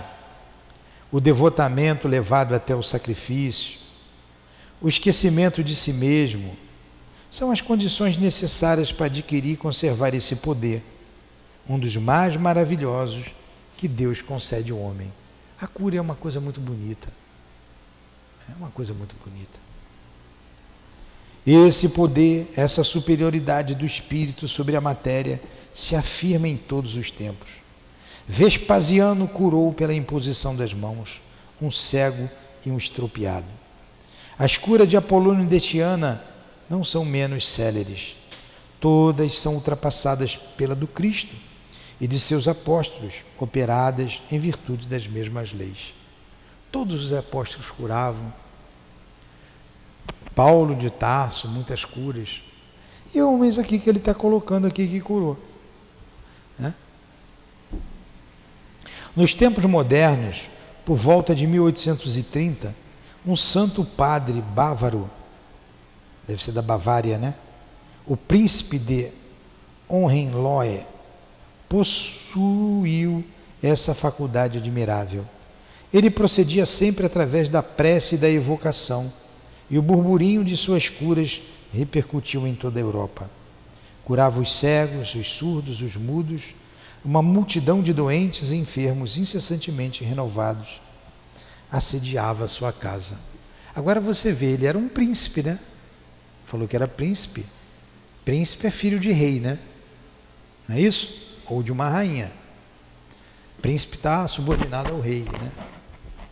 o 1.12 1.21
devotamento 1.21 2.09
levado 2.09 2.57
até 2.57 2.75
o 2.75 2.83
sacrifício, 2.83 3.79
o 4.81 4.89
esquecimento 4.89 5.62
de 5.62 5.77
si 5.77 5.93
mesmo, 5.93 6.57
são 7.31 7.51
as 7.51 7.61
condições 7.61 8.16
necessárias 8.16 8.93
para 8.93 9.07
adquirir 9.07 9.53
e 9.53 9.57
conservar 9.57 10.14
esse 10.14 10.37
poder, 10.37 10.83
um 11.68 11.79
dos 11.79 11.97
mais 11.97 12.37
maravilhosos 12.37 13.35
que 13.77 13.89
Deus 13.89 14.22
concede 14.22 14.72
ao 14.72 14.79
homem. 14.79 15.12
A 15.61 15.66
cura 15.66 15.97
é 15.97 16.01
uma 16.01 16.14
coisa 16.14 16.41
muito 16.41 16.61
bonita. 16.61 17.09
É 18.49 18.53
uma 18.59 18.70
coisa 18.70 18.95
muito 18.95 19.14
bonita. 19.24 19.59
Esse 21.47 21.89
poder, 21.91 22.51
essa 22.57 22.83
superioridade 22.83 23.74
do 23.74 23.87
espírito 23.87 24.49
sobre 24.49 24.77
a 24.77 24.81
matéria 24.81 25.41
se 25.72 25.95
afirma 25.95 26.49
em 26.49 26.57
todos 26.57 26.97
os 26.97 27.11
tempos. 27.11 27.49
Vespasiano 28.27 29.29
curou 29.29 29.72
pela 29.72 29.95
imposição 29.95 30.57
das 30.57 30.74
mãos 30.74 31.20
um 31.62 31.70
cego 31.70 32.29
e 32.64 32.70
um 32.70 32.77
estropiado. 32.77 33.47
As 34.39 34.57
curas 34.59 34.89
de 34.89 34.97
Apolônio 34.97 35.47
de 35.47 35.61
Tiana 35.61 36.22
não 36.69 36.85
são 36.85 37.05
menos 37.05 37.49
céleres. 37.49 38.17
Todas 38.81 39.39
são 39.39 39.55
ultrapassadas 39.55 40.37
pela 40.37 40.75
do 40.75 40.87
Cristo 40.87 41.35
e 42.01 42.07
de 42.07 42.21
seus 42.21 42.47
apóstolos, 42.47 43.25
operadas 43.39 44.21
em 44.31 44.39
virtude 44.39 44.87
das 44.87 45.07
mesmas 45.07 45.53
leis. 45.53 45.95
Todos 46.71 47.05
os 47.05 47.12
apóstolos 47.12 47.71
curavam. 47.71 48.33
Paulo 50.35 50.75
de 50.75 50.91
Tarso, 50.91 51.49
muitas 51.49 51.85
curas. 51.85 52.43
E 53.14 53.23
homens 53.23 53.59
aqui 53.59 53.79
que 53.79 53.89
ele 53.89 53.99
está 53.99 54.12
colocando 54.12 54.67
aqui 54.67 54.87
que 54.87 55.01
curou. 55.01 55.39
Né? 56.59 56.75
Nos 59.14 59.33
tempos 59.33 59.64
modernos, 59.64 60.51
por 60.85 60.97
volta 60.97 61.35
de 61.35 61.47
1830, 61.47 62.75
um 63.27 63.35
santo 63.35 63.83
padre 63.83 64.43
bávaro, 64.43 65.11
deve 66.27 66.43
ser 66.43 66.53
da 66.53 66.62
Bavária, 66.62 67.18
né? 67.18 67.35
O 68.07 68.16
príncipe 68.16 68.79
de 68.79 69.11
Hohenlohe 69.89 70.85
possuiu 71.68 73.24
essa 73.62 73.95
faculdade 73.95 74.59
admirável. 74.59 75.24
Ele 75.93 76.11
procedia 76.11 76.66
sempre 76.66 77.07
através 77.07 77.49
da 77.49 77.62
prece 77.62 78.14
e 78.14 78.18
da 78.18 78.29
evocação, 78.29 79.12
e 79.70 79.79
o 79.79 79.83
burburinho 79.83 80.45
de 80.45 80.57
suas 80.57 80.89
curas 80.89 81.41
repercutiu 81.72 82.47
em 82.47 82.55
toda 82.55 82.79
a 82.79 82.83
Europa. 82.83 83.29
Curava 84.05 84.41
os 84.41 84.57
cegos, 84.57 85.14
os 85.14 85.33
surdos, 85.33 85.81
os 85.81 85.97
mudos, 85.97 86.55
uma 87.05 87.22
multidão 87.22 87.83
de 87.83 87.93
doentes 87.93 88.51
e 88.51 88.57
enfermos 88.57 89.16
incessantemente 89.16 90.05
renovados 90.05 90.81
assediava 91.70 92.49
sua 92.49 92.72
casa. 92.72 93.16
Agora 93.74 94.01
você 94.01 94.33
vê, 94.33 94.47
ele 94.47 94.66
era 94.66 94.79
um 94.79 94.89
príncipe, 94.89 95.43
né? 95.43 95.59
Falou 96.47 96.66
que 96.66 96.74
era 96.74 96.88
príncipe. 96.88 97.44
Príncipe 98.24 98.66
é 98.66 98.70
filho 98.70 98.99
de 98.99 99.12
rei, 99.12 99.40
né? 99.40 99.59
Não 100.66 100.76
é 100.76 100.80
isso? 100.80 101.40
Ou 101.47 101.62
de 101.62 101.70
uma 101.70 101.88
rainha. 101.88 102.32
Príncipe 103.61 103.97
está 103.97 104.26
subordinado 104.26 104.94
ao 104.94 105.01
rei, 105.01 105.22
né? 105.24 105.53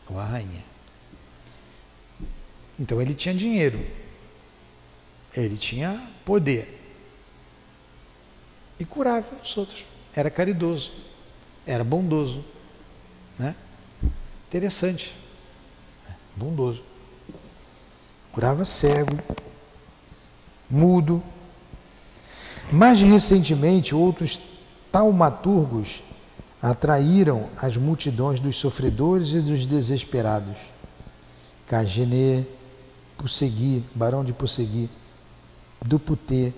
Ou 0.09 0.19
à 0.19 0.25
rainha. 0.25 0.65
Então 2.79 3.01
ele 3.03 3.15
tinha 3.15 3.35
dinheiro. 3.35 3.85
Ele 5.37 5.57
tinha 5.57 6.01
poder 6.25 6.81
e 8.79 8.85
curava 8.85 9.27
os 9.43 9.57
outros. 9.57 9.87
Era 10.15 10.31
caridoso, 10.31 10.93
era 11.67 11.83
bondoso. 11.83 12.45
Né? 13.39 13.55
Interessante. 14.49 15.15
Bondoso. 16.37 16.83
Curava 18.33 18.65
cego, 18.65 19.17
mudo. 20.75 21.23
Mais 22.73 23.01
recentemente, 23.01 23.95
outros 23.95 24.41
taumaturgos 24.91 26.03
atraíram 26.61 27.49
as 27.57 27.77
multidões 27.77 28.41
dos 28.41 28.57
sofredores 28.57 29.33
e 29.35 29.41
dos 29.41 29.67
desesperados. 29.67 30.57
Cagené, 31.67 32.45
Pussegui, 33.17 33.85
Barão 33.95 34.25
de 34.25 34.33
Pussegui, 34.33 34.91
Duputê, 35.85 36.53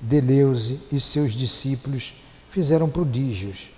Deleuze 0.00 0.80
e 0.92 1.00
seus 1.00 1.32
discípulos 1.32 2.14
fizeram 2.48 2.88
prodígios. 2.88 3.70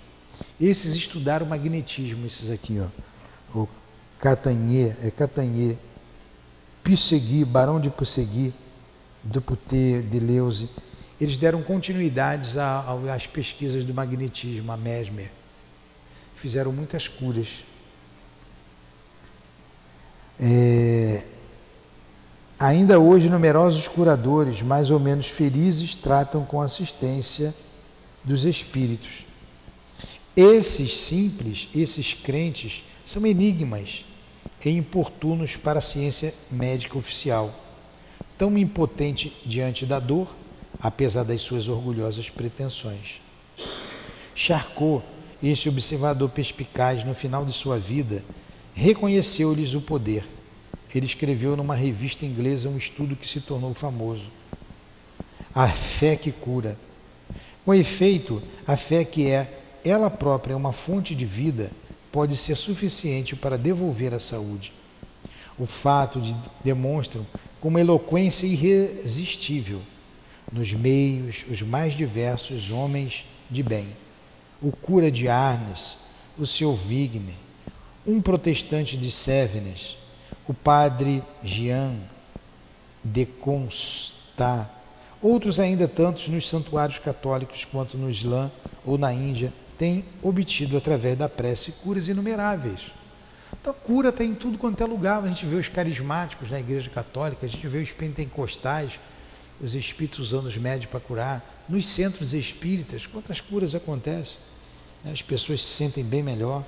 Esses 0.61 0.95
estudaram 0.95 1.47
magnetismo, 1.47 2.27
esses 2.27 2.51
aqui, 2.51 2.81
ó. 2.81 3.59
O 3.59 3.69
Catanhê, 4.19 4.93
é 5.03 5.11
Catanhê, 5.11 5.77
Pissegui, 6.83 7.45
Barão 7.45 7.81
de 7.81 7.91
Pissegui, 7.91 8.53
Duputê, 9.25 10.03
Deleuze, 10.03 10.69
eles 11.21 11.37
deram 11.37 11.63
continuidades 11.63 12.57
às 12.57 13.27
pesquisas 13.27 13.85
do 13.85 13.95
magnetismo, 13.95 14.71
a 14.71 14.77
Mesmer. 14.77 15.31
Fizeram 16.37 16.73
muitas 16.73 17.09
curas. 17.09 17.65
É, 20.39 21.25
Ainda 22.59 23.01
hoje, 23.01 23.29
numerosos 23.29 23.89
curadores, 23.89 24.63
mais 24.63 24.91
ou 24.91 25.01
menos 25.01 25.27
felizes, 25.27 25.95
tratam 25.95 26.45
com 26.45 26.63
assistência 26.63 27.55
dos 28.23 28.45
espíritos. 28.45 29.27
Esses 30.37 30.97
simples, 30.97 31.69
esses 31.75 32.15
crentes, 32.15 32.85
são 33.05 33.27
enigmas 33.27 34.05
e 34.65 34.71
importunos 34.71 35.57
para 35.57 35.81
a 35.81 35.83
ciência 35.83 36.33
médica 36.51 36.97
oficial, 36.97 37.53
tão 38.37 38.57
impotente 38.59 39.35
diante 39.45 39.87
da 39.87 39.99
dor, 39.99 40.35
apesar 40.81 41.25
das 41.25 41.41
suas 41.41 41.69
orgulhosas 41.69 42.29
pretensões. 42.29 43.21
Charcot, 44.35 45.05
este 45.43 45.69
observador 45.69 46.29
perspicaz, 46.31 47.05
no 47.05 47.15
final 47.15 47.45
de 47.45 47.53
sua 47.53 47.79
vida, 47.79 48.25
reconheceu-lhes 48.75 49.75
o 49.75 49.81
poder. 49.81 50.27
Ele 50.95 51.07
escreveu 51.07 51.57
numa 51.57 51.75
revista 51.75 52.25
inglesa 52.25 52.69
um 52.69 52.77
estudo 52.77 53.17
que 53.17 53.29
se 53.29 53.41
tornou 53.41 53.75
famoso. 53.75 54.27
A 55.55 55.69
fé 55.69 56.17
que 56.17 56.31
cura. 56.31 56.79
Com 57.65 57.75
efeito, 57.75 58.43
a 58.67 58.77
fé 58.77 59.05
que 59.05 59.29
é 59.29 59.61
ela 59.85 60.09
própria 60.09 60.57
uma 60.57 60.73
fonte 60.73 61.15
de 61.15 61.27
vida 61.27 61.71
pode 62.11 62.37
ser 62.37 62.55
suficiente 62.55 63.35
para 63.35 63.59
devolver 63.59 64.15
a 64.15 64.19
saúde. 64.19 64.73
O 65.59 65.67
fato 65.67 66.21
de 66.21 66.35
demonstram 66.63 67.27
com 67.65 67.69
uma 67.69 67.81
eloquência 67.81 68.47
irresistível 68.47 69.81
nos 70.53 70.75
meios 70.75 71.47
os 71.51 71.63
mais 71.63 71.95
diversos 71.95 72.71
homens 72.71 73.25
de 73.51 73.63
bem. 73.63 73.87
O 74.61 74.71
cura 74.71 75.11
de 75.11 75.29
Arnes, 75.29 75.97
o 76.39 76.45
seu 76.45 76.75
Vigne, 76.75 77.35
um 78.07 78.21
protestante 78.21 78.99
de 78.99 79.11
Sévenes, 79.11 79.97
o 80.47 80.53
padre 80.53 81.23
Jean 81.43 81.95
de 83.03 83.25
Constat, 83.25 84.69
outros 85.23 85.59
ainda 85.59 85.89
tantos 85.89 86.29
nos 86.29 86.47
santuários 86.47 86.99
católicos 86.99 87.65
quanto 87.65 87.97
no 87.97 88.11
Islã 88.11 88.53
ou 88.85 88.99
na 88.99 89.11
Índia, 89.11 89.51
têm 89.79 90.05
obtido 90.23 90.77
através 90.77 91.17
da 91.17 91.31
prece 91.31 91.73
curas 91.83 92.09
inumeráveis. 92.09 92.93
Então, 93.61 93.75
cura 93.83 94.11
está 94.11 94.25
em 94.25 94.35
tudo 94.35 94.59
quanto 94.59 94.83
é 94.83 94.87
lugar. 94.87 95.23
A 95.23 95.29
gente 95.29 95.47
vê 95.47 95.57
os 95.57 95.69
carismáticos 95.69 96.51
na 96.51 96.61
Igreja 96.61 96.91
Católica, 96.91 97.47
a 97.47 97.49
gente 97.49 97.67
vê 97.67 97.79
os 97.79 97.93
pentecostais, 97.93 98.99
os 99.61 99.75
espíritos 99.75 100.19
usando 100.19 100.47
os 100.47 100.57
médios 100.57 100.91
para 100.91 101.01
curar. 101.01 101.65
Nos 101.69 101.87
centros 101.87 102.35
espíritas, 102.35 103.07
quantas 103.07 103.41
curas 103.41 103.75
acontecem? 103.75 104.39
Né? 105.03 105.13
As 105.13 105.23
pessoas 105.23 105.63
se 105.63 105.73
sentem 105.73 106.05
bem 106.05 106.23
melhor. 106.23 106.65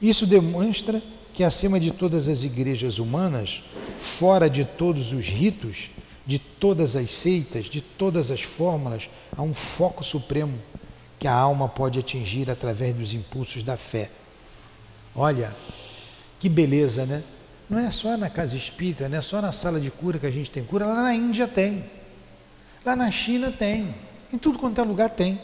Isso 0.00 0.26
demonstra 0.26 1.02
que, 1.34 1.42
acima 1.42 1.80
de 1.80 1.90
todas 1.90 2.28
as 2.28 2.42
igrejas 2.42 2.98
humanas, 2.98 3.62
fora 3.98 4.48
de 4.48 4.64
todos 4.64 5.12
os 5.12 5.26
ritos, 5.26 5.90
de 6.24 6.38
todas 6.38 6.94
as 6.94 7.12
seitas, 7.12 7.66
de 7.66 7.80
todas 7.80 8.30
as 8.30 8.42
fórmulas, 8.42 9.08
há 9.36 9.42
um 9.42 9.54
foco 9.54 10.04
supremo 10.04 10.58
que 11.18 11.26
a 11.26 11.34
alma 11.34 11.68
pode 11.68 11.98
atingir 11.98 12.50
através 12.50 12.94
dos 12.94 13.14
impulsos 13.14 13.64
da 13.64 13.76
fé. 13.76 14.10
Olha, 15.20 15.52
que 16.38 16.48
beleza, 16.48 17.04
né? 17.04 17.24
Não 17.68 17.76
é 17.76 17.90
só 17.90 18.16
na 18.16 18.30
casa 18.30 18.56
espírita, 18.56 19.08
não 19.08 19.18
é 19.18 19.20
só 19.20 19.42
na 19.42 19.50
sala 19.50 19.80
de 19.80 19.90
cura 19.90 20.16
que 20.16 20.26
a 20.26 20.30
gente 20.30 20.48
tem 20.48 20.62
cura, 20.62 20.86
lá 20.86 21.02
na 21.02 21.12
Índia 21.12 21.48
tem. 21.48 21.84
Lá 22.86 22.94
na 22.94 23.10
China 23.10 23.50
tem. 23.50 23.92
Em 24.32 24.38
tudo 24.38 24.60
quanto 24.60 24.80
é 24.80 24.84
lugar 24.84 25.10
tem. 25.10 25.40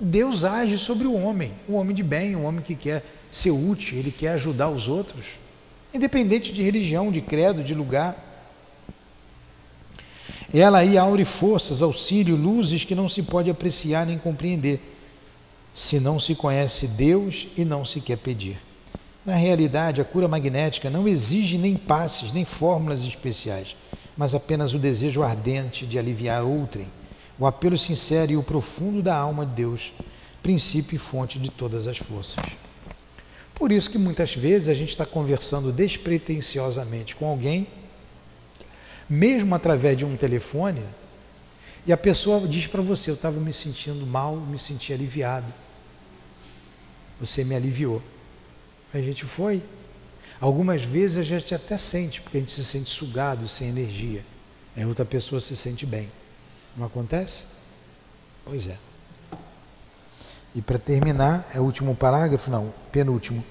Deus 0.00 0.42
age 0.42 0.78
sobre 0.78 1.06
o 1.06 1.12
homem, 1.12 1.52
o 1.68 1.74
homem 1.74 1.94
de 1.94 2.02
bem, 2.02 2.34
o 2.34 2.44
homem 2.44 2.62
que 2.62 2.74
quer 2.74 3.04
ser 3.30 3.50
útil, 3.50 3.98
ele 3.98 4.10
quer 4.10 4.30
ajudar 4.30 4.70
os 4.70 4.88
outros, 4.88 5.26
independente 5.92 6.50
de 6.50 6.62
religião, 6.62 7.12
de 7.12 7.20
credo, 7.20 7.62
de 7.62 7.74
lugar. 7.74 8.16
Ela 10.52 10.78
aí 10.78 10.96
aure 10.96 11.26
forças, 11.26 11.82
auxílio, 11.82 12.36
luzes 12.36 12.86
que 12.86 12.94
não 12.94 13.06
se 13.06 13.22
pode 13.22 13.50
apreciar 13.50 14.06
nem 14.06 14.16
compreender, 14.16 14.80
se 15.74 16.00
não 16.00 16.18
se 16.18 16.34
conhece 16.34 16.86
Deus 16.86 17.48
e 17.54 17.66
não 17.66 17.84
se 17.84 18.00
quer 18.00 18.16
pedir. 18.16 18.67
Na 19.28 19.36
realidade, 19.36 20.00
a 20.00 20.06
cura 20.06 20.26
magnética 20.26 20.88
não 20.88 21.06
exige 21.06 21.58
nem 21.58 21.76
passes, 21.76 22.32
nem 22.32 22.46
fórmulas 22.46 23.02
especiais, 23.02 23.76
mas 24.16 24.34
apenas 24.34 24.72
o 24.72 24.78
desejo 24.78 25.22
ardente 25.22 25.84
de 25.84 25.98
aliviar 25.98 26.42
outrem, 26.42 26.90
o 27.38 27.46
apelo 27.46 27.76
sincero 27.76 28.32
e 28.32 28.38
o 28.38 28.42
profundo 28.42 29.02
da 29.02 29.14
alma 29.14 29.44
de 29.44 29.52
Deus, 29.52 29.92
princípio 30.42 30.96
e 30.96 30.98
fonte 30.98 31.38
de 31.38 31.50
todas 31.50 31.86
as 31.86 31.98
forças. 31.98 32.42
Por 33.54 33.70
isso 33.70 33.90
que 33.90 33.98
muitas 33.98 34.34
vezes 34.34 34.70
a 34.70 34.74
gente 34.74 34.88
está 34.88 35.04
conversando 35.04 35.70
despretensiosamente 35.72 37.14
com 37.14 37.26
alguém, 37.26 37.66
mesmo 39.10 39.54
através 39.54 39.98
de 39.98 40.06
um 40.06 40.16
telefone, 40.16 40.82
e 41.86 41.92
a 41.92 41.98
pessoa 41.98 42.48
diz 42.48 42.66
para 42.66 42.80
você: 42.80 43.10
Eu 43.10 43.14
estava 43.14 43.38
me 43.38 43.52
sentindo 43.52 44.06
mal, 44.06 44.36
me 44.36 44.58
senti 44.58 44.90
aliviado. 44.90 45.52
Você 47.20 47.44
me 47.44 47.54
aliviou. 47.54 48.00
A 48.92 49.00
gente 49.00 49.24
foi. 49.24 49.62
Algumas 50.40 50.82
vezes 50.82 51.18
a 51.18 51.22
gente 51.22 51.54
até 51.54 51.76
sente, 51.76 52.20
porque 52.20 52.36
a 52.36 52.40
gente 52.40 52.52
se 52.52 52.64
sente 52.64 52.88
sugado, 52.88 53.46
sem 53.48 53.68
energia. 53.68 54.24
Aí 54.76 54.84
outra 54.86 55.04
pessoa 55.04 55.40
se 55.40 55.56
sente 55.56 55.84
bem. 55.84 56.08
Não 56.76 56.86
acontece? 56.86 57.46
Pois 58.44 58.68
é. 58.68 58.76
E 60.54 60.62
para 60.62 60.78
terminar, 60.78 61.48
é 61.54 61.60
o 61.60 61.64
último 61.64 61.94
parágrafo, 61.94 62.50
não, 62.50 62.72
penúltimo. 62.90 63.44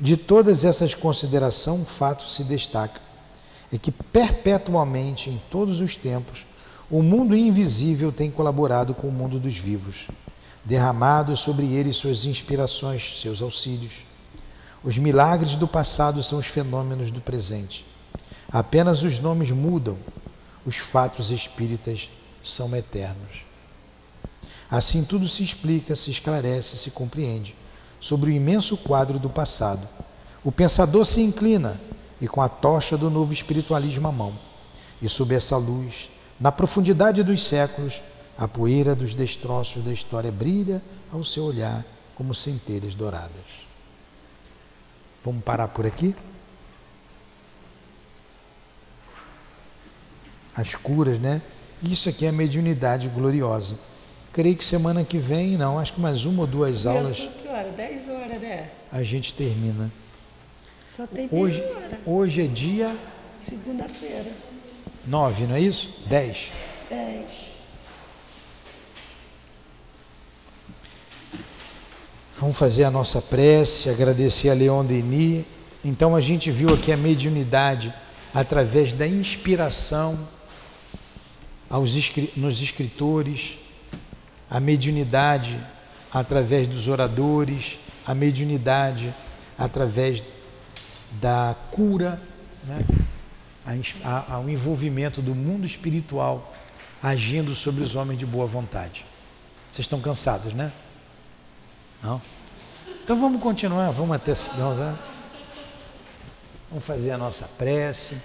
De 0.00 0.16
todas 0.16 0.64
essas 0.64 0.94
considerações, 0.94 1.80
um 1.80 1.84
fato 1.84 2.28
se 2.28 2.42
destaca: 2.42 3.00
é 3.72 3.78
que 3.78 3.92
perpetuamente, 3.92 5.30
em 5.30 5.40
todos 5.50 5.80
os 5.80 5.94
tempos, 5.94 6.44
o 6.90 7.02
mundo 7.02 7.36
invisível 7.36 8.10
tem 8.10 8.30
colaborado 8.30 8.94
com 8.94 9.06
o 9.06 9.12
mundo 9.12 9.38
dos 9.38 9.56
vivos, 9.56 10.08
derramado 10.64 11.36
sobre 11.36 11.66
ele 11.66 11.92
suas 11.92 12.24
inspirações, 12.24 13.20
seus 13.20 13.40
auxílios 13.40 14.11
os 14.84 14.98
milagres 14.98 15.54
do 15.56 15.68
passado 15.68 16.22
são 16.22 16.38
os 16.38 16.46
fenômenos 16.46 17.10
do 17.10 17.20
presente. 17.20 17.84
Apenas 18.50 19.02
os 19.02 19.18
nomes 19.18 19.50
mudam, 19.50 19.96
os 20.66 20.76
fatos 20.76 21.30
espíritas 21.30 22.10
são 22.42 22.74
eternos. 22.74 23.44
Assim 24.70 25.04
tudo 25.04 25.28
se 25.28 25.42
explica, 25.42 25.94
se 25.94 26.10
esclarece, 26.10 26.76
se 26.76 26.90
compreende 26.90 27.54
sobre 28.00 28.30
o 28.30 28.32
imenso 28.32 28.76
quadro 28.76 29.18
do 29.18 29.30
passado. 29.30 29.86
O 30.42 30.50
pensador 30.50 31.04
se 31.04 31.20
inclina 31.20 31.80
e 32.20 32.26
com 32.26 32.40
a 32.40 32.48
tocha 32.48 32.96
do 32.96 33.08
novo 33.08 33.32
espiritualismo 33.32 34.08
à 34.08 34.12
mão. 34.12 34.32
E 35.00 35.08
sob 35.08 35.34
essa 35.34 35.56
luz, 35.56 36.10
na 36.40 36.50
profundidade 36.50 37.22
dos 37.22 37.46
séculos, 37.46 38.02
a 38.36 38.48
poeira 38.48 38.94
dos 38.94 39.14
destroços 39.14 39.84
da 39.84 39.92
história 39.92 40.32
brilha 40.32 40.82
ao 41.12 41.22
seu 41.22 41.44
olhar 41.44 41.84
como 42.14 42.34
centelhas 42.34 42.94
douradas. 42.94 43.71
Vamos 45.24 45.42
parar 45.44 45.68
por 45.68 45.86
aqui? 45.86 46.14
As 50.54 50.74
curas, 50.74 51.18
né? 51.18 51.40
Isso 51.82 52.08
aqui 52.08 52.26
é 52.26 52.28
a 52.28 52.32
mediunidade 52.32 53.08
gloriosa. 53.08 53.76
Creio 54.32 54.56
que 54.56 54.64
semana 54.64 55.04
que 55.04 55.18
vem, 55.18 55.56
não, 55.56 55.78
acho 55.78 55.92
que 55.92 56.00
mais 56.00 56.24
uma 56.24 56.42
ou 56.42 56.46
duas 56.46 56.86
aulas. 56.86 57.16
que 57.16 57.48
hora? 57.48 57.70
10 57.70 58.08
horas, 58.08 58.38
né? 58.40 58.70
A 58.90 59.02
gente 59.02 59.34
termina. 59.34 59.90
Só 60.88 61.06
tem 61.06 61.28
hoje, 61.30 61.60
hora. 61.62 62.00
Hoje 62.06 62.42
é 62.42 62.46
dia. 62.46 62.96
Segunda-feira. 63.46 64.30
9, 65.06 65.46
não 65.46 65.54
é 65.56 65.60
isso? 65.60 65.90
10. 66.06 66.50
10. 66.88 67.51
Vamos 72.42 72.58
fazer 72.58 72.82
a 72.82 72.90
nossa 72.90 73.22
prece, 73.22 73.88
agradecer 73.88 74.50
a 74.50 74.52
Leon 74.52 74.84
Denis. 74.84 75.44
Então 75.84 76.16
a 76.16 76.20
gente 76.20 76.50
viu 76.50 76.74
aqui 76.74 76.90
a 76.90 76.96
mediunidade 76.96 77.94
através 78.34 78.92
da 78.92 79.06
inspiração 79.06 80.18
aos, 81.70 81.94
nos 82.36 82.60
escritores, 82.60 83.58
a 84.50 84.58
mediunidade 84.58 85.56
através 86.12 86.66
dos 86.66 86.88
oradores, 86.88 87.78
a 88.04 88.12
mediunidade 88.12 89.14
através 89.56 90.24
da 91.20 91.54
cura, 91.70 92.20
né? 92.64 92.84
ao 94.28 94.50
envolvimento 94.50 95.22
do 95.22 95.32
mundo 95.32 95.64
espiritual 95.64 96.52
agindo 97.00 97.54
sobre 97.54 97.84
os 97.84 97.94
homens 97.94 98.18
de 98.18 98.26
boa 98.26 98.46
vontade. 98.46 99.06
Vocês 99.70 99.84
estão 99.84 100.00
cansados, 100.00 100.52
né? 100.54 100.72
Não? 102.02 102.20
Então 103.04 103.16
vamos 103.16 103.40
continuar, 103.40 103.90
vamos 103.90 104.16
até. 104.16 104.32
Né? 104.32 104.98
Vamos 106.68 106.84
fazer 106.84 107.12
a 107.12 107.18
nossa 107.18 107.46
prece. 107.46 108.20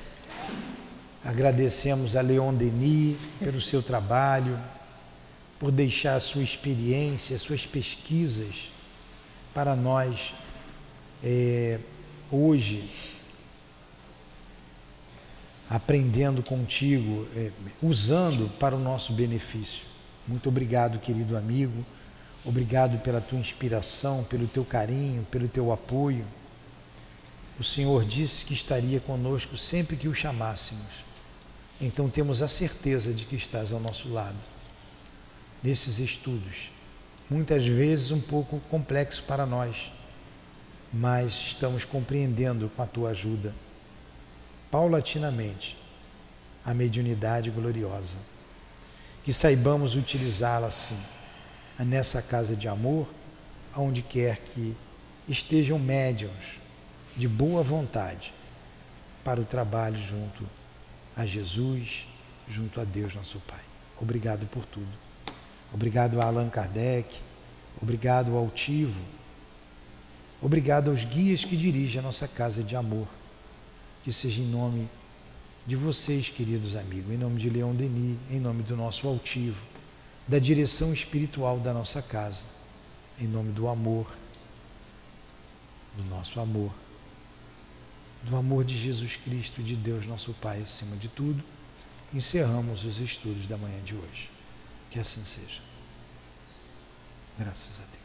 Agradecemos 1.23 2.15
a 2.15 2.21
Leon 2.21 2.53
Denis 2.53 3.17
pelo 3.39 3.59
seu 3.59 3.83
trabalho, 3.83 4.57
por 5.59 5.71
deixar 5.71 6.15
a 6.15 6.19
sua 6.19 6.41
experiência, 6.41 7.35
as 7.35 7.41
suas 7.41 7.65
pesquisas 7.65 8.71
para 9.53 9.75
nós 9.75 10.33
é, 11.23 11.79
hoje, 12.31 12.89
aprendendo 15.69 16.41
contigo, 16.41 17.27
é, 17.35 17.51
usando 17.81 18.49
para 18.57 18.75
o 18.75 18.79
nosso 18.79 19.13
benefício. 19.13 19.85
Muito 20.27 20.47
obrigado, 20.49 20.99
querido 20.99 21.35
amigo. 21.35 21.85
Obrigado 22.47 22.97
pela 22.99 23.19
tua 23.19 23.37
inspiração, 23.37 24.23
pelo 24.23 24.47
teu 24.47 24.63
carinho, 24.63 25.27
pelo 25.29 25.49
teu 25.49 25.69
apoio. 25.69 26.25
O 27.59 27.63
Senhor 27.63 28.05
disse 28.05 28.45
que 28.45 28.53
estaria 28.53 29.01
conosco 29.01 29.57
sempre 29.57 29.97
que 29.97 30.07
o 30.07 30.15
chamássemos. 30.15 31.03
Então 31.81 32.09
temos 32.09 32.41
a 32.41 32.47
certeza 32.47 33.13
de 33.13 33.25
que 33.25 33.35
estás 33.35 33.73
ao 33.73 33.81
nosso 33.81 34.07
lado, 34.13 34.37
nesses 35.61 35.99
estudos, 35.99 36.71
muitas 37.29 37.67
vezes 37.67 38.11
um 38.11 38.21
pouco 38.21 38.61
complexo 38.69 39.23
para 39.23 39.45
nós, 39.45 39.91
mas 40.93 41.33
estamos 41.33 41.83
compreendendo 41.83 42.71
com 42.73 42.81
a 42.81 42.87
tua 42.87 43.09
ajuda, 43.09 43.53
paulatinamente, 44.71 45.77
a 46.63 46.73
mediunidade 46.73 47.51
gloriosa. 47.51 48.17
Que 49.25 49.33
saibamos 49.33 49.95
utilizá-la 49.95 50.67
assim, 50.67 50.97
nessa 51.83 52.21
casa 52.21 52.55
de 52.55 52.67
amor, 52.67 53.07
aonde 53.73 54.01
quer 54.01 54.37
que 54.37 54.75
estejam 55.27 55.77
médiums 55.77 56.59
de 57.15 57.27
boa 57.27 57.61
vontade 57.61 58.33
para 59.23 59.41
o 59.41 59.45
trabalho 59.45 59.97
junto 59.97 60.47
a 61.15 61.25
Jesus, 61.25 62.05
junto 62.49 62.79
a 62.79 62.83
Deus, 62.83 63.15
nosso 63.15 63.39
Pai. 63.39 63.59
Obrigado 63.99 64.45
por 64.47 64.65
tudo. 64.65 64.87
Obrigado 65.73 66.21
a 66.21 66.25
Allan 66.25 66.49
Kardec, 66.49 67.19
obrigado 67.81 68.31
ao 68.31 68.37
Altivo, 68.37 69.01
obrigado 70.41 70.89
aos 70.89 71.03
guias 71.03 71.43
que 71.43 71.57
dirigem 71.57 71.99
a 71.99 72.03
nossa 72.03 72.27
casa 72.27 72.63
de 72.63 72.75
amor. 72.75 73.07
Que 74.03 74.13
seja 74.13 74.41
em 74.41 74.45
nome 74.45 74.87
de 75.65 75.75
vocês, 75.75 76.29
queridos 76.29 76.77
amigos, 76.77 77.13
em 77.13 77.17
nome 77.17 77.41
de 77.41 77.49
Leão 77.49 77.75
Denis, 77.75 78.17
em 78.31 78.39
nome 78.39 78.63
do 78.63 78.77
nosso 78.77 79.05
Altivo, 79.05 79.57
da 80.27 80.39
direção 80.39 80.93
espiritual 80.93 81.59
da 81.59 81.73
nossa 81.73 82.01
casa, 82.01 82.45
em 83.19 83.27
nome 83.27 83.51
do 83.51 83.67
amor, 83.67 84.07
do 85.95 86.03
nosso 86.09 86.39
amor, 86.39 86.71
do 88.23 88.35
amor 88.35 88.65
de 88.65 88.77
Jesus 88.77 89.15
Cristo 89.15 89.61
e 89.61 89.63
de 89.63 89.75
Deus, 89.75 90.05
nosso 90.05 90.33
Pai, 90.33 90.61
acima 90.61 90.95
de 90.97 91.07
tudo, 91.07 91.43
encerramos 92.13 92.83
os 92.83 92.99
estudos 92.99 93.47
da 93.47 93.57
manhã 93.57 93.81
de 93.83 93.95
hoje. 93.95 94.29
Que 94.89 94.99
assim 94.99 95.23
seja. 95.23 95.61
Graças 97.37 97.79
a 97.79 97.83
Deus. 97.83 97.96